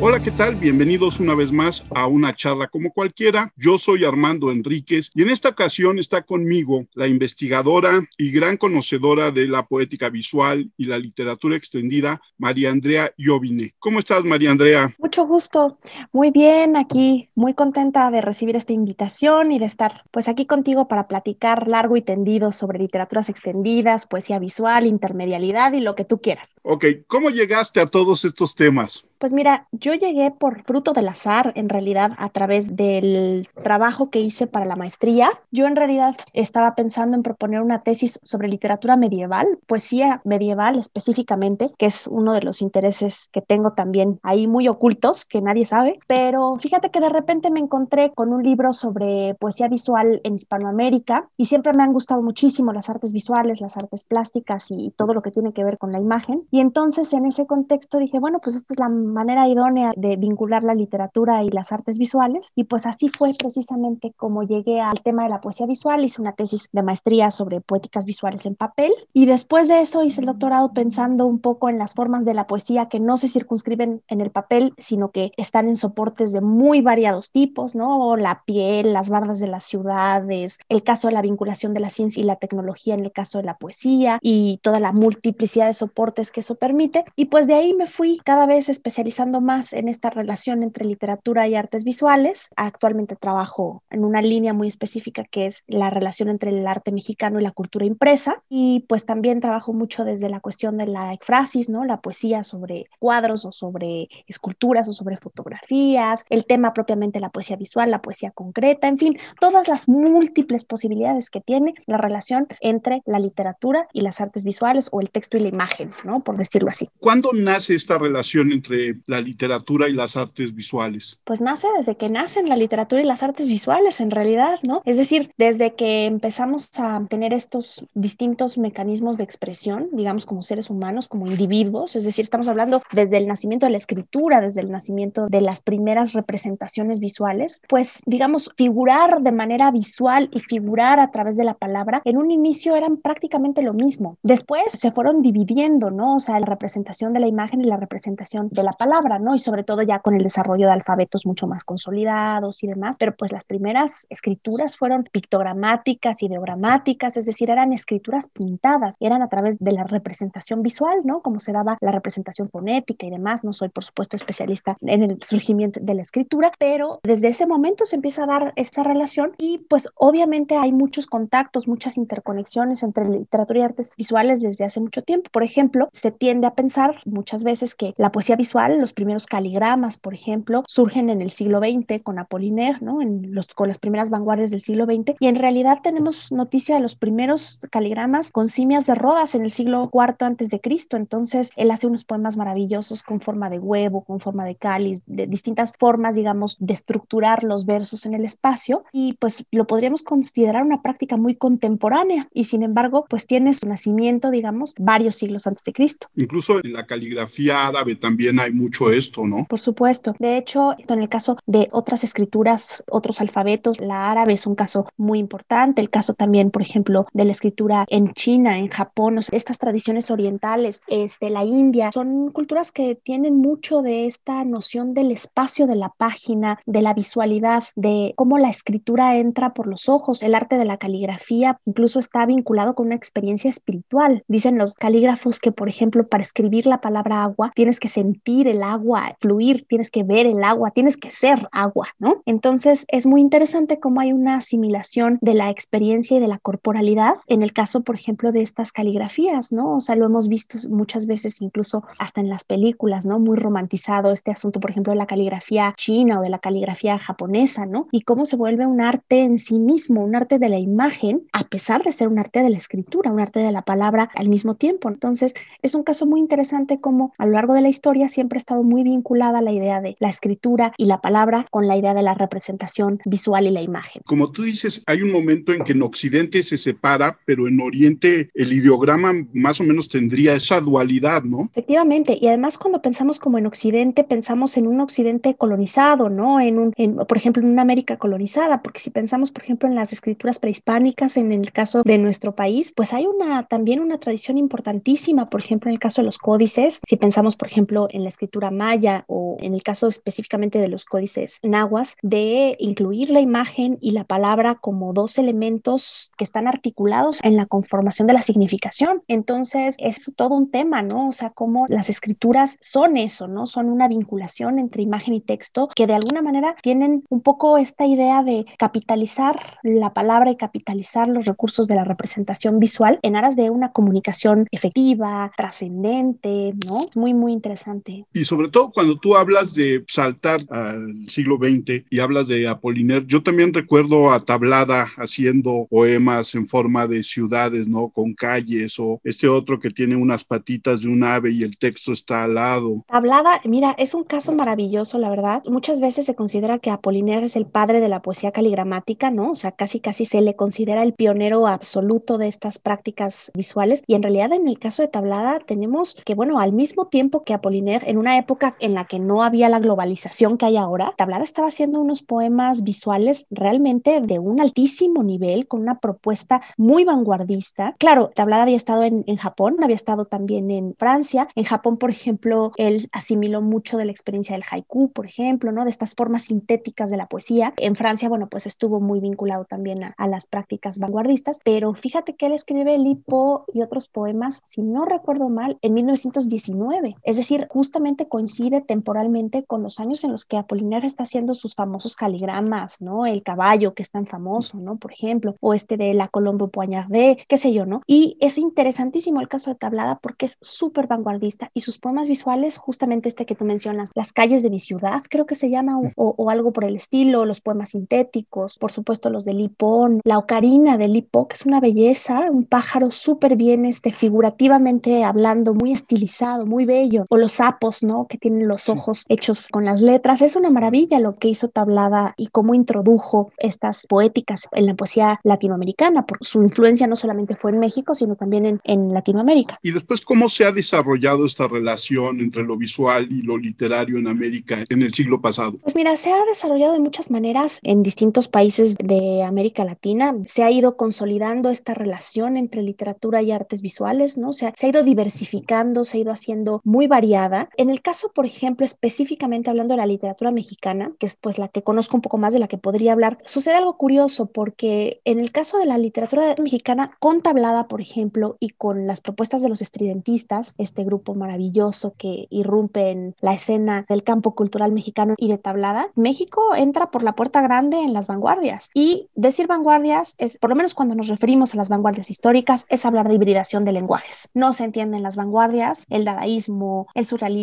Hola, 0.00 0.20
¿qué 0.20 0.30
tal? 0.30 0.54
Bienvenidos 0.54 1.18
una 1.18 1.34
vez 1.34 1.50
más 1.50 1.84
a 1.92 2.06
una 2.06 2.32
charla 2.32 2.68
como 2.68 2.92
cualquiera. 2.92 3.52
Yo 3.56 3.78
soy 3.78 4.04
Armando 4.04 4.52
Enríquez 4.52 5.10
y 5.12 5.22
en 5.22 5.30
esta 5.30 5.48
ocasión 5.48 5.98
está 5.98 6.22
conmigo 6.22 6.86
la 6.94 7.08
investigadora 7.08 8.06
y 8.16 8.30
gran 8.30 8.56
conocedora 8.58 9.32
de 9.32 9.48
la 9.48 9.66
poética 9.66 10.08
visual 10.08 10.70
y 10.76 10.84
la 10.84 10.98
literatura 10.98 11.56
extendida, 11.56 12.20
María 12.36 12.70
Andrea 12.70 13.12
Iovine. 13.16 13.74
¿Cómo 13.80 13.98
estás, 13.98 14.24
María 14.24 14.52
Andrea? 14.52 14.94
Mucho 15.00 15.26
gusto. 15.26 15.80
Muy 16.12 16.30
bien, 16.30 16.76
aquí 16.76 17.28
muy 17.34 17.54
contenta 17.54 18.12
de 18.12 18.20
recibir 18.20 18.54
esta 18.54 18.72
invitación 18.72 19.50
y 19.50 19.58
de 19.58 19.66
estar 19.66 20.04
pues 20.12 20.28
aquí 20.28 20.46
contigo 20.46 20.86
para 20.86 21.08
platicar 21.08 21.66
largo 21.66 21.96
y 21.96 22.02
tendido 22.02 22.52
sobre 22.52 22.78
literaturas 22.78 23.28
extendidas, 23.30 24.06
poesía 24.06 24.38
visual, 24.38 24.86
intermedialidad 24.86 25.72
y 25.72 25.80
lo 25.80 25.96
que 25.96 26.04
tú 26.04 26.20
quieras. 26.20 26.54
Ok, 26.62 26.84
¿cómo 27.08 27.30
llegaste 27.30 27.80
a 27.80 27.86
todos 27.86 28.24
estos 28.24 28.54
temas? 28.54 29.07
Pues 29.18 29.32
mira, 29.32 29.66
yo 29.72 29.94
llegué 29.94 30.30
por 30.30 30.62
fruto 30.62 30.92
del 30.92 31.08
azar, 31.08 31.52
en 31.56 31.68
realidad, 31.68 32.12
a 32.18 32.28
través 32.28 32.76
del 32.76 33.48
trabajo 33.64 34.10
que 34.10 34.20
hice 34.20 34.46
para 34.46 34.64
la 34.64 34.76
maestría. 34.76 35.30
Yo 35.50 35.66
en 35.66 35.74
realidad 35.74 36.14
estaba 36.34 36.76
pensando 36.76 37.16
en 37.16 37.24
proponer 37.24 37.60
una 37.60 37.82
tesis 37.82 38.20
sobre 38.22 38.48
literatura 38.48 38.96
medieval, 38.96 39.58
poesía 39.66 40.20
medieval 40.24 40.78
específicamente, 40.78 41.72
que 41.78 41.86
es 41.86 42.06
uno 42.06 42.32
de 42.32 42.42
los 42.42 42.62
intereses 42.62 43.28
que 43.32 43.42
tengo 43.42 43.72
también 43.72 44.20
ahí 44.22 44.46
muy 44.46 44.68
ocultos, 44.68 45.26
que 45.26 45.40
nadie 45.40 45.64
sabe. 45.64 45.98
Pero 46.06 46.56
fíjate 46.56 46.90
que 46.90 47.00
de 47.00 47.08
repente 47.08 47.50
me 47.50 47.58
encontré 47.58 48.12
con 48.14 48.32
un 48.32 48.44
libro 48.44 48.72
sobre 48.72 49.34
poesía 49.34 49.66
visual 49.66 50.20
en 50.22 50.34
Hispanoamérica 50.34 51.28
y 51.36 51.46
siempre 51.46 51.72
me 51.72 51.82
han 51.82 51.92
gustado 51.92 52.22
muchísimo 52.22 52.72
las 52.72 52.88
artes 52.88 53.12
visuales, 53.12 53.60
las 53.60 53.76
artes 53.76 54.04
plásticas 54.04 54.66
y 54.70 54.92
todo 54.96 55.12
lo 55.12 55.22
que 55.22 55.32
tiene 55.32 55.52
que 55.52 55.64
ver 55.64 55.76
con 55.76 55.90
la 55.90 55.98
imagen. 55.98 56.46
Y 56.52 56.60
entonces 56.60 57.12
en 57.12 57.26
ese 57.26 57.46
contexto 57.46 57.98
dije, 57.98 58.20
bueno, 58.20 58.38
pues 58.40 58.54
esta 58.54 58.74
es 58.74 58.78
la 58.78 58.88
manera 59.08 59.48
idónea 59.48 59.92
de 59.96 60.16
vincular 60.16 60.62
la 60.62 60.74
literatura 60.74 61.42
y 61.42 61.50
las 61.50 61.72
artes 61.72 61.98
visuales. 61.98 62.50
Y 62.54 62.64
pues 62.64 62.86
así 62.86 63.08
fue 63.08 63.32
precisamente 63.38 64.12
como 64.16 64.42
llegué 64.42 64.80
al 64.80 65.00
tema 65.02 65.24
de 65.24 65.30
la 65.30 65.40
poesía 65.40 65.66
visual. 65.66 66.04
Hice 66.04 66.20
una 66.20 66.32
tesis 66.32 66.68
de 66.72 66.82
maestría 66.82 67.30
sobre 67.30 67.60
poéticas 67.60 68.04
visuales 68.04 68.46
en 68.46 68.54
papel. 68.54 68.92
Y 69.12 69.26
después 69.26 69.68
de 69.68 69.80
eso 69.80 70.02
hice 70.04 70.20
el 70.20 70.26
doctorado 70.26 70.72
pensando 70.72 71.26
un 71.26 71.40
poco 71.40 71.68
en 71.68 71.78
las 71.78 71.94
formas 71.94 72.24
de 72.24 72.34
la 72.34 72.46
poesía 72.46 72.86
que 72.86 73.00
no 73.00 73.16
se 73.16 73.28
circunscriben 73.28 74.02
en 74.08 74.20
el 74.20 74.30
papel, 74.30 74.72
sino 74.76 75.10
que 75.10 75.32
están 75.36 75.68
en 75.68 75.76
soportes 75.76 76.32
de 76.32 76.40
muy 76.40 76.80
variados 76.80 77.30
tipos, 77.32 77.74
¿no? 77.74 78.16
La 78.16 78.42
piel, 78.44 78.92
las 78.92 79.08
bardas 79.08 79.40
de 79.40 79.48
las 79.48 79.64
ciudades, 79.64 80.58
el 80.68 80.82
caso 80.82 81.08
de 81.08 81.14
la 81.14 81.22
vinculación 81.22 81.74
de 81.74 81.80
la 81.80 81.90
ciencia 81.90 82.20
y 82.20 82.24
la 82.24 82.36
tecnología 82.36 82.94
en 82.94 83.04
el 83.04 83.12
caso 83.12 83.38
de 83.38 83.44
la 83.44 83.58
poesía 83.58 84.18
y 84.22 84.58
toda 84.62 84.80
la 84.80 84.92
multiplicidad 84.92 85.66
de 85.66 85.74
soportes 85.74 86.32
que 86.32 86.40
eso 86.40 86.56
permite. 86.56 87.04
Y 87.16 87.26
pues 87.26 87.46
de 87.46 87.54
ahí 87.54 87.74
me 87.74 87.86
fui 87.86 88.18
cada 88.24 88.46
vez 88.46 88.68
especializando 88.68 88.97
especializando 88.98 89.40
más 89.40 89.74
en 89.74 89.86
esta 89.86 90.10
relación 90.10 90.64
entre 90.64 90.84
literatura 90.84 91.46
y 91.46 91.54
artes 91.54 91.84
visuales. 91.84 92.48
Actualmente 92.56 93.14
trabajo 93.14 93.84
en 93.90 94.04
una 94.04 94.20
línea 94.22 94.52
muy 94.52 94.66
específica 94.66 95.22
que 95.22 95.46
es 95.46 95.62
la 95.68 95.88
relación 95.88 96.28
entre 96.28 96.50
el 96.50 96.66
arte 96.66 96.90
mexicano 96.90 97.38
y 97.38 97.44
la 97.44 97.52
cultura 97.52 97.86
impresa 97.86 98.42
y 98.48 98.84
pues 98.88 99.04
también 99.04 99.38
trabajo 99.38 99.72
mucho 99.72 100.04
desde 100.04 100.28
la 100.28 100.40
cuestión 100.40 100.78
de 100.78 100.86
la 100.86 101.12
ekphrasis, 101.12 101.68
¿no? 101.68 101.84
La 101.84 102.00
poesía 102.00 102.42
sobre 102.42 102.86
cuadros 102.98 103.44
o 103.44 103.52
sobre 103.52 104.08
esculturas 104.26 104.88
o 104.88 104.92
sobre 104.92 105.16
fotografías, 105.16 106.24
el 106.28 106.44
tema 106.44 106.72
propiamente 106.72 107.20
la 107.20 107.30
poesía 107.30 107.54
visual, 107.54 107.92
la 107.92 108.02
poesía 108.02 108.32
concreta, 108.32 108.88
en 108.88 108.96
fin, 108.96 109.16
todas 109.38 109.68
las 109.68 109.88
múltiples 109.88 110.64
posibilidades 110.64 111.30
que 111.30 111.40
tiene 111.40 111.74
la 111.86 111.98
relación 111.98 112.48
entre 112.60 113.02
la 113.06 113.20
literatura 113.20 113.86
y 113.92 114.00
las 114.00 114.20
artes 114.20 114.42
visuales 114.42 114.88
o 114.90 115.00
el 115.00 115.10
texto 115.10 115.36
y 115.36 115.40
la 115.40 115.48
imagen, 115.48 115.92
¿no? 116.02 116.24
Por 116.24 116.36
decirlo 116.36 116.68
así. 116.68 116.88
¿Cuándo 116.98 117.30
nace 117.32 117.76
esta 117.76 117.96
relación 117.96 118.50
entre 118.50 118.87
la 119.06 119.20
literatura 119.20 119.88
y 119.88 119.92
las 119.92 120.16
artes 120.16 120.54
visuales? 120.54 121.18
Pues 121.24 121.40
nace 121.40 121.68
desde 121.76 121.96
que 121.96 122.08
nacen 122.08 122.48
la 122.48 122.56
literatura 122.56 123.02
y 123.02 123.04
las 123.04 123.22
artes 123.22 123.48
visuales, 123.48 124.00
en 124.00 124.10
realidad, 124.10 124.58
¿no? 124.62 124.82
Es 124.84 124.96
decir, 124.96 125.32
desde 125.38 125.74
que 125.74 126.06
empezamos 126.06 126.70
a 126.78 127.04
tener 127.08 127.32
estos 127.32 127.84
distintos 127.94 128.58
mecanismos 128.58 129.16
de 129.16 129.24
expresión, 129.24 129.88
digamos, 129.92 130.26
como 130.26 130.42
seres 130.42 130.70
humanos, 130.70 131.08
como 131.08 131.26
individuos, 131.26 131.96
es 131.96 132.04
decir, 132.04 132.22
estamos 132.22 132.48
hablando 132.48 132.82
desde 132.92 133.16
el 133.18 133.26
nacimiento 133.26 133.66
de 133.66 133.72
la 133.72 133.78
escritura, 133.78 134.40
desde 134.40 134.60
el 134.60 134.70
nacimiento 134.70 135.28
de 135.28 135.40
las 135.40 135.60
primeras 135.60 136.12
representaciones 136.12 137.00
visuales, 137.00 137.62
pues, 137.68 138.02
digamos, 138.06 138.50
figurar 138.56 139.22
de 139.22 139.32
manera 139.32 139.70
visual 139.70 140.30
y 140.32 140.40
figurar 140.40 141.00
a 141.00 141.10
través 141.10 141.36
de 141.36 141.44
la 141.44 141.54
palabra, 141.54 142.02
en 142.04 142.16
un 142.16 142.30
inicio 142.30 142.76
eran 142.76 142.96
prácticamente 142.96 143.62
lo 143.62 143.74
mismo. 143.74 144.18
Después 144.22 144.64
se 144.72 144.92
fueron 144.92 145.22
dividiendo, 145.22 145.90
¿no? 145.90 146.16
O 146.16 146.20
sea, 146.20 146.38
la 146.38 146.46
representación 146.46 147.12
de 147.12 147.20
la 147.20 147.28
imagen 147.28 147.60
y 147.60 147.64
la 147.64 147.76
representación 147.76 148.48
de 148.50 148.62
la 148.62 148.72
palabra, 148.78 149.18
¿no? 149.18 149.34
Y 149.34 149.38
sobre 149.38 149.64
todo 149.64 149.82
ya 149.82 149.98
con 149.98 150.14
el 150.14 150.22
desarrollo 150.22 150.66
de 150.66 150.72
alfabetos 150.72 151.26
mucho 151.26 151.46
más 151.46 151.64
consolidados 151.64 152.62
y 152.62 152.68
demás, 152.68 152.96
pero 152.98 153.14
pues 153.14 153.32
las 153.32 153.44
primeras 153.44 154.06
escrituras 154.08 154.76
fueron 154.76 155.04
pictogramáticas, 155.12 156.22
ideogramáticas, 156.22 157.16
es 157.16 157.26
decir, 157.26 157.50
eran 157.50 157.72
escrituras 157.72 158.28
pintadas, 158.28 158.96
eran 159.00 159.22
a 159.22 159.28
través 159.28 159.58
de 159.58 159.72
la 159.72 159.84
representación 159.84 160.62
visual, 160.62 161.00
¿no? 161.04 161.20
Como 161.20 161.40
se 161.40 161.52
daba 161.52 161.76
la 161.80 161.90
representación 161.90 162.48
fonética 162.48 163.06
y 163.06 163.10
demás, 163.10 163.44
no 163.44 163.52
soy 163.52 163.68
por 163.68 163.84
supuesto 163.84 164.16
especialista 164.16 164.76
en 164.80 165.02
el 165.02 165.22
surgimiento 165.22 165.80
de 165.82 165.94
la 165.94 166.02
escritura, 166.02 166.52
pero 166.58 167.00
desde 167.02 167.28
ese 167.28 167.46
momento 167.46 167.84
se 167.84 167.96
empieza 167.96 168.24
a 168.24 168.26
dar 168.26 168.52
esa 168.56 168.82
relación 168.84 169.32
y 169.38 169.58
pues 169.68 169.88
obviamente 169.96 170.56
hay 170.56 170.72
muchos 170.72 171.06
contactos, 171.06 171.66
muchas 171.66 171.96
interconexiones 171.96 172.82
entre 172.82 173.08
literatura 173.08 173.58
y 173.58 173.62
artes 173.62 173.94
visuales 173.96 174.40
desde 174.40 174.64
hace 174.64 174.80
mucho 174.80 175.02
tiempo. 175.02 175.30
Por 175.32 175.42
ejemplo, 175.42 175.88
se 175.92 176.10
tiende 176.12 176.46
a 176.46 176.54
pensar 176.54 177.00
muchas 177.04 177.44
veces 177.44 177.74
que 177.74 177.94
la 177.96 178.12
poesía 178.12 178.36
visual 178.36 178.67
los 178.76 178.92
primeros 178.92 179.26
caligramas, 179.26 179.98
por 179.98 180.14
ejemplo, 180.14 180.64
surgen 180.66 181.10
en 181.10 181.22
el 181.22 181.30
siglo 181.30 181.60
XX 181.60 182.02
con 182.02 182.18
Apollinaire, 182.18 182.78
¿no? 182.80 183.00
En 183.00 183.34
los, 183.34 183.46
con 183.48 183.68
las 183.68 183.78
primeras 183.78 184.10
vanguardias 184.10 184.50
del 184.50 184.60
siglo 184.60 184.84
XX. 184.84 185.14
Y 185.20 185.28
en 185.28 185.36
realidad 185.36 185.78
tenemos 185.82 186.30
noticia 186.32 186.74
de 186.74 186.80
los 186.80 186.96
primeros 186.96 187.60
caligramas 187.70 188.30
con 188.30 188.48
simias 188.48 188.86
de 188.86 188.94
Rodas 188.94 189.34
en 189.34 189.44
el 189.44 189.50
siglo 189.50 189.90
IV 189.92 190.16
antes 190.26 190.50
de 190.50 190.60
Cristo. 190.60 190.96
Entonces, 190.96 191.50
él 191.56 191.70
hace 191.70 191.86
unos 191.86 192.04
poemas 192.04 192.36
maravillosos 192.36 193.02
con 193.02 193.20
forma 193.20 193.50
de 193.50 193.58
huevo, 193.58 194.02
con 194.04 194.20
forma 194.20 194.44
de 194.44 194.56
cáliz, 194.56 195.02
de 195.06 195.26
distintas 195.26 195.72
formas, 195.78 196.14
digamos, 196.14 196.56
de 196.58 196.74
estructurar 196.74 197.44
los 197.44 197.66
versos 197.66 198.06
en 198.06 198.14
el 198.14 198.24
espacio. 198.24 198.84
Y 198.92 199.14
pues 199.14 199.44
lo 199.52 199.66
podríamos 199.66 200.02
considerar 200.02 200.64
una 200.64 200.82
práctica 200.82 201.16
muy 201.16 201.34
contemporánea. 201.34 202.28
Y 202.34 202.44
sin 202.44 202.62
embargo, 202.62 203.06
pues 203.08 203.26
tiene 203.26 203.54
su 203.54 203.68
nacimiento, 203.68 204.30
digamos, 204.30 204.74
varios 204.78 205.16
siglos 205.16 205.46
antes 205.46 205.64
de 205.64 205.72
Cristo. 205.72 206.08
Incluso 206.16 206.62
en 206.62 206.72
la 206.72 206.86
caligrafía 206.86 207.66
árabe 207.66 207.96
también 207.96 208.40
hay 208.40 208.52
mucho 208.58 208.90
esto, 208.90 209.26
¿no? 209.26 209.46
Por 209.48 209.58
supuesto. 209.58 210.14
De 210.18 210.36
hecho, 210.36 210.74
en 210.76 211.00
el 211.00 211.08
caso 211.08 211.36
de 211.46 211.68
otras 211.72 212.04
escrituras, 212.04 212.84
otros 212.90 213.20
alfabetos, 213.20 213.80
la 213.80 214.10
árabe 214.10 214.34
es 214.34 214.46
un 214.46 214.54
caso 214.54 214.86
muy 214.96 215.18
importante. 215.18 215.80
El 215.80 215.90
caso 215.90 216.14
también, 216.14 216.50
por 216.50 216.62
ejemplo, 216.62 217.06
de 217.12 217.24
la 217.24 217.32
escritura 217.32 217.84
en 217.88 218.12
China, 218.12 218.58
en 218.58 218.68
Japón, 218.68 219.18
estas 219.32 219.58
tradiciones 219.58 220.10
orientales, 220.10 220.82
este, 220.88 221.30
la 221.30 221.44
India, 221.44 221.90
son 221.92 222.30
culturas 222.30 222.72
que 222.72 222.94
tienen 222.94 223.36
mucho 223.36 223.82
de 223.82 224.06
esta 224.06 224.44
noción 224.44 224.94
del 224.94 225.12
espacio 225.12 225.66
de 225.66 225.76
la 225.76 225.90
página, 225.96 226.60
de 226.66 226.82
la 226.82 226.94
visualidad, 226.94 227.64
de 227.76 228.12
cómo 228.16 228.38
la 228.38 228.50
escritura 228.50 229.16
entra 229.16 229.54
por 229.54 229.66
los 229.66 229.88
ojos. 229.88 230.22
El 230.22 230.34
arte 230.34 230.58
de 230.58 230.64
la 230.64 230.78
caligrafía 230.78 231.58
incluso 231.64 231.98
está 231.98 232.26
vinculado 232.26 232.74
con 232.74 232.86
una 232.86 232.96
experiencia 232.96 233.50
espiritual. 233.50 234.22
Dicen 234.28 234.58
los 234.58 234.74
calígrafos 234.74 235.40
que, 235.40 235.52
por 235.52 235.68
ejemplo, 235.68 236.06
para 236.06 236.22
escribir 236.22 236.66
la 236.66 236.80
palabra 236.80 237.22
agua, 237.22 237.52
tienes 237.54 237.80
que 237.80 237.88
sentir 237.88 238.37
el 238.46 238.62
agua 238.62 239.16
fluir, 239.20 239.66
tienes 239.66 239.90
que 239.90 240.02
ver 240.02 240.26
el 240.26 240.44
agua, 240.44 240.70
tienes 240.70 240.96
que 240.96 241.10
ser 241.10 241.48
agua, 241.52 241.88
¿no? 241.98 242.22
Entonces 242.26 242.84
es 242.88 243.06
muy 243.06 243.20
interesante 243.20 243.80
cómo 243.80 244.00
hay 244.00 244.12
una 244.12 244.36
asimilación 244.36 245.18
de 245.20 245.34
la 245.34 245.50
experiencia 245.50 246.16
y 246.16 246.20
de 246.20 246.28
la 246.28 246.38
corporalidad 246.38 247.14
en 247.26 247.42
el 247.42 247.52
caso, 247.52 247.82
por 247.82 247.94
ejemplo, 247.94 248.32
de 248.32 248.42
estas 248.42 248.72
caligrafías, 248.72 249.52
¿no? 249.52 249.76
O 249.76 249.80
sea, 249.80 249.96
lo 249.96 250.06
hemos 250.06 250.28
visto 250.28 250.58
muchas 250.68 251.06
veces 251.06 251.40
incluso 251.40 251.82
hasta 251.98 252.20
en 252.20 252.28
las 252.28 252.44
películas, 252.44 253.06
¿no? 253.06 253.18
Muy 253.18 253.36
romantizado 253.36 254.12
este 254.12 254.30
asunto, 254.30 254.60
por 254.60 254.70
ejemplo, 254.70 254.92
de 254.92 254.98
la 254.98 255.06
caligrafía 255.06 255.74
china 255.76 256.20
o 256.20 256.22
de 256.22 256.30
la 256.30 256.38
caligrafía 256.38 256.98
japonesa, 256.98 257.66
¿no? 257.66 257.88
Y 257.92 258.02
cómo 258.02 258.24
se 258.24 258.36
vuelve 258.36 258.66
un 258.66 258.80
arte 258.80 259.22
en 259.22 259.36
sí 259.36 259.58
mismo, 259.58 260.04
un 260.04 260.14
arte 260.14 260.38
de 260.38 260.48
la 260.48 260.58
imagen, 260.58 261.26
a 261.32 261.44
pesar 261.44 261.82
de 261.82 261.92
ser 261.92 262.08
un 262.08 262.18
arte 262.18 262.42
de 262.42 262.50
la 262.50 262.58
escritura, 262.58 263.10
un 263.10 263.20
arte 263.20 263.40
de 263.40 263.52
la 263.52 263.62
palabra 263.62 264.10
al 264.14 264.28
mismo 264.28 264.54
tiempo. 264.54 264.88
Entonces, 264.88 265.34
es 265.62 265.74
un 265.74 265.82
caso 265.82 266.06
muy 266.06 266.20
interesante 266.20 266.80
como 266.80 267.12
a 267.18 267.26
lo 267.26 267.32
largo 267.32 267.54
de 267.54 267.62
la 267.62 267.68
historia 267.68 268.08
siempre 268.08 268.27
ha 268.36 268.38
estado 268.38 268.62
muy 268.62 268.82
vinculada 268.82 269.40
la 269.42 269.52
idea 269.52 269.80
de 269.80 269.96
la 270.00 270.10
escritura 270.10 270.72
y 270.76 270.86
la 270.86 271.00
palabra 271.00 271.46
con 271.50 271.66
la 271.66 271.76
idea 271.76 271.94
de 271.94 272.02
la 272.02 272.14
representación 272.14 272.98
visual 273.04 273.46
y 273.46 273.50
la 273.50 273.62
imagen. 273.62 274.02
Como 274.04 274.30
tú 274.30 274.42
dices, 274.42 274.82
hay 274.86 275.02
un 275.02 275.12
momento 275.12 275.52
en 275.52 275.64
que 275.64 275.72
en 275.72 275.82
Occidente 275.82 276.42
se 276.42 276.58
separa, 276.58 277.18
pero 277.24 277.48
en 277.48 277.60
Oriente 277.60 278.30
el 278.34 278.52
ideograma 278.52 279.12
más 279.32 279.60
o 279.60 279.64
menos 279.64 279.88
tendría 279.88 280.34
esa 280.34 280.60
dualidad, 280.60 281.22
¿no? 281.22 281.48
Efectivamente, 281.52 282.18
y 282.20 282.28
además 282.28 282.58
cuando 282.58 282.82
pensamos 282.82 283.18
como 283.18 283.38
en 283.38 283.46
Occidente, 283.46 284.04
pensamos 284.04 284.56
en 284.56 284.66
un 284.66 284.80
Occidente 284.80 285.34
colonizado, 285.34 286.08
¿no? 286.08 286.40
En 286.40 286.58
un, 286.58 286.72
por 287.06 287.16
ejemplo, 287.16 287.42
en 287.42 287.50
una 287.50 287.62
América 287.62 287.96
colonizada, 287.96 288.62
porque 288.62 288.80
si 288.80 288.90
pensamos, 288.90 289.30
por 289.30 289.44
ejemplo, 289.44 289.68
en 289.68 289.74
las 289.74 289.92
escrituras 289.92 290.38
prehispánicas, 290.38 291.16
en 291.16 291.32
el 291.32 291.52
caso 291.52 291.82
de 291.84 291.98
nuestro 291.98 292.34
país, 292.34 292.72
pues 292.74 292.92
hay 292.92 293.06
una 293.06 293.44
también 293.44 293.80
una 293.80 293.98
tradición 293.98 294.38
importantísima, 294.38 295.30
por 295.30 295.40
ejemplo, 295.40 295.70
en 295.70 295.74
el 295.74 295.80
caso 295.80 296.02
de 296.02 296.06
los 296.06 296.18
códices, 296.18 296.80
si 296.86 296.96
pensamos, 296.96 297.36
por 297.36 297.48
ejemplo, 297.48 297.88
en 297.90 298.02
la 298.02 298.08
escritura 298.18 298.50
maya 298.50 299.04
o 299.06 299.36
en 299.38 299.54
el 299.54 299.62
caso 299.62 299.86
específicamente 299.86 300.58
de 300.58 300.68
los 300.68 300.84
códices 300.84 301.38
nahuas, 301.42 301.96
de 302.02 302.56
incluir 302.58 303.10
la 303.10 303.20
imagen 303.20 303.78
y 303.80 303.92
la 303.92 304.04
palabra 304.04 304.56
como 304.56 304.92
dos 304.92 305.18
elementos 305.18 306.10
que 306.16 306.24
están 306.24 306.48
articulados 306.48 307.20
en 307.22 307.36
la 307.36 307.46
conformación 307.46 308.08
de 308.08 308.14
la 308.14 308.22
significación. 308.22 309.02
Entonces, 309.06 309.76
es 309.78 310.12
todo 310.16 310.34
un 310.34 310.50
tema, 310.50 310.82
¿no? 310.82 311.08
O 311.08 311.12
sea, 311.12 311.30
cómo 311.30 311.66
las 311.68 311.88
escrituras 311.88 312.56
son 312.60 312.96
eso, 312.96 313.28
¿no? 313.28 313.46
Son 313.46 313.68
una 313.68 313.86
vinculación 313.86 314.58
entre 314.58 314.82
imagen 314.82 315.14
y 315.14 315.20
texto 315.20 315.68
que 315.74 315.86
de 315.86 315.94
alguna 315.94 316.20
manera 316.20 316.56
tienen 316.60 317.04
un 317.08 317.20
poco 317.20 317.56
esta 317.58 317.86
idea 317.86 318.24
de 318.24 318.46
capitalizar 318.58 319.58
la 319.62 319.94
palabra 319.94 320.32
y 320.32 320.36
capitalizar 320.36 321.08
los 321.08 321.26
recursos 321.26 321.68
de 321.68 321.76
la 321.76 321.84
representación 321.84 322.58
visual 322.58 322.98
en 323.02 323.14
aras 323.14 323.36
de 323.36 323.50
una 323.50 323.70
comunicación 323.70 324.46
efectiva, 324.50 325.30
trascendente, 325.36 326.54
¿no? 326.66 326.86
Muy, 326.96 327.14
muy 327.14 327.32
interesante. 327.32 328.06
Y 328.12 328.24
sobre 328.24 328.48
todo 328.48 328.70
cuando 328.70 328.98
tú 328.98 329.16
hablas 329.16 329.54
de 329.54 329.84
saltar 329.88 330.40
al 330.50 331.08
siglo 331.08 331.36
XX 331.36 331.84
y 331.90 332.00
hablas 332.00 332.28
de 332.28 332.48
Apollinaire, 332.48 333.04
yo 333.06 333.22
también 333.22 333.52
recuerdo 333.52 334.10
a 334.10 334.20
Tablada 334.20 334.88
haciendo 334.96 335.66
poemas 335.70 336.34
en 336.34 336.46
forma 336.46 336.86
de 336.86 337.02
ciudades, 337.02 337.68
¿no? 337.68 337.88
Con 337.90 338.14
calles 338.14 338.78
o 338.78 339.00
este 339.04 339.28
otro 339.28 339.58
que 339.58 339.70
tiene 339.70 339.96
unas 339.96 340.24
patitas 340.24 340.82
de 340.82 340.88
un 340.88 341.04
ave 341.04 341.30
y 341.30 341.42
el 341.42 341.56
texto 341.58 341.92
está 341.92 342.24
al 342.24 342.34
lado. 342.34 342.84
Tablada, 342.88 343.40
mira, 343.44 343.74
es 343.78 343.94
un 343.94 344.04
caso 344.04 344.34
maravilloso, 344.34 344.98
la 344.98 345.10
verdad. 345.10 345.42
Muchas 345.46 345.80
veces 345.80 346.06
se 346.06 346.14
considera 346.14 346.58
que 346.58 346.70
Apollinaire 346.70 347.26
es 347.26 347.36
el 347.36 347.46
padre 347.46 347.80
de 347.80 347.88
la 347.88 348.02
poesía 348.02 348.32
caligramática, 348.32 349.10
¿no? 349.10 349.32
O 349.32 349.34
sea, 349.34 349.52
casi 349.52 349.80
casi 349.80 350.04
se 350.04 350.20
le 350.20 350.34
considera 350.34 350.82
el 350.82 350.94
pionero 350.94 351.46
absoluto 351.46 352.18
de 352.18 352.28
estas 352.28 352.58
prácticas 352.58 353.30
visuales 353.34 353.82
y 353.86 353.94
en 353.94 354.02
realidad 354.02 354.32
en 354.32 354.48
el 354.48 354.58
caso 354.58 354.82
de 354.82 354.88
Tablada 354.88 355.40
tenemos 355.40 355.96
que, 356.04 356.14
bueno, 356.14 356.40
al 356.40 356.52
mismo 356.52 356.86
tiempo 356.86 357.24
que 357.24 357.34
Apollinaire, 357.34 357.90
en 357.90 357.97
una 357.98 358.18
época 358.18 358.56
en 358.60 358.74
la 358.74 358.84
que 358.84 358.98
no 358.98 359.22
había 359.22 359.48
la 359.48 359.58
globalización 359.58 360.38
que 360.38 360.46
hay 360.46 360.56
ahora, 360.56 360.94
Tablada 360.96 361.24
estaba 361.24 361.48
haciendo 361.48 361.80
unos 361.80 362.02
poemas 362.02 362.62
visuales 362.64 363.26
realmente 363.30 364.00
de 364.00 364.18
un 364.18 364.40
altísimo 364.40 365.02
nivel, 365.02 365.46
con 365.46 365.60
una 365.60 365.80
propuesta 365.80 366.42
muy 366.56 366.84
vanguardista. 366.84 367.74
Claro, 367.78 368.10
Tablada 368.14 368.42
había 368.42 368.56
estado 368.56 368.82
en, 368.82 369.04
en 369.06 369.16
Japón, 369.16 369.56
había 369.62 369.76
estado 369.76 370.04
también 370.04 370.50
en 370.50 370.74
Francia. 370.78 371.28
En 371.34 371.44
Japón, 371.44 371.76
por 371.78 371.90
ejemplo, 371.90 372.52
él 372.56 372.88
asimiló 372.92 373.40
mucho 373.40 373.76
de 373.76 373.84
la 373.84 373.92
experiencia 373.92 374.34
del 374.34 374.44
haiku, 374.50 374.90
por 374.92 375.06
ejemplo, 375.06 375.52
¿no? 375.52 375.64
De 375.64 375.70
estas 375.70 375.94
formas 375.94 376.24
sintéticas 376.24 376.90
de 376.90 376.96
la 376.96 377.08
poesía. 377.08 377.54
En 377.56 377.76
Francia, 377.76 378.08
bueno, 378.08 378.28
pues 378.28 378.46
estuvo 378.46 378.80
muy 378.80 379.00
vinculado 379.00 379.44
también 379.44 379.82
a, 379.82 379.94
a 379.96 380.08
las 380.08 380.26
prácticas 380.26 380.78
vanguardistas, 380.78 381.40
pero 381.44 381.74
fíjate 381.74 382.14
que 382.16 382.26
él 382.26 382.32
escribe 382.32 382.74
el 382.74 382.86
hipo 382.86 383.44
y 383.52 383.62
otros 383.62 383.88
poemas, 383.88 384.40
si 384.44 384.62
no 384.62 384.84
recuerdo 384.84 385.28
mal, 385.28 385.58
en 385.62 385.74
1919. 385.74 386.96
Es 387.02 387.16
decir, 387.16 387.46
justamente 387.50 387.87
coincide 387.96 388.60
temporalmente 388.60 389.44
con 389.44 389.62
los 389.62 389.80
años 389.80 390.04
en 390.04 390.12
los 390.12 390.24
que 390.24 390.36
Apollinaire 390.36 390.86
está 390.86 391.04
haciendo 391.04 391.34
sus 391.34 391.54
famosos 391.54 391.96
caligramas, 391.96 392.80
¿no? 392.80 393.06
El 393.06 393.22
caballo 393.22 393.74
que 393.74 393.82
es 393.82 393.90
tan 393.90 394.06
famoso, 394.06 394.58
¿no? 394.58 394.76
Por 394.76 394.92
ejemplo, 394.92 395.36
o 395.40 395.54
este 395.54 395.76
de 395.76 395.94
la 395.94 396.08
Colombo 396.08 396.48
Poignardé, 396.48 397.18
qué 397.28 397.38
sé 397.38 397.52
yo, 397.52 397.66
¿no? 397.66 397.82
Y 397.86 398.16
es 398.20 398.38
interesantísimo 398.38 399.20
el 399.20 399.28
caso 399.28 399.50
de 399.50 399.56
Tablada 399.56 399.98
porque 400.02 400.26
es 400.26 400.38
súper 400.40 400.86
vanguardista 400.86 401.50
y 401.54 401.60
sus 401.60 401.78
poemas 401.78 402.08
visuales, 402.08 402.58
justamente 402.58 403.08
este 403.08 403.26
que 403.26 403.34
tú 403.34 403.44
mencionas, 403.44 403.90
Las 403.94 404.12
calles 404.12 404.42
de 404.42 404.50
mi 404.50 404.58
ciudad, 404.58 405.02
creo 405.08 405.26
que 405.26 405.34
se 405.34 405.50
llama, 405.50 405.78
o, 405.78 406.14
o 406.16 406.30
algo 406.30 406.52
por 406.52 406.64
el 406.64 406.76
estilo, 406.76 407.24
los 407.24 407.40
poemas 407.40 407.70
sintéticos, 407.70 408.58
por 408.58 408.72
supuesto 408.72 409.10
los 409.10 409.24
de 409.24 409.34
Lipón, 409.34 410.00
la 410.04 410.18
ocarina 410.18 410.76
de 410.76 410.88
Lipo, 410.88 411.28
que 411.28 411.34
es 411.34 411.46
una 411.46 411.60
belleza, 411.60 412.30
un 412.30 412.44
pájaro 412.44 412.90
súper 412.90 413.36
bien, 413.36 413.64
este, 413.64 413.92
figurativamente 413.92 415.04
hablando, 415.04 415.54
muy 415.54 415.72
estilizado, 415.72 416.46
muy 416.46 416.64
bello, 416.64 417.06
o 417.08 417.16
los 417.16 417.32
sapos, 417.32 417.77
¿no? 417.82 418.06
Que 418.08 418.18
tienen 418.18 418.48
los 418.48 418.68
ojos 418.68 419.04
hechos 419.08 419.46
con 419.48 419.64
las 419.64 419.80
letras. 419.80 420.22
Es 420.22 420.36
una 420.36 420.50
maravilla 420.50 421.00
lo 421.00 421.16
que 421.16 421.28
hizo 421.28 421.48
Tablada 421.48 422.14
y 422.16 422.28
cómo 422.28 422.54
introdujo 422.54 423.32
estas 423.38 423.86
poéticas 423.86 424.48
en 424.52 424.66
la 424.66 424.74
poesía 424.74 425.20
latinoamericana, 425.24 426.06
por 426.06 426.18
su 426.20 426.42
influencia 426.42 426.86
no 426.86 426.96
solamente 426.96 427.36
fue 427.36 427.52
en 427.52 427.60
México, 427.60 427.94
sino 427.94 428.16
también 428.16 428.46
en, 428.46 428.60
en 428.64 428.92
Latinoamérica. 428.92 429.58
Y 429.62 429.72
después, 429.72 430.00
¿cómo 430.02 430.28
se 430.28 430.44
ha 430.44 430.52
desarrollado 430.52 431.24
esta 431.24 431.48
relación 431.48 432.20
entre 432.20 432.44
lo 432.44 432.56
visual 432.56 433.08
y 433.10 433.22
lo 433.22 433.36
literario 433.36 433.98
en 433.98 434.08
América 434.08 434.64
en 434.68 434.82
el 434.82 434.92
siglo 434.94 435.20
pasado? 435.20 435.54
Pues 435.62 435.74
mira, 435.74 435.96
se 435.96 436.12
ha 436.12 436.24
desarrollado 436.26 436.72
de 436.72 436.80
muchas 436.80 437.10
maneras 437.10 437.60
en 437.62 437.82
distintos 437.82 438.28
países 438.28 438.76
de 438.76 439.22
América 439.22 439.64
Latina. 439.64 440.14
Se 440.26 440.42
ha 440.42 440.50
ido 440.50 440.76
consolidando 440.76 441.50
esta 441.50 441.74
relación 441.74 442.36
entre 442.36 442.62
literatura 442.62 443.22
y 443.22 443.32
artes 443.32 443.62
visuales, 443.62 444.18
¿no? 444.18 444.30
O 444.30 444.32
sea, 444.32 444.52
se 444.56 444.66
ha 444.66 444.68
ido 444.70 444.82
diversificando, 444.82 445.84
se 445.84 445.98
ha 445.98 446.00
ido 446.00 446.12
haciendo 446.12 446.60
muy 446.64 446.86
variada. 446.86 447.48
En 447.56 447.67
el 447.70 447.82
caso, 447.82 448.10
por 448.14 448.26
ejemplo, 448.26 448.64
específicamente 448.64 449.50
hablando 449.50 449.74
de 449.74 449.78
la 449.78 449.86
literatura 449.86 450.30
mexicana, 450.30 450.92
que 450.98 451.06
es 451.06 451.16
pues 451.16 451.38
la 451.38 451.48
que 451.48 451.62
conozco 451.62 451.96
un 451.96 452.02
poco 452.02 452.18
más 452.18 452.32
de 452.32 452.38
la 452.38 452.48
que 452.48 452.58
podría 452.58 452.92
hablar, 452.92 453.18
sucede 453.24 453.54
algo 453.56 453.76
curioso 453.76 454.26
porque 454.26 455.00
en 455.04 455.18
el 455.18 455.30
caso 455.30 455.58
de 455.58 455.66
la 455.66 455.78
literatura 455.78 456.34
mexicana 456.40 456.96
contablada, 457.00 457.68
por 457.68 457.80
ejemplo, 457.80 458.36
y 458.40 458.50
con 458.50 458.86
las 458.86 459.00
propuestas 459.00 459.42
de 459.42 459.48
los 459.48 459.62
estridentistas, 459.62 460.54
este 460.58 460.84
grupo 460.84 461.14
maravilloso 461.14 461.94
que 461.96 462.26
irrumpe 462.30 462.90
en 462.90 463.14
la 463.20 463.34
escena 463.34 463.86
del 463.88 464.02
campo 464.02 464.34
cultural 464.34 464.72
mexicano 464.72 465.14
y 465.16 465.28
de 465.28 465.38
tablada, 465.38 465.90
México 465.94 466.54
entra 466.56 466.90
por 466.90 467.02
la 467.02 467.14
puerta 467.14 467.40
grande 467.40 467.78
en 467.78 467.92
las 467.92 468.06
vanguardias. 468.06 468.70
Y 468.74 469.08
decir 469.14 469.46
vanguardias 469.46 470.14
es, 470.18 470.38
por 470.38 470.50
lo 470.50 470.56
menos 470.56 470.74
cuando 470.74 470.94
nos 470.94 471.08
referimos 471.08 471.54
a 471.54 471.56
las 471.56 471.68
vanguardias 471.68 472.10
históricas, 472.10 472.66
es 472.68 472.84
hablar 472.84 473.08
de 473.08 473.14
hibridación 473.14 473.64
de 473.64 473.72
lenguajes. 473.72 474.28
No 474.34 474.52
se 474.52 474.64
entienden 474.64 475.02
las 475.02 475.16
vanguardias, 475.16 475.84
el 475.88 476.04
dadaísmo, 476.04 476.86
el 476.94 477.06
surrealismo, 477.06 477.38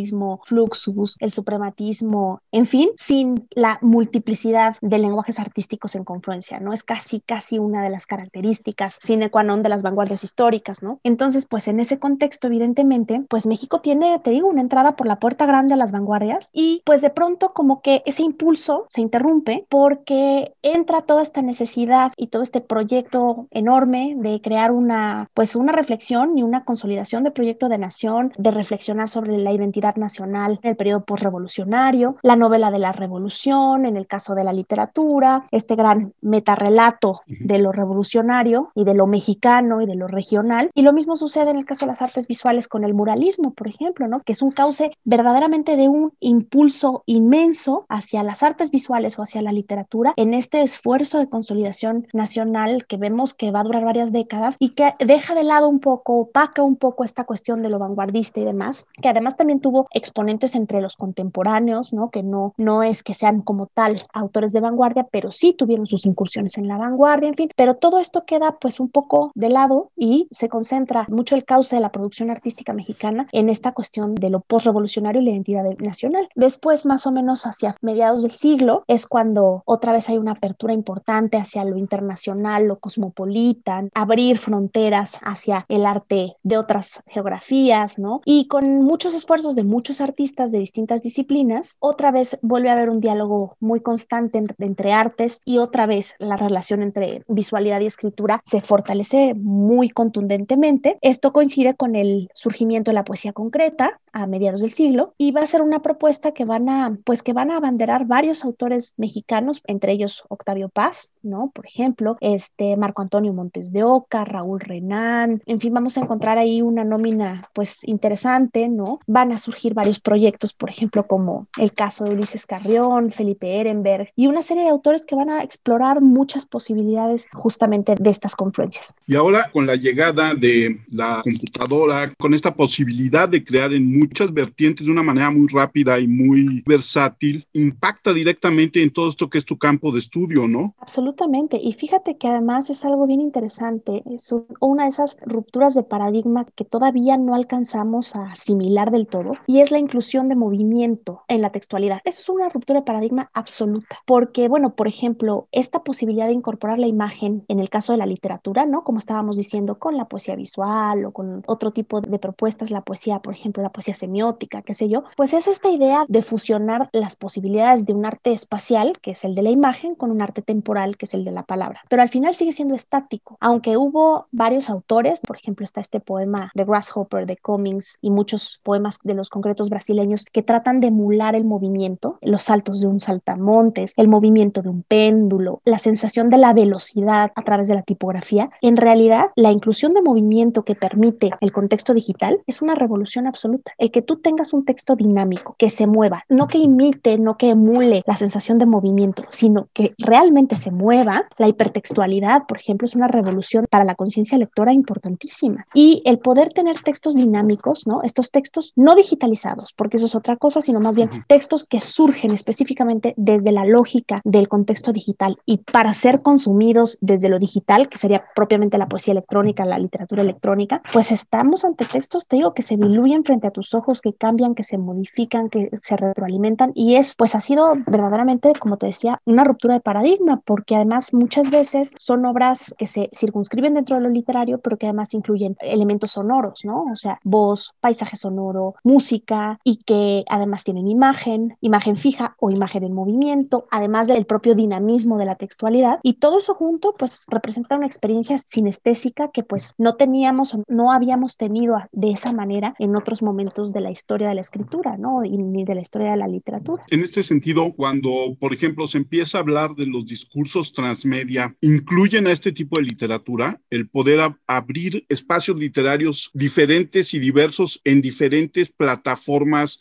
fluxus, 0.46 1.18
el 1.20 1.32
suprematismo, 1.32 2.42
en 2.52 2.66
fin, 2.66 2.90
sin 2.98 3.48
la 3.52 3.80
multiplicidad 3.82 4.76
de 4.82 4.98
lenguajes 4.98 5.40
artísticos 5.40 5.96
en 5.96 6.04
confluencia, 6.04 6.60
¿no? 6.60 6.74
Es 6.74 6.84
casi, 6.84 7.22
casi 7.22 7.60
una 7.60 7.84
de 7.84 7.90
las 7.90 8.06
características 8.06 9.00
sine 9.02 9.30
qua 9.30 9.44
non 9.44 9.64
de 9.64 9.70
las 9.70 9.82
vanguardias 9.84 10.24
históricas, 10.24 10.82
¿no? 10.82 11.00
Entonces, 11.04 11.48
pues 11.48 11.68
en 11.68 11.80
ese 11.80 12.00
contexto, 12.00 12.48
evidentemente, 12.48 13.24
pues 13.30 13.46
México 13.46 13.82
tiene, 13.82 14.20
te 14.20 14.32
digo, 14.32 14.48
una 14.48 14.62
entrada 14.62 14.96
por 14.96 15.08
la 15.08 15.20
puerta 15.20 15.46
grande 15.46 15.74
a 15.74 15.78
las 15.78 15.92
vanguardias 15.92 16.50
y 16.54 16.82
pues 16.86 17.02
de 17.02 17.10
pronto 17.10 17.54
como 17.54 17.82
que 17.82 18.02
ese 18.06 18.24
impulso 18.24 18.88
se 18.90 19.02
interrumpe 19.02 19.66
porque 19.70 20.54
entra 20.62 21.02
toda 21.02 21.22
esta 21.22 21.42
necesidad 21.42 22.12
y 22.18 22.28
todo 22.28 22.42
este 22.42 22.62
proyecto 22.62 23.48
enorme 23.52 24.16
de 24.18 24.42
crear 24.42 24.72
una, 24.72 25.30
pues 25.34 25.56
una 25.56 25.72
reflexión 25.72 26.38
y 26.38 26.44
una 26.44 26.64
consolidación 26.66 27.24
de 27.24 27.32
proyecto 27.32 27.70
de 27.70 27.78
nación, 27.78 28.34
de 28.38 28.52
reflexionar 28.52 29.10
sobre 29.10 29.38
la 29.38 29.52
identidad 29.52 29.95
nacional 29.98 30.60
en 30.62 30.72
el 30.72 30.76
periodo 30.76 31.04
postrevolucionario, 31.04 32.18
la 32.22 32.36
novela 32.36 32.72
de 32.72 32.80
la 32.80 32.92
revolución, 32.92 33.86
en 33.86 33.98
el 33.98 34.08
caso 34.08 34.36
de 34.36 34.44
la 34.44 34.54
literatura, 34.54 35.48
este 35.52 35.76
gran 35.76 36.14
metarrelato 36.22 37.22
de 37.28 37.58
lo 37.58 37.72
revolucionario 37.72 38.72
y 38.76 38.84
de 38.84 38.94
lo 38.94 39.08
mexicano 39.08 39.82
y 39.82 39.86
de 39.86 39.96
lo 39.96 40.08
regional. 40.08 40.70
Y 40.74 40.82
lo 40.82 40.94
mismo 40.94 41.16
sucede 41.16 41.52
en 41.52 41.58
el 41.58 41.66
caso 41.66 41.86
de 41.86 41.92
las 41.92 42.02
artes 42.02 42.28
visuales 42.28 42.68
con 42.68 42.84
el 42.84 42.94
muralismo, 42.94 43.54
por 43.54 43.68
ejemplo, 43.68 44.08
¿no? 44.08 44.22
Que 44.22 44.34
es 44.34 44.42
un 44.42 44.52
cauce 44.52 44.92
verdaderamente 45.04 45.76
de 45.76 45.90
un 45.90 46.14
impulso 46.20 47.04
inmenso 47.06 47.86
hacia 47.90 48.24
las 48.24 48.44
artes 48.44 48.72
visuales 48.72 49.18
o 49.18 49.24
hacia 49.24 49.42
la 49.42 49.52
literatura 49.52 50.14
en 50.18 50.34
este 50.34 50.62
esfuerzo 50.62 51.20
de 51.20 51.30
consolidación 51.30 52.08
nacional 52.14 52.86
que 52.88 52.98
vemos 52.98 53.34
que 53.34 53.52
va 53.52 53.62
a 53.62 53.64
durar 53.64 53.86
varias 53.86 54.12
décadas 54.12 54.58
y 54.60 54.70
que 54.70 54.94
deja 55.00 55.36
de 55.36 55.44
lado 55.44 55.68
un 55.68 55.80
poco, 55.80 56.20
opaca 56.20 56.64
un 56.64 56.76
poco 56.76 57.04
esta 57.04 57.24
cuestión 57.24 57.62
de 57.62 57.70
lo 57.70 57.80
vanguardista 57.80 58.40
y 58.40 58.46
demás, 58.46 58.88
que 59.02 59.10
además 59.10 59.36
también 59.36 59.60
tuvo 59.60 59.85
exponentes 59.92 60.56
entre 60.56 60.82
los 60.82 60.96
contemporáneos, 60.96 61.94
¿no? 61.94 62.10
Que 62.10 62.24
no, 62.24 62.54
no 62.58 62.84
es 62.84 63.04
que 63.04 63.14
sean 63.14 63.42
como 63.42 63.68
tal 63.68 63.96
autores 64.14 64.52
de 64.54 64.60
vanguardia, 64.60 65.08
pero 65.12 65.32
sí 65.32 65.54
tuvieron 65.54 65.86
sus 65.86 66.06
incursiones 66.06 66.58
en 66.58 66.68
la 66.68 66.78
vanguardia, 66.78 67.30
en 67.30 67.36
fin, 67.36 67.50
pero 67.56 67.76
todo 67.76 68.00
esto 68.00 68.26
queda 68.26 68.58
pues 68.60 68.80
un 68.80 68.90
poco 68.90 69.32
de 69.36 69.50
lado 69.50 69.92
y 69.96 70.28
se 70.32 70.50
concentra 70.50 71.06
mucho 71.10 71.36
el 71.36 71.46
cauce 71.46 71.76
de 71.76 71.82
la 71.82 71.92
producción 71.92 72.30
artística 72.30 72.74
mexicana 72.74 73.28
en 73.32 73.50
esta 73.50 73.74
cuestión 73.74 74.16
de 74.16 74.30
lo 74.30 74.42
postrevolucionario 74.42 75.22
y 75.22 75.26
la 75.26 75.32
identidad 75.32 75.64
nacional. 75.80 76.28
Después, 76.36 76.86
más 76.86 77.08
o 77.08 77.12
menos 77.12 77.46
hacia 77.46 77.76
mediados 77.82 78.24
del 78.24 78.32
siglo, 78.32 78.84
es 78.88 79.08
cuando 79.08 79.64
otra 79.66 79.92
vez 79.92 80.10
hay 80.10 80.18
una 80.18 80.34
apertura 80.34 80.74
importante 80.74 81.38
hacia 81.38 81.64
lo 81.66 81.78
internacional, 81.78 82.68
lo 82.68 82.80
cosmopolita, 82.80 83.84
abrir 83.94 84.38
fronteras 84.38 85.18
hacia 85.22 85.66
el 85.70 85.86
arte 85.86 86.36
de 86.44 86.58
otras 86.58 87.02
geografías, 87.08 88.00
¿no? 88.00 88.22
Y 88.26 88.48
con 88.48 88.84
muchos 88.84 89.14
esfuerzos 89.14 89.56
de 89.56 89.64
muchos 89.76 90.00
artistas 90.00 90.54
de 90.54 90.60
distintas 90.60 91.02
disciplinas, 91.02 91.76
otra 91.82 92.10
vez 92.10 92.40
vuelve 92.42 92.70
a 92.70 92.74
haber 92.74 92.90
un 92.90 93.02
diálogo 93.02 93.58
muy 93.60 93.82
constante 93.82 94.38
entre, 94.38 94.66
entre 94.66 94.94
artes 94.94 95.42
y 95.44 95.58
otra 95.58 95.86
vez 95.86 96.16
la 96.18 96.38
relación 96.38 96.82
entre 96.82 97.26
visualidad 97.28 97.82
y 97.82 97.88
escritura 97.88 98.40
se 98.46 98.62
fortalece 98.62 99.34
muy 99.36 99.90
contundentemente. 99.90 100.98
Esto 101.02 101.34
coincide 101.34 101.74
con 101.74 101.98
el 101.98 102.30
surgimiento 102.34 102.92
de 102.92 102.96
la 102.96 103.04
poesía 103.04 103.34
concreta 103.34 104.00
a 104.14 104.28
mediados 104.28 104.62
del 104.62 104.72
siglo 104.72 105.14
y 105.18 105.32
va 105.32 105.42
a 105.42 105.46
ser 105.46 105.62
una 105.62 105.82
propuesta 105.82 106.32
que 106.32 106.46
van 106.46 106.70
a, 106.70 106.98
pues 107.04 107.22
que 107.22 107.34
van 107.34 107.52
a 107.52 107.58
abanderar 107.58 108.06
varios 108.06 108.46
autores 108.46 108.94
mexicanos, 108.96 109.62
entre 109.68 109.92
ellos 109.92 110.24
Octavio 110.30 110.70
Paz, 110.70 111.12
¿no? 111.22 111.52
Por 111.54 111.66
ejemplo, 111.66 112.16
este 112.22 112.78
Marco 112.78 113.02
Antonio 113.02 113.34
Montes 113.34 113.74
de 113.74 113.84
Oca, 113.84 114.24
Raúl 114.24 114.62
Renán, 114.62 115.44
en 115.46 115.60
fin, 115.60 115.74
vamos 115.74 115.98
a 115.98 116.02
encontrar 116.02 116.38
ahí 116.38 116.62
una 116.62 116.86
nómina 116.86 117.50
pues 117.54 117.84
interesante, 117.84 118.70
¿no? 118.70 119.00
Van 119.06 119.34
a 119.34 119.38
surgir 119.38 119.65
surgir 119.66 119.74
varios 119.74 120.00
proyectos, 120.00 120.54
por 120.54 120.70
ejemplo, 120.70 121.08
como 121.08 121.48
el 121.58 121.74
caso 121.74 122.04
de 122.04 122.12
Ulises 122.12 122.46
Carrión, 122.46 123.12
Felipe 123.12 123.60
Ehrenberg 123.60 124.10
y 124.16 124.28
una 124.28 124.42
serie 124.42 124.64
de 124.64 124.70
autores 124.70 125.06
que 125.06 125.16
van 125.16 125.30
a 125.30 125.44
explorar 125.44 126.02
muchas 126.02 126.46
posibilidades 126.46 127.28
justamente 127.34 127.96
de 128.00 128.10
estas 128.10 128.36
confluencias. 128.36 128.94
Y 129.08 129.16
ahora 129.16 129.50
con 129.52 129.66
la 129.66 129.76
llegada 129.76 130.36
de 130.36 130.82
la 130.92 131.22
computadora, 131.24 132.14
con 132.18 132.34
esta 132.34 132.54
posibilidad 132.54 133.28
de 133.28 133.44
crear 133.44 133.74
en 133.74 134.00
muchas 134.00 134.32
vertientes 134.34 134.86
de 134.86 134.92
una 134.92 135.04
manera 135.04 135.32
muy 135.32 135.48
rápida 135.48 136.00
y 136.00 136.08
muy 136.08 136.64
versátil, 136.66 137.46
impacta 137.54 138.14
directamente 138.14 138.84
en 138.84 138.92
todo 138.92 139.10
esto 139.10 139.30
que 139.30 139.38
es 139.38 139.46
tu 139.46 139.58
campo 139.58 139.92
de 139.92 140.00
estudio, 140.00 140.48
¿no? 140.48 140.76
Absolutamente. 140.80 141.60
Y 141.62 141.74
fíjate 141.74 142.18
que 142.18 142.28
además 142.28 142.70
es 142.70 142.86
algo 142.86 143.08
bien 143.08 143.22
interesante. 143.22 144.04
Es 144.06 144.34
una 144.60 144.84
de 144.84 144.90
esas 144.90 145.18
rupturas 145.26 145.74
de 145.74 145.84
paradigma 145.84 146.46
que 146.56 146.66
todavía 146.66 147.18
no 147.18 147.34
alcanzamos 147.34 148.16
a 148.16 148.32
asimilar 148.32 148.92
del 148.92 149.08
todo 149.08 149.34
y 149.48 149.55
es 149.62 149.72
la 149.72 149.80
inclusión 149.80 150.30
de 150.30 150.36
movimiento 150.36 151.24
en 151.28 151.42
la 151.42 151.50
textualidad. 151.50 152.02
Eso 152.06 152.22
es 152.22 152.30
una 152.30 152.50
ruptura 152.50 152.80
de 152.80 152.86
paradigma 152.86 153.30
absoluta. 153.34 154.00
Porque, 154.06 154.48
bueno, 154.48 154.76
por 154.76 154.88
ejemplo, 154.88 155.48
esta 155.52 155.84
posibilidad 155.84 156.28
de 156.28 156.34
incorporar 156.34 156.80
la 156.80 156.88
imagen 156.88 157.44
en 157.48 157.60
el 157.60 157.70
caso 157.70 157.94
de 157.94 157.98
la 157.98 158.06
literatura, 158.06 158.66
¿no? 158.66 158.84
Como 158.84 159.00
estábamos 159.00 159.38
diciendo, 159.38 159.80
con 159.80 159.98
la 159.98 160.06
poesía 160.06 160.36
visual 160.36 161.06
o 161.06 161.12
con 161.12 161.44
otro 161.48 161.72
tipo 161.72 162.02
de 162.02 162.20
propuestas, 162.20 162.72
la 162.72 162.82
poesía, 162.82 163.20
por 163.20 163.34
ejemplo, 163.34 163.64
la 163.64 163.72
poesía 163.72 163.96
semiótica, 163.96 164.62
qué 164.62 164.74
sé 164.74 164.90
yo, 164.90 165.04
pues 165.16 165.34
es 165.34 165.48
esta 165.48 165.70
idea 165.70 166.06
de 166.08 166.22
fusionar 166.22 166.90
las 166.92 167.16
posibilidades 167.16 167.86
de 167.86 167.94
un 167.94 168.06
arte 168.06 168.32
espacial, 168.32 169.00
que 169.02 169.12
es 169.12 169.24
el 169.24 169.36
de 169.36 169.42
la 169.42 169.50
imagen, 169.50 169.96
con 169.96 170.12
un 170.12 170.22
arte 170.22 170.42
temporal, 170.42 170.98
que 170.98 171.06
es 171.06 171.14
el 171.14 171.24
de 171.24 171.32
la 171.32 171.44
palabra. 171.44 171.82
Pero 171.90 172.02
al 172.02 172.10
final 172.10 172.34
sigue 172.34 172.52
siendo 172.52 172.76
estático, 172.76 173.38
aunque 173.40 173.78
hubo 173.78 174.28
varios 174.32 174.70
autores, 174.70 175.22
por 175.22 175.38
ejemplo, 175.38 175.64
está 175.64 175.82
este 175.82 176.00
poema 176.00 176.52
de 176.54 176.66
Grasshopper 176.66 177.26
de 177.26 177.38
Cummings 177.38 177.98
y 178.02 178.10
muchos 178.12 178.60
poemas 178.64 179.00
de 179.04 179.14
los 179.14 179.30
concretos 179.46 179.70
brasileños 179.70 180.26
que 180.26 180.42
tratan 180.42 180.80
de 180.80 180.88
emular 180.88 181.36
el 181.36 181.46
movimiento, 181.46 182.18
los 182.24 182.42
saltos 182.42 182.82
de 182.82 182.88
un 182.88 183.00
saltamontes, 183.00 183.94
el 183.96 184.08
movimiento 184.08 184.64
de 184.64 184.70
un 184.70 184.82
péndulo, 184.82 185.62
la 185.66 185.78
sensación 185.78 186.32
de 186.32 186.40
la 186.40 186.52
velocidad 186.52 187.32
a 187.36 187.42
través 187.44 187.68
de 187.68 187.76
la 187.76 187.84
tipografía. 187.84 188.50
En 188.64 188.76
realidad, 188.76 189.28
la 189.36 189.52
inclusión 189.52 189.94
de 189.94 190.02
movimiento 190.02 190.64
que 190.64 190.74
permite 190.74 191.30
el 191.42 191.52
contexto 191.52 191.94
digital 191.94 192.42
es 192.48 192.64
una 192.64 192.74
revolución 192.74 193.28
absoluta. 193.28 193.74
El 193.78 193.92
que 193.92 194.02
tú 194.02 194.18
tengas 194.18 194.52
un 194.52 194.66
texto 194.66 194.96
dinámico, 194.96 195.56
que 195.60 195.70
se 195.70 195.86
mueva, 195.86 196.24
no 196.28 196.48
que 196.48 196.58
imite, 196.58 197.20
no 197.20 197.38
que 197.38 197.50
emule 197.50 198.02
la 198.08 198.18
sensación 198.18 198.58
de 198.58 198.66
movimiento, 198.66 199.26
sino 199.28 199.68
que 199.74 199.94
realmente 200.00 200.56
se 200.56 200.72
mueva, 200.72 201.28
la 201.38 201.48
hipertextualidad, 201.48 202.48
por 202.48 202.58
ejemplo, 202.58 202.86
es 202.86 202.96
una 202.96 203.08
revolución 203.08 203.66
para 203.70 203.86
la 203.86 203.94
conciencia 203.94 204.40
lectora 204.40 204.74
importantísima. 204.74 205.68
Y 205.76 206.02
el 206.06 206.18
poder 206.18 206.50
tener 206.50 206.80
textos 206.80 207.14
dinámicos, 207.14 207.86
¿no? 207.86 208.02
Estos 208.02 208.32
textos 208.32 208.74
no 208.76 208.96
digitalizados, 208.96 209.35
porque 209.76 209.98
eso 209.98 210.06
es 210.06 210.16
otra 210.16 210.38
cosa, 210.38 210.62
sino 210.62 210.80
más 210.80 210.96
bien 210.96 211.10
textos 211.28 211.66
que 211.66 211.80
surgen 211.80 212.32
específicamente 212.32 213.14
desde 213.18 213.52
la 213.52 213.66
lógica 213.66 214.22
del 214.24 214.48
contexto 214.48 214.92
digital. 214.92 215.38
Y 215.46 215.58
para 215.58 215.94
ser 215.94 216.22
consumidos 216.22 216.98
desde 217.02 217.30
lo 217.30 217.40
digital, 217.40 217.90
que 217.90 217.98
sería 217.98 218.24
propiamente 218.36 218.78
la 218.78 218.88
poesía 218.88 219.14
electrónica, 219.14 219.66
la 219.66 219.80
literatura 219.80 220.22
electrónica, 220.22 220.82
pues 220.92 221.12
estamos 221.12 221.66
ante 221.66 221.86
textos, 221.86 222.28
te 222.28 222.38
digo, 222.38 222.54
que 222.54 222.62
se 222.62 222.78
diluyen 222.78 223.24
frente 223.24 223.48
a 223.48 223.52
tus 223.52 223.74
ojos, 223.74 224.02
que 224.02 224.14
cambian, 224.14 224.56
que 224.56 224.64
se 224.64 224.78
modifican, 224.78 225.50
que 225.50 225.70
se 225.82 225.98
retroalimentan. 225.98 226.72
Y 226.76 226.96
es, 226.96 227.16
pues 227.16 227.36
ha 227.36 227.42
sido 227.42 227.74
verdaderamente, 227.88 228.54
como 228.60 228.78
te 228.78 228.88
decía, 228.88 229.20
una 229.26 229.44
ruptura 229.44 229.76
de 229.76 229.82
paradigma, 229.82 230.42
porque 230.46 230.76
además 230.76 231.14
muchas 231.14 231.50
veces 231.50 231.94
son 231.98 232.26
obras 232.26 232.74
que 232.78 232.88
se 232.88 233.10
circunscriben 233.18 233.74
dentro 233.74 233.96
de 233.96 234.04
lo 234.04 234.10
literario, 234.10 234.60
pero 234.60 234.78
que 234.78 234.86
además 234.86 235.14
incluyen 235.14 235.56
elementos 235.60 236.12
sonoros, 236.12 236.66
¿no? 236.66 236.84
O 236.92 236.96
sea, 236.96 237.20
voz, 237.24 237.74
paisaje 237.80 238.16
sonoro, 238.16 238.76
música 238.84 239.25
y 239.64 239.78
que 239.78 240.24
además 240.30 240.64
tienen 240.64 240.88
imagen, 240.88 241.58
imagen 241.62 241.98
fija 241.98 242.36
o 242.40 242.50
imagen 242.50 242.84
en 242.84 242.94
movimiento, 242.94 243.68
además 243.72 244.08
del 244.08 244.26
propio 244.26 244.56
dinamismo 244.56 245.18
de 245.18 245.26
la 245.26 245.36
textualidad 245.36 246.00
y 246.04 246.14
todo 246.14 246.38
eso 246.38 246.54
junto 246.54 246.94
pues 246.98 247.26
representa 247.28 247.76
una 247.76 247.86
experiencia 247.86 248.38
sinestésica 248.38 249.30
que 249.32 249.44
pues 249.44 249.74
no 249.78 249.96
teníamos 249.96 250.54
o 250.54 250.64
no 250.68 250.92
habíamos 250.92 251.38
tenido 251.38 251.78
de 251.92 252.12
esa 252.12 252.34
manera 252.34 252.76
en 252.80 252.96
otros 252.96 253.22
momentos 253.22 253.74
de 253.74 253.82
la 253.82 253.92
historia 253.92 254.30
de 254.30 254.36
la 254.36 254.42
escritura, 254.42 254.98
¿no? 254.98 255.24
Y 255.24 255.38
ni 255.38 255.64
de 255.64 255.76
la 255.76 255.82
historia 255.82 256.12
de 256.12 256.18
la 256.18 256.28
literatura. 256.28 256.84
En 256.90 257.02
este 257.02 257.24
sentido, 257.24 257.74
cuando, 257.74 258.36
por 258.40 258.54
ejemplo, 258.54 258.88
se 258.88 258.98
empieza 258.98 259.38
a 259.38 259.42
hablar 259.42 259.76
de 259.76 259.86
los 259.86 260.06
discursos 260.06 260.74
transmedia, 260.74 261.56
¿incluyen 261.62 262.28
a 262.28 262.32
este 262.32 262.52
tipo 262.52 262.78
de 262.78 262.84
literatura 262.84 263.62
el 263.70 263.90
poder 263.90 264.36
abrir 264.48 265.06
espacios 265.10 265.60
literarios 265.60 266.32
diferentes 266.34 267.14
y 267.14 267.20
diversos 267.20 267.82
en 267.84 268.02
diferentes 268.02 268.72
plataformas, 268.72 269.05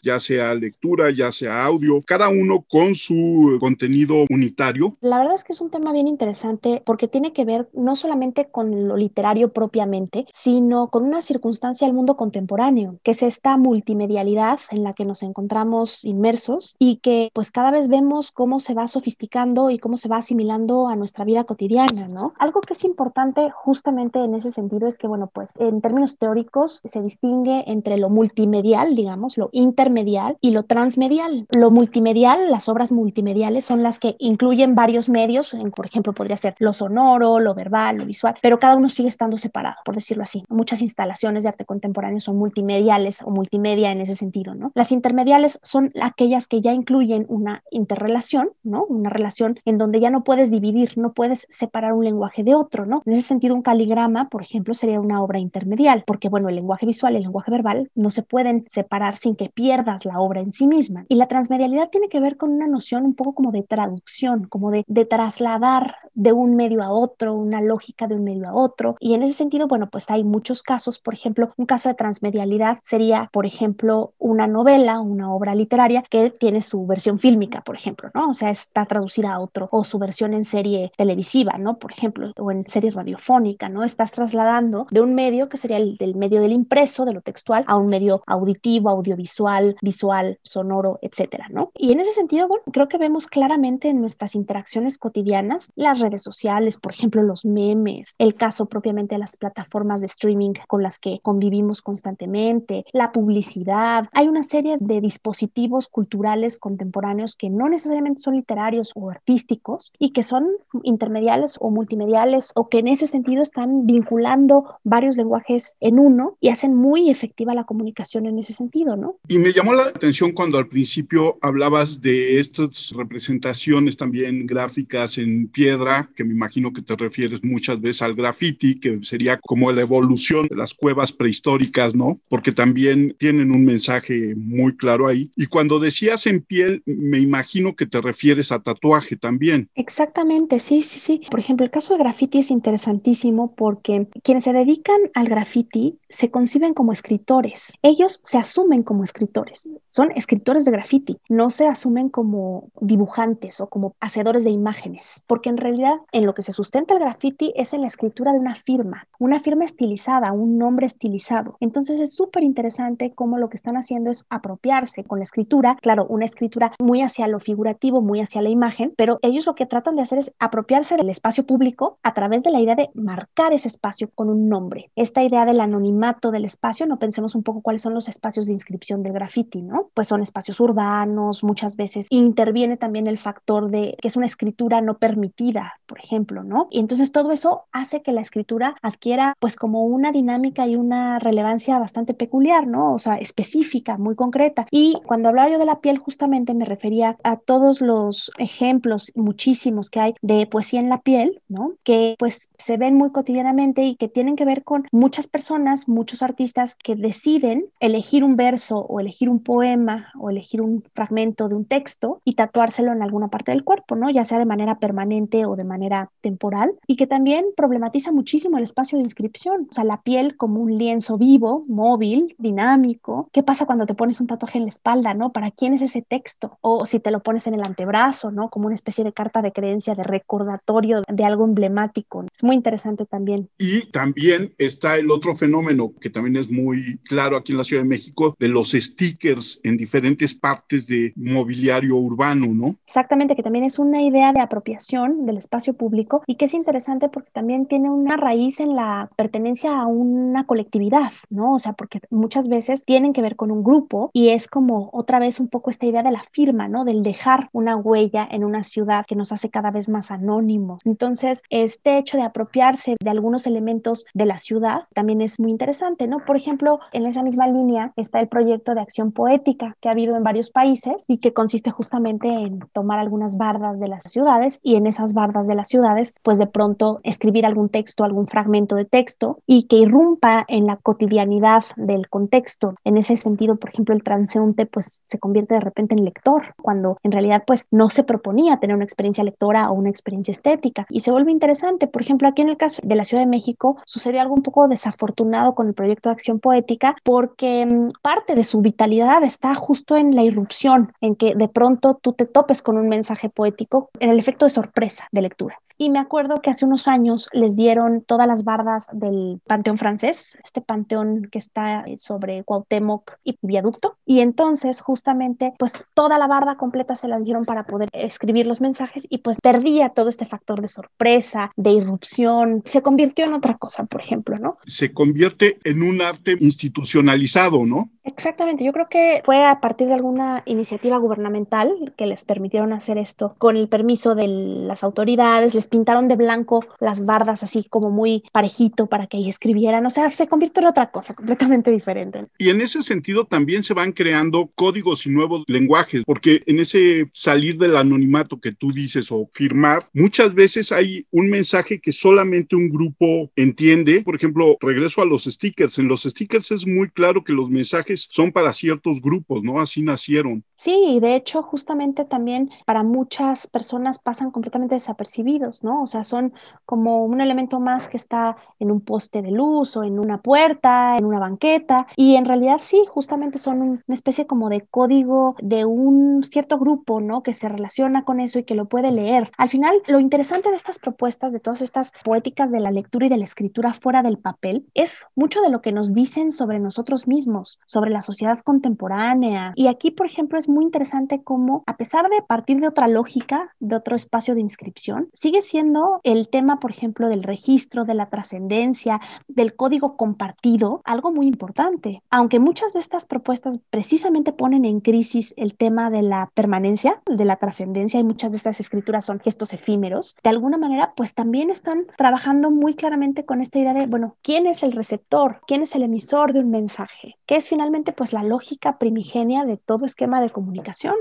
ya 0.03 0.19
sea 0.21 0.55
lectura, 0.55 1.11
ya 1.11 1.33
sea 1.33 1.65
audio, 1.65 2.03
cada 2.07 2.29
uno 2.29 2.65
con 2.69 2.95
su 2.95 3.57
contenido 3.61 4.25
unitario? 4.31 4.97
La 5.01 5.19
verdad 5.19 5.35
es 5.35 5.45
que 5.45 5.53
es 5.53 5.61
un 5.61 5.71
tema 5.71 5.93
bien 5.93 6.09
interesante 6.09 6.83
porque 6.85 7.09
tiene 7.09 7.33
que 7.33 7.45
ver 7.45 7.69
no 7.73 7.97
solamente 7.97 8.49
con 8.51 8.89
lo 8.89 8.97
literario 8.97 9.53
propiamente, 9.53 10.27
sino 10.31 10.89
con 10.89 11.05
una 11.05 11.23
circunstancia 11.23 11.87
del 11.87 11.95
mundo 11.95 12.17
contemporáneo, 12.17 12.99
que 13.03 13.13
es 13.13 13.23
esta 13.23 13.57
multimedialidad 13.57 14.59
en 14.71 14.83
la 14.83 14.93
que 14.93 15.05
nos 15.05 15.23
encontramos 15.23 16.05
inmersos 16.05 16.77
y 16.79 16.97
que 16.97 17.31
pues 17.33 17.51
cada 17.51 17.71
vez 17.71 17.89
vemos 17.89 18.31
cómo 18.31 18.61
se 18.61 18.75
va 18.75 18.87
sofisticando 18.87 19.71
y 19.71 19.79
cómo 19.79 19.97
se 19.97 20.09
va 20.09 20.19
asimilando 20.19 20.89
a 20.89 20.97
nuestra 20.97 21.25
vida 21.25 21.45
cotidiana, 21.45 22.09
¿no? 22.09 22.35
Algo 22.39 22.61
que 22.61 22.75
es 22.75 22.85
importante 22.85 23.51
justamente 23.51 24.19
en 24.19 24.35
ese 24.35 24.51
sentido 24.51 24.87
es 24.87 24.99
que, 24.99 25.07
bueno, 25.07 25.31
pues 25.33 25.53
en 25.59 25.81
términos 25.81 26.19
teóricos 26.19 26.81
se 26.85 27.03
distingue 27.03 27.65
entre 27.67 27.97
lo 27.97 28.11
multimedial, 28.11 28.95
digamos, 28.95 29.14
lo 29.37 29.49
intermedial 29.53 30.37
y 30.41 30.51
lo 30.51 30.65
transmedial. 30.65 31.47
Lo 31.51 31.71
multimedial, 31.71 32.51
las 32.51 32.69
obras 32.69 32.93
multimediales 32.93 33.65
son 33.65 33.83
las 33.83 33.99
que 33.99 34.17
incluyen 34.19 34.75
varios 34.75 35.09
medios, 35.09 35.57
por 35.75 35.87
ejemplo, 35.87 36.13
podría 36.13 36.37
ser 36.37 36.55
lo 36.59 36.73
sonoro, 36.73 37.41
lo 37.41 37.55
verbal, 37.55 37.99
lo 37.99 38.07
visual, 38.07 38.37
pero 38.43 38.59
cada 38.59 38.77
uno 38.77 38.89
sigue 38.89 39.09
estando 39.09 39.37
separado, 39.37 39.77
por 39.85 39.95
decirlo 39.95 40.23
así. 40.23 40.45
Muchas 40.49 40.83
instalaciones 40.83 41.43
de 41.43 41.51
arte 41.51 41.65
contemporáneo 41.65 42.21
son 42.21 42.37
multimediales 42.37 43.23
o 43.23 43.31
multimedia 43.31 43.91
en 43.91 44.01
ese 44.01 44.15
sentido, 44.15 44.55
¿no? 44.55 44.73
Las 44.75 44.93
intermediales 44.93 45.59
son 45.63 45.93
aquellas 46.01 46.47
que 46.47 46.61
ya 46.61 46.73
incluyen 46.73 47.27
una 47.29 47.63
interrelación, 47.71 48.51
¿no? 48.63 48.85
Una 48.85 49.11
relación 49.11 49.61
en 49.65 49.79
donde 49.79 50.01
ya 50.01 50.11
no 50.11 50.25
puedes 50.25 50.51
dividir, 50.51 50.97
no 50.97 51.13
puedes 51.13 51.47
separar 51.51 51.93
un 51.93 52.05
lenguaje 52.05 52.43
de 52.43 52.55
otro, 52.55 52.87
¿no? 52.87 53.03
En 53.07 53.13
ese 53.13 53.23
sentido, 53.23 53.55
un 53.55 53.63
caligrama, 53.63 54.29
por 54.29 54.43
ejemplo, 54.43 54.75
sería 54.75 55.01
una 55.01 55.23
obra 55.23 55.39
intermedial, 55.39 56.05
porque, 56.07 56.29
bueno, 56.29 56.49
el 56.49 56.55
lenguaje 56.55 56.87
visual 56.87 57.15
y 57.15 57.17
el 57.17 57.23
lenguaje 57.25 57.51
verbal 57.51 57.91
no 57.95 58.11
se 58.11 58.23
pueden 58.23 58.65
separar 58.69 59.04
sin 59.17 59.37
que 59.37 59.51
pierdas 59.51 60.05
la 60.05 60.21
obra 60.21 60.41
en 60.41 60.53
sí 60.53 60.67
misma. 60.67 61.05
Y 61.09 61.17
la 61.17 61.29
transmedialidad 61.29 61.91
tiene 61.91 62.09
que 62.09 62.21
ver 62.21 62.37
con 62.37 62.51
una 62.51 62.67
noción 62.67 63.05
un 63.05 63.15
poco 63.15 63.35
como 63.35 63.53
de 63.53 63.63
traducción, 63.63 64.45
como 64.45 64.71
de, 64.71 64.85
de 64.87 65.05
trasladar 65.05 65.97
de 66.15 66.33
un 66.33 66.57
medio 66.57 66.83
a 66.83 66.91
otro, 66.91 67.35
una 67.35 67.61
lógica 67.61 68.07
de 68.07 68.15
un 68.15 68.25
medio 68.25 68.49
a 68.49 68.55
otro. 68.55 68.97
Y 69.01 69.15
en 69.15 69.23
ese 69.23 69.35
sentido, 69.35 69.67
bueno, 69.67 69.89
pues 69.91 70.11
hay 70.11 70.25
muchos 70.25 70.63
casos, 70.63 70.99
por 70.99 71.15
ejemplo, 71.15 71.53
un 71.57 71.67
caso 71.67 71.89
de 71.89 71.95
transmedialidad 71.95 72.79
sería, 72.83 73.29
por 73.33 73.47
ejemplo, 73.47 74.15
una 74.19 74.47
novela, 74.47 75.01
una 75.01 75.33
obra 75.33 75.55
literaria 75.55 76.03
que 76.09 76.31
tiene 76.31 76.63
su 76.63 76.87
versión 76.87 77.19
fílmica, 77.19 77.63
por 77.63 77.77
ejemplo, 77.77 78.11
¿no? 78.15 78.31
O 78.31 78.35
sea, 78.35 78.51
está 78.51 78.87
traducida 78.87 79.35
a 79.35 79.41
otro, 79.41 79.69
o 79.71 79.85
su 79.85 79.99
versión 79.99 80.35
en 80.35 80.45
serie 80.45 80.93
televisiva, 80.97 81.59
¿no? 81.59 81.79
Por 81.79 81.93
ejemplo, 81.93 82.33
o 82.39 82.51
en 82.51 82.67
serie 82.69 82.91
radiofónica, 82.91 83.69
¿no? 83.69 83.85
Estás 83.85 84.13
trasladando 84.13 84.87
de 84.91 85.01
un 85.01 85.15
medio 85.15 85.49
que 85.49 85.57
sería 85.57 85.77
el 85.77 85.97
del 85.97 86.15
medio 86.15 86.41
del 86.41 86.53
impreso, 86.53 87.05
de 87.05 87.13
lo 87.13 87.21
textual, 87.21 87.65
a 87.67 87.77
un 87.77 87.89
medio 87.89 88.23
auditivo, 88.27 88.91
audiovisual, 88.95 89.77
visual, 89.83 90.39
sonoro, 90.43 90.99
etcétera, 91.03 91.49
¿no? 91.51 91.73
Y 91.75 91.93
en 91.93 92.01
ese 92.01 92.13
sentido, 92.13 92.49
bueno, 92.49 92.65
creo 92.73 92.89
que 92.89 92.99
vemos 92.99 93.27
claramente 93.27 93.89
en 93.89 94.01
nuestras 94.01 94.35
interacciones 94.35 94.99
cotidianas 94.99 95.73
las 95.77 96.01
redes 96.01 96.23
sociales, 96.23 96.79
por 96.79 96.93
ejemplo, 96.93 97.23
los 97.23 97.45
memes, 97.45 98.15
el 98.19 98.35
caso 98.35 98.67
propiamente 98.67 99.15
de 99.15 99.19
las 99.19 99.37
plataformas 99.37 100.01
de 100.01 100.07
streaming 100.07 100.53
con 100.69 100.83
las 100.83 100.99
que 100.99 101.21
convivimos 101.21 101.83
constantemente, 101.83 102.85
la 102.93 103.13
publicidad. 103.13 104.07
Hay 104.13 104.29
una 104.29 104.43
serie 104.43 104.77
de 104.81 105.01
dispositivos 105.01 105.89
culturales 105.89 106.59
contemporáneos 106.59 107.37
que 107.37 107.51
no 107.51 107.69
necesariamente 107.69 108.23
son 108.23 108.35
literarios 108.37 108.93
o 108.95 109.11
artísticos 109.11 109.93
y 109.99 110.11
que 110.11 110.23
son 110.23 110.49
intermediales 110.83 111.57
o 111.61 111.71
multimediales 111.71 112.53
o 112.55 112.69
que 112.69 112.79
en 112.79 112.89
ese 112.89 113.07
sentido 113.07 113.43
están 113.43 113.87
vinculando 113.87 114.79
varios 114.85 115.17
lenguajes 115.17 115.77
en 115.81 115.99
uno 115.99 116.37
y 116.41 116.49
hacen 116.49 116.75
muy 116.75 117.11
efectiva 117.11 117.55
la 117.55 117.65
comunicación 117.65 118.27
en 118.27 118.39
ese 118.39 118.53
sentido, 118.53 118.84
¿no? 118.85 119.17
Y 119.29 119.39
me 119.39 119.53
llamó 119.53 119.75
la 119.75 119.85
atención 119.85 120.33
cuando 120.33 120.59
al 120.59 120.69
principio 120.69 121.39
hablabas 121.41 122.01
de 122.01 122.39
estas 122.39 122.93
representaciones 122.97 123.97
también 123.97 124.47
gráficas 124.47 125.19
en 125.19 125.49
piedra, 125.49 126.11
que 126.15 126.25
me 126.25 126.35
imagino 126.35 126.73
que 126.73 126.83
te 126.83 126.97
refieres 126.97 127.43
muchas 127.43 127.81
veces 127.81 128.03
al 128.03 128.15
graffiti, 128.15 128.79
que 128.79 129.01
sería 129.03 129.39
como 129.41 129.73
la 129.73 129.81
evolución 129.81 130.47
de 130.49 130.57
las 130.57 130.75
cuevas 130.75 131.13
prehistóricas, 131.13 131.95
¿no? 131.95 132.21
Porque 132.29 132.53
también 132.53 133.17
tienen 133.19 133.51
un 133.51 133.65
mensaje 133.65 134.35
muy 134.37 134.77
claro 134.77 135.09
ahí. 135.09 135.31
Y 135.37 135.47
cuando 135.47 135.79
decías 135.79 136.27
en 136.27 136.43
piel, 136.43 136.83
me 136.87 137.19
imagino 137.19 137.75
que 137.75 137.87
te 137.87 138.01
refieres 138.01 138.53
a 138.53 138.63
tatuaje 138.63 139.17
también. 139.17 139.69
Exactamente, 139.75 140.61
sí, 140.61 140.83
sí, 140.83 140.99
sí. 140.99 141.21
Por 141.31 141.41
ejemplo, 141.41 141.65
el 141.65 141.71
caso 141.71 141.95
de 141.95 142.01
graffiti 142.01 142.39
es 142.39 142.51
interesantísimo 142.51 143.55
porque 143.55 144.09
quienes 144.23 144.45
se 144.45 144.53
dedican 144.53 145.01
al 145.15 145.29
graffiti 145.29 145.99
se 146.09 146.31
conciben 146.31 146.75
como 146.75 146.93
escritores. 146.93 147.73
Ellos 147.83 148.21
se 148.23 148.39
asumen 148.39 148.74
asumen 148.75 148.83
como 148.83 149.05
escritores, 149.05 149.69
son 149.89 150.11
escritores 150.17 150.65
de 150.65 150.73
graffiti, 150.73 151.17
no 151.29 151.51
se 151.51 151.69
asumen 151.69 152.09
como 152.09 152.71
dibujantes 152.81 153.61
o 153.61 153.69
como 153.69 153.95
hacedores 154.01 154.45
de 154.45 154.51
imágenes, 154.51 155.23
porque 155.27 155.49
en 155.49 155.57
realidad 155.57 155.95
en 156.13 156.27
lo 156.27 156.35
que 156.35 156.43
se 156.43 156.53
sustenta 156.53 156.95
el 156.95 157.01
graffiti 157.01 157.53
es 157.55 157.73
en 157.73 157.83
la 157.83 157.87
escritura 157.87 158.33
de 158.33 158.41
una 158.41 158.55
firma, 158.55 159.07
una 159.19 159.39
firma 159.39 159.65
estilizada, 159.65 160.33
un 160.33 160.59
nombre 160.59 160.87
estilizado. 160.87 161.57
Entonces 161.61 162.01
es 162.01 162.15
súper 162.15 162.43
interesante 162.43 163.13
cómo 163.15 163.39
lo 163.39 163.49
que 163.49 163.57
están 163.57 163.77
haciendo 163.77 164.11
es 164.11 164.25
apropiarse 164.29 165.05
con 165.05 165.19
la 165.19 165.25
escritura, 165.25 165.77
claro, 165.81 166.07
una 166.09 166.25
escritura 166.25 166.73
muy 166.81 167.03
hacia 167.03 167.29
lo 167.29 167.39
figurativo, 167.39 168.01
muy 168.01 168.21
hacia 168.21 168.43
la 168.43 168.51
imagen, 168.51 168.93
pero 168.97 169.19
ellos 169.23 169.47
lo 169.47 169.55
que 169.55 169.67
tratan 169.67 169.95
de 169.95 170.03
hacer 170.03 170.19
es 170.19 170.33
apropiarse 170.39 170.97
del 170.97 171.11
espacio 171.11 171.47
público 171.47 171.99
a 172.03 172.13
través 172.15 172.43
de 172.43 172.51
la 172.51 172.61
idea 172.61 172.75
de 172.75 172.91
marcar 172.95 173.53
ese 173.53 173.69
espacio 173.69 174.11
con 174.15 174.29
un 174.29 174.49
nombre. 174.49 174.91
Esta 174.97 175.23
idea 175.23 175.45
del 175.45 175.61
anonimato 175.61 176.31
del 176.31 176.45
espacio, 176.45 176.87
no 176.87 176.99
pensemos 176.99 177.35
un 177.35 177.43
poco 177.43 177.61
cuáles 177.61 177.83
son 177.83 177.95
los 177.95 178.09
espacios 178.09 178.47
de 178.47 178.55
inscripción 178.65 179.03
del 179.03 179.13
graffiti, 179.13 179.63
¿no? 179.63 179.91
Pues 179.95 180.09
son 180.09 180.23
espacios 180.23 180.59
urbanos, 180.59 181.45
muchas 181.45 181.77
veces 181.77 182.07
interviene 182.11 182.77
también 182.77 183.07
el 183.07 183.19
factor 183.19 183.71
de 183.71 183.95
que 184.01 184.09
es 184.09 184.17
una 184.17 184.27
escritura 184.27 184.81
no 184.81 184.99
permitida, 184.99 185.75
por 185.87 185.99
ejemplo, 185.99 186.43
¿no? 186.43 186.69
Y 186.71 186.81
entonces 186.81 187.13
todo 187.13 187.31
eso 187.33 187.65
hace 187.73 188.03
que 188.03 188.13
la 188.13 188.23
escritura 188.23 188.77
adquiera 188.83 189.35
pues 189.39 189.57
como 189.57 189.85
una 189.85 190.13
dinámica 190.13 190.67
y 190.67 190.77
una 190.77 191.19
relevancia 191.19 191.79
bastante 191.79 192.15
peculiar, 192.15 192.67
¿no? 192.67 192.95
O 192.95 192.99
sea, 192.99 193.17
específica, 193.17 193.99
muy 193.99 194.15
concreta. 194.15 194.67
Y 194.71 194.99
cuando 195.07 195.29
hablaba 195.29 195.51
yo 195.51 195.59
de 195.59 195.67
la 195.67 195.81
piel, 195.81 195.99
justamente 195.99 196.55
me 196.55 196.65
refería 196.65 197.17
a 197.23 197.37
todos 197.37 197.81
los 197.81 198.31
ejemplos, 198.39 199.13
muchísimos 199.15 199.91
que 199.91 200.01
hay 200.01 200.15
de 200.23 200.47
poesía 200.47 200.81
en 200.81 200.89
la 200.89 201.03
piel, 201.03 201.43
¿no? 201.49 201.75
Que 201.83 202.15
pues 202.19 202.51
se 202.57 202.77
ven 202.79 202.95
muy 202.95 203.11
cotidianamente 203.11 203.85
y 203.85 203.97
que 203.97 204.09
tienen 204.09 204.37
que 204.37 204.45
ver 204.45 204.65
con 204.65 204.87
muchas 204.91 205.27
personas, 205.27 205.89
muchos 205.89 206.23
artistas 206.23 206.77
que 206.77 206.97
deciden 206.97 207.67
elegir 207.81 208.25
un 208.25 208.37
verso 208.55 208.79
o 208.79 209.01
elegir 209.01 209.29
un 209.29 209.43
poema 209.43 210.13
o 210.19 210.31
elegir 210.31 210.61
un 210.61 210.85
fragmento 210.95 211.49
de 211.49 211.57
un 211.57 211.65
texto 211.65 212.21
y 212.25 212.35
tatuárselo 212.35 212.93
en 212.93 213.03
alguna 213.03 213.29
parte 213.29 213.51
del 213.51 213.65
cuerpo, 213.65 213.97
¿no? 213.97 214.11
Ya 214.11 214.25
sea 214.25 214.39
de 214.39 214.47
manera 214.47 214.79
permanente 214.79 215.45
o 215.45 215.57
de 215.57 215.65
manera 215.65 216.11
temporal 216.21 216.73
y 216.87 216.95
que 216.95 217.09
también 217.09 217.45
problematiza 217.57 218.13
muchísimo 218.13 218.57
el 218.57 218.63
espacio 218.63 218.97
de 218.97 219.03
inscripción, 219.03 219.67
o 219.71 219.73
sea, 219.73 219.83
la 219.83 220.03
piel 220.03 220.37
como 220.37 220.61
un 220.61 220.73
lienzo 220.73 221.19
vivo, 221.19 221.65
móvil, 221.67 222.37
dinámico. 222.39 223.29
¿Qué 223.33 223.43
pasa 223.43 223.67
cuando 223.67 223.87
te 223.87 223.95
pones 223.95 224.21
un 224.21 224.29
tatuaje 224.29 224.59
en 224.59 224.65
la 224.65 224.69
espalda, 224.69 225.15
¿no? 225.15 225.33
¿Para 225.33 225.51
quién 225.51 225.75
es 225.75 225.83
ese 225.83 226.03
texto? 226.03 226.59
O 226.61 226.87
si 226.87 227.01
te 227.01 227.11
lo 227.11 227.23
pones 227.23 227.49
en 227.49 227.55
el 227.55 227.65
antebrazo, 227.65 228.31
¿no? 228.31 228.51
Como 228.51 228.67
una 228.67 228.77
especie 228.77 229.03
de 229.03 229.13
carta 229.13 229.43
de 229.43 229.53
creencia, 229.53 229.97
de 229.97 230.05
recordatorio 230.05 231.03
de 231.09 231.25
algo 231.25 231.45
emblemático. 231.45 232.25
Es 232.33 232.45
muy 232.45 232.55
interesante 232.55 233.05
también. 233.05 233.49
Y 233.59 233.91
también 233.91 234.55
está 234.59 234.97
el 234.97 235.11
otro 235.11 235.35
fenómeno 235.35 235.93
que 236.01 236.11
también 236.11 236.37
es 236.37 236.49
muy 236.49 236.99
claro 237.05 237.37
aquí 237.37 237.51
en 237.51 237.59
la 237.59 237.65
Ciudad 237.65 237.83
de 237.83 237.89
México, 237.89 238.34
de 238.39 238.49
los 238.49 238.73
stickers 238.73 239.61
en 239.63 239.77
diferentes 239.77 240.35
partes 240.35 240.87
de 240.87 241.13
mobiliario 241.17 241.97
urbano, 241.97 242.47
¿no? 242.49 242.75
Exactamente, 242.85 243.37
que 243.37 243.43
también 243.43 243.65
es 243.65 243.79
una 243.79 244.03
idea 244.03 244.33
de 244.33 244.41
apropiación 244.41 245.27
del 245.27 245.39
espacio 245.39 245.75
público 245.75 246.23
y 246.27 246.37
que 246.37 246.47
es 246.47 246.55
interesante 246.55 247.09
porque 247.09 247.31
también 247.33 247.67
tiene 247.67 247.91
una 247.91 248.17
raíz 248.17 248.61
en 248.61 248.77
la 248.77 249.11
pertenencia 249.17 249.79
a 249.79 249.87
una 249.87 250.45
colectividad, 250.47 251.13
¿no? 251.31 251.55
O 251.55 251.59
sea, 251.59 251.73
porque 251.73 252.01
muchas 252.11 252.49
veces 252.49 252.85
tienen 252.85 253.13
que 253.13 253.23
ver 253.23 253.37
con 253.37 253.51
un 253.51 253.63
grupo 253.63 254.11
y 254.13 254.31
es 254.31 254.49
como 254.49 254.91
otra 254.93 255.19
vez 255.19 255.41
un 255.41 255.49
poco 255.49 255.71
esta 255.71 255.87
idea 255.87 256.03
de 256.03 256.13
la 256.13 256.25
firma, 256.33 256.69
¿no? 256.69 256.85
Del 256.85 257.03
dejar 257.03 257.49
una 257.53 257.77
huella 257.77 258.27
en 258.31 258.45
una 258.45 258.63
ciudad 258.63 259.07
que 259.07 259.17
nos 259.17 259.33
hace 259.33 259.51
cada 259.51 259.71
vez 259.71 259.89
más 259.89 260.11
anónimos. 260.11 260.81
Entonces, 260.85 261.43
este 261.51 261.99
hecho 261.99 262.17
de 262.17 262.23
apropiarse 262.23 262.97
de 263.01 263.11
algunos 263.11 263.47
elementos 263.47 264.05
de 264.15 264.27
la 264.27 264.39
ciudad 264.39 264.83
también 264.95 265.21
es 265.21 265.39
muy 265.41 265.51
interesante, 265.51 266.07
¿no? 266.07 266.25
Por 266.25 266.37
ejemplo, 266.37 266.81
en 266.93 267.07
esa 267.07 267.23
misma 267.23 267.47
línea 267.47 267.93
está 267.97 268.21
el 268.21 268.24
proyecto 268.27 268.75
de 268.75 268.81
acción 268.81 269.13
poética 269.13 269.77
que 269.81 269.89
ha 269.89 269.93
habido 269.93 270.17
en 270.17 270.23
varios 270.23 270.51
países 270.51 271.05
y 271.09 271.19
que 271.19 271.33
consiste 271.33 271.71
justamente 271.71 272.29
en 272.29 272.61
tomar 272.73 272.99
algunas 272.99 273.37
bardas 273.37 273.81
de 273.81 273.89
las 273.89 274.05
ciudades 274.05 274.61
y 274.63 274.77
en 274.77 274.87
esas 274.87 275.15
bardas 275.15 275.47
de 275.47 275.55
las 275.55 275.69
ciudades, 275.69 276.15
pues 276.23 276.39
de 276.39 276.47
pronto 276.47 277.01
escribir 277.03 277.47
algún 277.47 277.69
texto, 277.69 278.05
algún 278.05 278.27
fragmento 278.27 278.77
de 278.77 278.85
texto 278.85 279.39
y 279.47 279.65
que 279.65 279.77
irrumpa 279.77 280.45
en 280.49 280.67
la 280.67 280.77
cotidianidad 280.77 281.65
del 281.77 282.09
contexto. 282.09 282.75
En 282.85 282.97
ese 282.97 283.17
sentido, 283.17 283.57
por 283.57 283.71
ejemplo, 283.71 283.95
el 283.95 284.03
transeúnte 284.03 284.67
pues 284.67 285.03
se 285.05 285.19
convierte 285.19 285.55
de 285.55 285.61
repente 285.61 285.95
en 285.95 286.05
lector, 286.05 286.55
cuando 286.63 286.99
en 287.03 287.13
realidad 287.13 287.45
pues 287.47 287.67
no 287.71 287.89
se 287.91 288.05
proponía 288.05 288.59
tener 288.59 288.77
una 288.77 288.85
experiencia 288.85 289.25
lectora 289.25 289.71
o 289.71 289.75
una 289.75 289.91
experiencia 289.91 290.33
estética 290.33 290.87
y 290.91 291.01
se 291.01 291.11
vuelve 291.11 291.33
interesante. 291.33 291.87
Por 291.87 292.03
ejemplo, 292.03 292.29
aquí 292.29 292.43
en 292.43 292.49
el 292.49 292.57
caso 292.57 292.81
de 292.85 292.95
la 292.95 293.05
Ciudad 293.05 293.23
de 293.23 293.31
México 293.31 293.77
sucedió 293.85 294.21
algo 294.21 294.35
un 294.35 294.43
poco 294.43 294.69
desafortunado 294.69 295.55
con 295.55 295.69
el 295.69 295.75
proyecto 295.75 296.09
de 296.09 296.15
acción 296.15 296.41
poética 296.41 296.97
porque 297.03 297.67
mm, 297.67 297.93
parte 298.15 298.37
de 298.37 298.45
su 298.45 298.61
vitalidad 298.61 299.25
está 299.25 299.57
justo 299.57 299.97
en 299.97 300.15
la 300.15 300.23
irrupción, 300.23 300.93
en 301.01 301.17
que 301.17 301.35
de 301.35 301.49
pronto 301.49 301.99
tú 302.01 302.13
te 302.13 302.27
topes 302.27 302.63
con 302.63 302.77
un 302.79 302.89
mensaje 302.89 303.29
poético, 303.29 303.91
en 303.99 304.09
el 304.11 304.21
efecto 304.21 304.45
de 304.45 304.51
sorpresa 304.51 305.09
de 305.11 305.23
lectura. 305.23 305.61
Y 305.85 305.91
me 305.91 305.99
acuerdo 305.99 306.41
que 306.41 306.49
hace 306.49 306.65
unos 306.65 306.89
años 306.89 307.29
les 307.35 307.57
dieron 307.57 308.01
todas 308.01 308.27
las 308.27 308.45
bardas 308.45 308.89
del 308.91 309.43
Panteón 309.47 309.77
francés, 309.77 310.35
este 310.43 310.63
panteón 310.63 311.29
que 311.31 311.39
está 311.39 311.85
sobre 311.99 312.43
Cuauhtémoc 312.43 313.19
y 313.23 313.37
Viaducto. 313.43 313.99
Y 314.07 314.21
entonces 314.21 314.81
justamente 314.81 315.53
pues 315.59 315.75
toda 315.93 316.19
la 316.19 316.27
barda 316.27 316.57
completa 316.57 316.97
se 316.97 317.07
las 317.07 317.27
dieron 317.27 317.45
para 317.45 317.67
poder 317.67 317.91
escribir 317.93 318.47
los 318.47 318.63
mensajes 318.63 319.07
y 319.11 319.19
pues 319.19 319.37
perdía 319.43 319.91
todo 319.91 320.09
este 320.09 320.25
factor 320.25 320.63
de 320.63 320.69
sorpresa, 320.69 321.53
de 321.55 321.73
irrupción. 321.73 322.63
Se 322.65 322.81
convirtió 322.81 323.27
en 323.27 323.35
otra 323.35 323.59
cosa, 323.59 323.85
por 323.85 324.01
ejemplo, 324.01 324.39
¿no? 324.39 324.57
Se 324.65 324.95
convierte 324.95 325.59
en 325.65 325.83
un 325.83 326.01
arte 326.01 326.35
institucionalizado, 326.41 327.67
¿no? 327.67 327.91
Exactamente, 328.05 328.65
yo 328.65 328.73
creo 328.73 328.89
que 328.89 329.21
fue 329.25 329.45
a 329.45 329.61
partir 329.61 329.89
de 329.89 329.95
alguna 329.95 330.43
iniciativa 330.47 330.97
gubernamental 330.99 331.95
que 331.97 332.07
les 332.07 332.25
permitieron 332.25 332.73
hacer 332.73 332.97
esto 332.97 333.35
con 333.39 333.57
el 333.57 333.69
permiso 333.69 334.15
de 334.15 334.29
las 334.29 334.85
autoridades, 334.85 335.55
les 335.55 335.69
pintaron 335.75 336.07
de 336.07 336.15
blanco 336.15 336.65
las 336.79 337.05
bardas 337.05 337.43
así 337.43 337.67
como 337.69 337.91
muy 337.91 338.23
parejito 338.31 338.87
para 338.87 339.09
que 339.09 339.17
ahí 339.17 339.29
escribieran, 339.29 339.85
o 339.85 339.91
sea, 339.91 340.09
se 340.11 340.29
convirtió 340.29 340.63
en 340.63 340.69
otra 340.69 340.93
cosa 340.93 341.15
completamente 341.15 341.73
diferente. 341.73 342.29
Y 342.39 342.51
en 342.51 342.61
ese 342.61 342.81
sentido 342.81 343.27
también 343.27 343.65
se 343.65 343.75
van 343.75 343.91
creando 343.91 344.53
códigos 344.55 345.05
y 345.05 345.11
nuevos 345.11 345.43
lenguajes, 345.49 346.05
porque 346.07 346.45
en 346.47 346.61
ese 346.61 347.09
salir 347.13 347.59
del 347.59 347.77
anonimato 347.77 348.39
que 348.39 348.53
tú 348.53 348.71
dices 348.71 349.11
o 349.11 349.29
firmar, 349.33 349.89
muchas 349.93 350.33
veces 350.33 350.71
hay 350.71 351.09
un 351.11 351.29
mensaje 351.29 351.81
que 351.81 351.93
solamente 351.93 352.55
un 352.55 352.69
grupo 352.69 353.33
entiende. 353.35 354.03
Por 354.03 354.15
ejemplo, 354.15 354.57
regreso 354.61 355.03
a 355.03 355.07
los 355.07 355.25
stickers. 355.25 355.79
En 355.79 355.89
los 355.89 356.05
stickers 356.05 356.53
es 356.53 356.69
muy 356.69 356.89
claro 356.89 357.25
que 357.25 357.33
los 357.33 357.51
mensajes 357.51 358.07
son 358.09 358.31
para 358.31 358.53
ciertos 358.53 359.03
grupos, 359.03 359.43
¿no? 359.43 359.61
Así 359.61 359.83
nacieron. 359.83 360.45
Sí, 360.55 360.79
y 360.89 361.01
de 361.01 361.17
hecho 361.17 361.43
justamente 361.43 362.05
también 362.05 362.51
para 362.65 362.85
muchas 362.85 363.49
personas 363.49 363.99
pasan 363.99 364.31
completamente 364.31 364.77
desapercibidos, 364.77 365.54
¿no? 365.63 365.83
O 365.83 365.87
sea, 365.87 366.05
son 366.05 366.33
como 366.65 367.05
un 367.05 367.21
elemento 367.21 367.61
más 367.61 367.89
que 367.89 367.97
está 367.97 368.37
en 368.59 368.71
un 368.71 368.81
poste 368.81 369.23
de 369.23 369.31
luz 369.31 369.77
o 369.77 369.85
en 369.85 369.99
una 369.99 370.21
puerta, 370.23 370.97
en 370.97 371.05
una 371.05 371.19
banqueta, 371.19 371.87
y 371.97 372.17
en 372.17 372.25
realidad 372.25 372.59
sí, 372.61 372.83
justamente 372.89 373.39
son 373.39 373.63
una 373.63 373.83
especie 373.89 374.27
como 374.27 374.49
de 374.49 374.63
código 374.63 375.37
de 375.41 375.65
un 375.65 376.23
cierto 376.25 376.59
grupo, 376.59 377.01
¿no? 377.01 377.23
Que 377.23 377.33
se 377.33 377.49
relaciona 377.49 378.05
con 378.05 378.21
eso 378.21 378.39
y 378.39 378.45
que 378.45 378.55
lo 378.55 378.67
puede 378.67 378.91
leer. 378.91 379.31
Al 379.37 379.49
final, 379.49 379.75
lo 379.87 380.01
interesante 380.01 380.51
de 380.51 380.57
estas 380.57 380.79
propuestas, 380.79 381.33
de 381.33 381.41
todas 381.41 381.61
estas 381.61 381.93
poéticas 382.05 382.51
de 382.51 382.61
la 382.61 382.71
lectura 382.71 383.07
y 383.07 383.11
de 383.11 383.19
la 383.19 383.25
escritura 383.25 383.75
fuera 383.75 384.03
del 384.03 384.19
papel, 384.19 384.67
es 384.75 385.07
mucho 385.15 385.41
de 385.43 385.51
lo 385.51 385.61
que 385.61 385.73
nos 385.73 385.93
dicen 385.93 386.31
sobre 386.31 386.59
nosotros 386.59 387.07
mismos, 387.07 387.61
sobre 387.67 387.91
la 387.91 388.03
sociedad 388.03 388.41
contemporánea. 388.41 389.53
Y 389.55 389.67
aquí, 389.67 389.91
por 389.91 390.07
ejemplo, 390.07 390.39
es 390.39 390.49
muy 390.49 390.65
interesante 390.65 391.23
cómo, 391.23 391.63
a 391.67 391.77
pesar 391.77 392.09
de 392.09 392.23
partir 392.27 392.61
de 392.61 392.69
otra 392.69 392.89
lógica, 392.89 393.55
de 393.61 393.77
otro 393.77 393.97
espacio 393.97 394.35
de 394.35 394.41
inscripción, 394.41 395.09
sigue 395.13 395.43
siendo 395.45 396.01
el 396.03 396.29
tema, 396.29 396.59
por 396.59 396.71
ejemplo, 396.71 397.09
del 397.09 397.23
registro, 397.23 397.85
de 397.85 397.95
la 397.95 398.11
trascendencia, 398.11 399.01
del 399.29 399.55
código 399.55 399.97
compartido, 399.97 400.83
algo 400.85 401.13
muy 401.13 401.27
importante. 401.27 402.03
Aunque 402.11 402.41
muchas 402.41 402.73
de 402.73 402.81
estas 402.81 403.07
propuestas 403.07 403.61
precisamente 403.71 404.33
ponen 404.33 404.65
en 404.65 404.81
crisis 404.81 405.35
el 405.37 405.55
tema 405.55 405.91
de 405.91 406.03
la 406.03 406.31
permanencia, 406.35 407.03
de 407.07 407.25
la 407.25 407.37
trascendencia, 407.37 408.01
y 408.01 408.05
muchas 408.05 408.33
de 408.33 408.39
estas 408.39 408.61
escrituras 408.61 409.05
son 409.05 409.21
gestos 409.21 409.53
efímeros, 409.53 410.17
de 410.23 410.31
alguna 410.31 410.57
manera, 410.57 410.93
pues 410.97 411.15
también 411.15 411.51
están 411.51 411.87
trabajando 411.97 412.51
muy 412.51 412.75
claramente 412.75 413.25
con 413.25 413.41
esta 413.41 413.59
idea 413.59 413.75
de, 413.75 413.87
bueno, 413.87 414.17
¿quién 414.23 414.47
es 414.47 414.63
el 414.63 414.73
receptor? 414.73 415.41
¿Quién 415.47 415.63
es 415.63 415.75
el 415.75 415.83
emisor 415.83 416.33
de 416.33 416.41
un 416.41 416.51
mensaje? 416.51 417.17
Que 417.27 417.37
es 417.37 417.49
finalmente, 417.49 417.93
pues, 417.93 418.13
la 418.13 418.23
lógica 418.23 418.79
primigenia 418.79 419.45
de 419.45 419.57
todo 419.57 419.85
esquema 419.85 420.21
de 420.21 420.31
comunicación. 420.31 420.95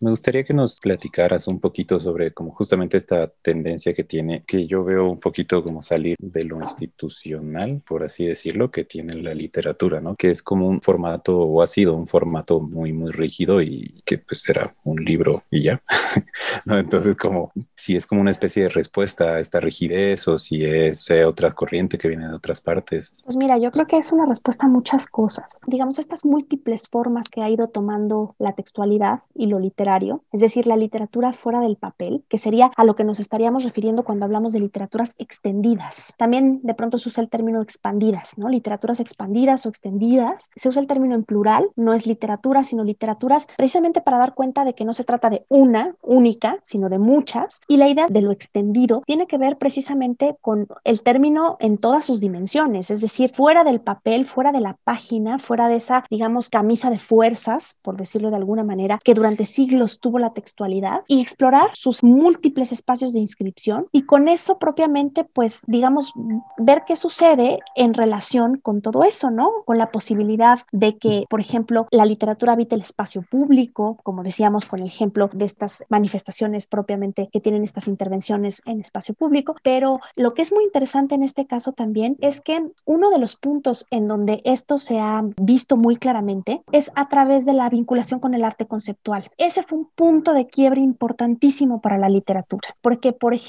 Me 0.00 0.10
gustaría 0.10 0.44
que 0.44 0.54
nos 0.54 0.80
platicaras 0.80 1.46
un 1.48 1.60
poquito 1.60 2.00
sobre 2.00 2.32
como 2.32 2.52
justamente 2.52 2.96
esta 2.96 3.28
tendencia 3.42 3.75
que 3.78 4.04
tiene, 4.04 4.44
que 4.46 4.66
yo 4.66 4.84
veo 4.84 5.08
un 5.10 5.20
poquito 5.20 5.62
como 5.62 5.82
salir 5.82 6.16
de 6.18 6.44
lo 6.44 6.58
institucional, 6.60 7.82
por 7.86 8.02
así 8.02 8.26
decirlo, 8.26 8.70
que 8.70 8.84
tiene 8.84 9.14
la 9.14 9.34
literatura, 9.34 10.00
¿no? 10.00 10.16
Que 10.16 10.30
es 10.30 10.42
como 10.42 10.66
un 10.66 10.80
formato, 10.80 11.38
o 11.38 11.62
ha 11.62 11.66
sido 11.66 11.94
un 11.94 12.06
formato 12.06 12.60
muy, 12.60 12.92
muy 12.92 13.12
rígido 13.12 13.62
y 13.62 14.02
que 14.04 14.18
pues 14.18 14.48
era 14.48 14.74
un 14.84 14.96
libro 15.04 15.44
y 15.50 15.62
ya, 15.62 15.82
¿no? 16.64 16.78
Entonces 16.78 17.16
como 17.16 17.52
si 17.74 17.96
es 17.96 18.06
como 18.06 18.20
una 18.20 18.30
especie 18.30 18.64
de 18.64 18.68
respuesta 18.70 19.34
a 19.34 19.40
esta 19.40 19.60
rigidez 19.60 20.26
o 20.28 20.38
si 20.38 20.64
es 20.64 21.08
eh, 21.10 21.24
otra 21.24 21.52
corriente 21.52 21.98
que 21.98 22.08
viene 22.08 22.28
de 22.28 22.34
otras 22.34 22.60
partes. 22.60 23.22
Pues 23.24 23.36
mira, 23.36 23.58
yo 23.58 23.70
creo 23.70 23.86
que 23.86 23.98
es 23.98 24.12
una 24.12 24.26
respuesta 24.26 24.66
a 24.66 24.68
muchas 24.68 25.06
cosas. 25.06 25.60
Digamos, 25.66 25.98
estas 25.98 26.24
múltiples 26.24 26.88
formas 26.88 27.28
que 27.28 27.42
ha 27.42 27.50
ido 27.50 27.68
tomando 27.68 28.34
la 28.38 28.52
textualidad 28.52 29.20
y 29.34 29.46
lo 29.46 29.58
literario, 29.58 30.22
es 30.32 30.40
decir, 30.40 30.66
la 30.66 30.76
literatura 30.76 31.32
fuera 31.32 31.60
del 31.60 31.76
papel, 31.76 32.24
que 32.28 32.38
sería 32.38 32.70
a 32.76 32.84
lo 32.84 32.94
que 32.94 33.04
nos 33.04 33.20
estaríamos 33.20 33.65
refiriendo 33.66 34.04
cuando 34.04 34.24
hablamos 34.24 34.52
de 34.52 34.60
literaturas 34.60 35.14
extendidas. 35.18 36.14
También 36.16 36.60
de 36.62 36.74
pronto 36.74 36.98
se 36.98 37.08
usa 37.08 37.22
el 37.22 37.28
término 37.28 37.60
expandidas, 37.60 38.38
¿no? 38.38 38.48
Literaturas 38.48 39.00
expandidas 39.00 39.66
o 39.66 39.68
extendidas. 39.68 40.50
Se 40.56 40.68
usa 40.68 40.80
el 40.80 40.86
término 40.86 41.14
en 41.14 41.24
plural, 41.24 41.68
no 41.76 41.92
es 41.92 42.06
literatura, 42.06 42.64
sino 42.64 42.84
literaturas, 42.84 43.48
precisamente 43.56 44.00
para 44.00 44.18
dar 44.18 44.34
cuenta 44.34 44.64
de 44.64 44.74
que 44.74 44.84
no 44.84 44.92
se 44.92 45.04
trata 45.04 45.30
de 45.30 45.44
una 45.48 45.96
única, 46.02 46.58
sino 46.62 46.88
de 46.88 46.98
muchas. 46.98 47.60
Y 47.68 47.76
la 47.76 47.88
idea 47.88 48.06
de 48.08 48.22
lo 48.22 48.32
extendido 48.32 49.02
tiene 49.04 49.26
que 49.26 49.38
ver 49.38 49.58
precisamente 49.58 50.36
con 50.40 50.68
el 50.84 51.02
término 51.02 51.56
en 51.60 51.78
todas 51.78 52.04
sus 52.04 52.20
dimensiones, 52.20 52.90
es 52.90 53.00
decir, 53.00 53.32
fuera 53.34 53.64
del 53.64 53.80
papel, 53.80 54.26
fuera 54.26 54.52
de 54.52 54.60
la 54.60 54.78
página, 54.84 55.38
fuera 55.38 55.68
de 55.68 55.76
esa, 55.76 56.04
digamos, 56.10 56.48
camisa 56.48 56.90
de 56.90 56.98
fuerzas, 56.98 57.78
por 57.82 57.96
decirlo 57.96 58.30
de 58.30 58.36
alguna 58.36 58.64
manera, 58.64 58.98
que 59.02 59.14
durante 59.14 59.44
siglos 59.44 60.00
tuvo 60.00 60.18
la 60.18 60.32
textualidad 60.32 61.02
y 61.08 61.20
explorar 61.20 61.70
sus 61.74 62.04
múltiples 62.04 62.72
espacios 62.72 63.12
de 63.12 63.20
inscripción 63.20 63.55
y 63.92 64.02
con 64.02 64.28
eso 64.28 64.58
propiamente, 64.58 65.24
pues, 65.24 65.62
digamos, 65.66 66.12
ver 66.58 66.84
qué 66.86 66.94
sucede 66.94 67.58
en 67.74 67.94
relación 67.94 68.58
con 68.58 68.82
todo 68.82 69.02
eso, 69.02 69.30
¿no? 69.30 69.50
Con 69.64 69.78
la 69.78 69.90
posibilidad 69.90 70.60
de 70.72 70.98
que, 70.98 71.24
por 71.28 71.40
ejemplo, 71.40 71.86
la 71.90 72.04
literatura 72.04 72.52
habite 72.52 72.74
el 72.74 72.82
espacio 72.82 73.22
público, 73.22 73.98
como 74.02 74.22
decíamos 74.22 74.66
con 74.66 74.80
el 74.80 74.86
ejemplo 74.86 75.30
de 75.32 75.44
estas 75.44 75.84
manifestaciones 75.88 76.66
propiamente 76.66 77.28
que 77.32 77.40
tienen 77.40 77.64
estas 77.64 77.88
intervenciones 77.88 78.62
en 78.66 78.80
espacio 78.80 79.14
público, 79.14 79.56
pero 79.62 80.00
lo 80.14 80.34
que 80.34 80.42
es 80.42 80.52
muy 80.52 80.64
interesante 80.64 81.14
en 81.14 81.22
este 81.22 81.46
caso 81.46 81.72
también 81.72 82.16
es 82.20 82.40
que 82.40 82.62
uno 82.84 83.10
de 83.10 83.18
los 83.18 83.36
puntos 83.36 83.86
en 83.90 84.06
donde 84.06 84.42
esto 84.44 84.78
se 84.78 85.00
ha 85.00 85.22
visto 85.40 85.76
muy 85.76 85.96
claramente 85.96 86.62
es 86.72 86.92
a 86.94 87.08
través 87.08 87.46
de 87.46 87.54
la 87.54 87.68
vinculación 87.70 88.20
con 88.20 88.34
el 88.34 88.44
arte 88.44 88.66
conceptual. 88.66 89.30
Ese 89.38 89.62
fue 89.62 89.78
un 89.78 89.88
punto 89.94 90.32
de 90.32 90.46
quiebre 90.46 90.80
importantísimo 90.80 91.80
para 91.80 91.98
la 91.98 92.08
literatura, 92.08 92.76
porque, 92.82 93.12
por 93.12 93.32
ejemplo, 93.32 93.45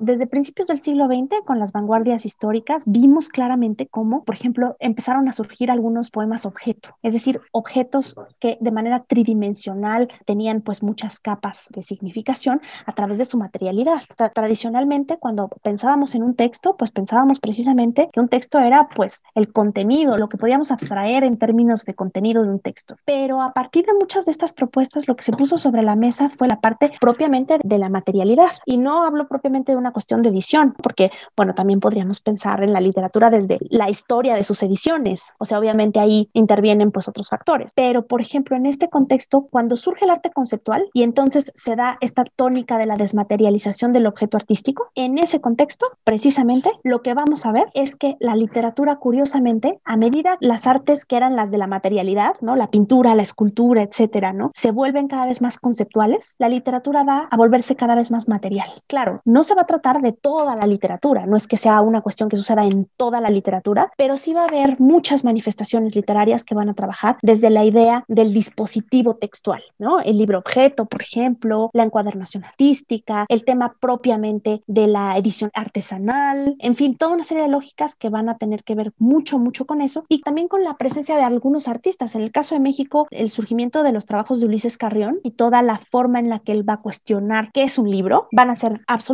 desde 0.00 0.26
principios 0.26 0.68
del 0.68 0.78
siglo 0.78 1.06
XX, 1.06 1.44
con 1.44 1.58
las 1.58 1.72
vanguardias 1.72 2.24
históricas, 2.24 2.84
vimos 2.86 3.28
claramente 3.28 3.86
cómo, 3.86 4.24
por 4.24 4.34
ejemplo, 4.34 4.76
empezaron 4.78 5.28
a 5.28 5.32
surgir 5.32 5.70
algunos 5.70 6.10
poemas 6.10 6.46
objeto, 6.46 6.90
es 7.02 7.12
decir, 7.12 7.40
objetos 7.52 8.16
que 8.40 8.58
de 8.60 8.70
manera 8.70 9.04
tridimensional 9.04 10.08
tenían 10.24 10.60
pues 10.60 10.82
muchas 10.82 11.20
capas 11.20 11.68
de 11.74 11.82
significación 11.82 12.60
a 12.86 12.92
través 12.92 13.18
de 13.18 13.24
su 13.24 13.38
materialidad. 13.38 14.02
tradicionalmente, 14.34 15.18
cuando 15.18 15.48
pensábamos 15.62 16.14
en 16.14 16.22
un 16.22 16.34
texto, 16.34 16.76
pues 16.76 16.90
pensábamos 16.90 17.40
precisamente 17.40 18.08
que 18.12 18.20
un 18.20 18.28
texto 18.28 18.58
era 18.58 18.88
pues 18.94 19.22
el 19.34 19.52
contenido, 19.52 20.18
lo 20.18 20.28
que 20.28 20.38
podíamos 20.38 20.70
abstraer 20.70 21.24
en 21.24 21.38
términos 21.38 21.84
de 21.84 21.94
contenido 21.94 22.42
de 22.42 22.50
un 22.50 22.60
texto. 22.60 22.96
Pero 23.04 23.42
a 23.42 23.52
partir 23.52 23.84
de 23.86 23.94
muchas 23.94 24.24
de 24.24 24.30
estas 24.30 24.52
propuestas, 24.52 25.08
lo 25.08 25.16
que 25.16 25.22
se 25.22 25.32
puso 25.32 25.58
sobre 25.58 25.82
la 25.82 25.96
mesa 25.96 26.30
fue 26.36 26.48
la 26.48 26.60
parte 26.60 26.92
propiamente 27.00 27.58
de 27.62 27.78
la 27.78 27.88
materialidad. 27.88 28.50
Y 28.66 28.76
no 28.76 29.02
hablo 29.02 29.28
propiamente 29.38 29.70
de 29.72 29.78
una 29.78 29.92
cuestión 29.92 30.20
de 30.22 30.30
edición, 30.30 30.74
porque, 30.82 31.10
bueno, 31.36 31.54
también 31.54 31.78
podríamos 31.78 32.20
pensar 32.20 32.64
en 32.64 32.72
la 32.72 32.80
literatura 32.80 33.30
desde 33.30 33.58
la 33.70 33.88
historia 33.88 34.34
de 34.34 34.42
sus 34.42 34.60
ediciones. 34.64 35.32
O 35.38 35.44
sea, 35.44 35.60
obviamente 35.60 36.00
ahí 36.00 36.28
intervienen 36.32 36.90
pues 36.90 37.06
otros 37.06 37.28
factores. 37.28 37.72
Pero, 37.76 38.06
por 38.06 38.20
ejemplo, 38.20 38.56
en 38.56 38.66
este 38.66 38.88
contexto, 38.88 39.46
cuando 39.50 39.76
surge 39.76 40.06
el 40.06 40.10
arte 40.10 40.30
conceptual 40.30 40.88
y 40.92 41.04
entonces 41.04 41.52
se 41.54 41.76
da 41.76 41.98
esta 42.00 42.24
tónica 42.24 42.78
de 42.78 42.86
la 42.86 42.96
desmaterialización 42.96 43.92
del 43.92 44.06
objeto 44.06 44.36
artístico, 44.36 44.90
en 44.96 45.18
ese 45.18 45.40
contexto, 45.40 45.86
precisamente, 46.02 46.70
lo 46.82 47.02
que 47.02 47.14
vamos 47.14 47.46
a 47.46 47.52
ver 47.52 47.66
es 47.74 47.94
que 47.94 48.16
la 48.18 48.34
literatura, 48.34 48.96
curiosamente, 48.96 49.78
a 49.84 49.96
medida 49.96 50.36
las 50.40 50.66
artes 50.66 51.04
que 51.04 51.16
eran 51.16 51.36
las 51.36 51.52
de 51.52 51.58
la 51.58 51.68
materialidad, 51.68 52.34
¿no? 52.40 52.56
La 52.56 52.70
pintura, 52.70 53.14
la 53.14 53.22
escultura, 53.22 53.82
etcétera, 53.82 54.32
¿no? 54.32 54.50
Se 54.54 54.72
vuelven 54.72 55.06
cada 55.06 55.26
vez 55.26 55.42
más 55.42 55.58
conceptuales, 55.58 56.34
la 56.38 56.48
literatura 56.48 57.04
va 57.04 57.28
a 57.30 57.36
volverse 57.36 57.76
cada 57.76 57.94
vez 57.94 58.10
más 58.10 58.28
material. 58.28 58.68
Claro, 58.88 59.20
no 59.28 59.42
se 59.42 59.54
va 59.54 59.62
a 59.62 59.66
tratar 59.66 60.00
de 60.00 60.12
toda 60.12 60.56
la 60.56 60.66
literatura, 60.66 61.26
no 61.26 61.36
es 61.36 61.46
que 61.46 61.58
sea 61.58 61.82
una 61.82 62.00
cuestión 62.00 62.30
que 62.30 62.36
suceda 62.36 62.64
en 62.64 62.88
toda 62.96 63.20
la 63.20 63.28
literatura, 63.28 63.92
pero 63.98 64.16
sí 64.16 64.32
va 64.32 64.44
a 64.44 64.48
haber 64.48 64.80
muchas 64.80 65.22
manifestaciones 65.22 65.94
literarias 65.94 66.46
que 66.46 66.54
van 66.54 66.70
a 66.70 66.74
trabajar 66.74 67.18
desde 67.20 67.50
la 67.50 67.62
idea 67.62 68.04
del 68.08 68.32
dispositivo 68.32 69.16
textual, 69.16 69.62
¿no? 69.78 70.00
El 70.00 70.16
libro 70.16 70.38
objeto, 70.38 70.86
por 70.86 71.02
ejemplo, 71.02 71.68
la 71.74 71.82
encuadernación 71.82 72.42
artística, 72.42 73.26
el 73.28 73.44
tema 73.44 73.76
propiamente 73.78 74.62
de 74.66 74.86
la 74.86 75.18
edición 75.18 75.50
artesanal, 75.52 76.56
en 76.60 76.74
fin, 76.74 76.96
toda 76.96 77.12
una 77.12 77.22
serie 77.22 77.42
de 77.42 77.50
lógicas 77.50 77.96
que 77.96 78.08
van 78.08 78.30
a 78.30 78.38
tener 78.38 78.64
que 78.64 78.74
ver 78.74 78.94
mucho, 78.96 79.38
mucho 79.38 79.66
con 79.66 79.82
eso 79.82 80.06
y 80.08 80.22
también 80.22 80.48
con 80.48 80.64
la 80.64 80.78
presencia 80.78 81.16
de 81.16 81.24
algunos 81.24 81.68
artistas. 81.68 82.14
En 82.14 82.22
el 82.22 82.32
caso 82.32 82.54
de 82.54 82.60
México, 82.60 83.06
el 83.10 83.30
surgimiento 83.30 83.82
de 83.82 83.92
los 83.92 84.06
trabajos 84.06 84.40
de 84.40 84.46
Ulises 84.46 84.78
Carrión 84.78 85.20
y 85.22 85.32
toda 85.32 85.60
la 85.60 85.76
forma 85.76 86.18
en 86.18 86.30
la 86.30 86.38
que 86.38 86.52
él 86.52 86.66
va 86.66 86.74
a 86.74 86.80
cuestionar 86.80 87.50
qué 87.52 87.64
es 87.64 87.76
un 87.76 87.90
libro 87.90 88.28
van 88.32 88.48
a 88.48 88.54
ser 88.54 88.80
absolutamente 88.86 89.07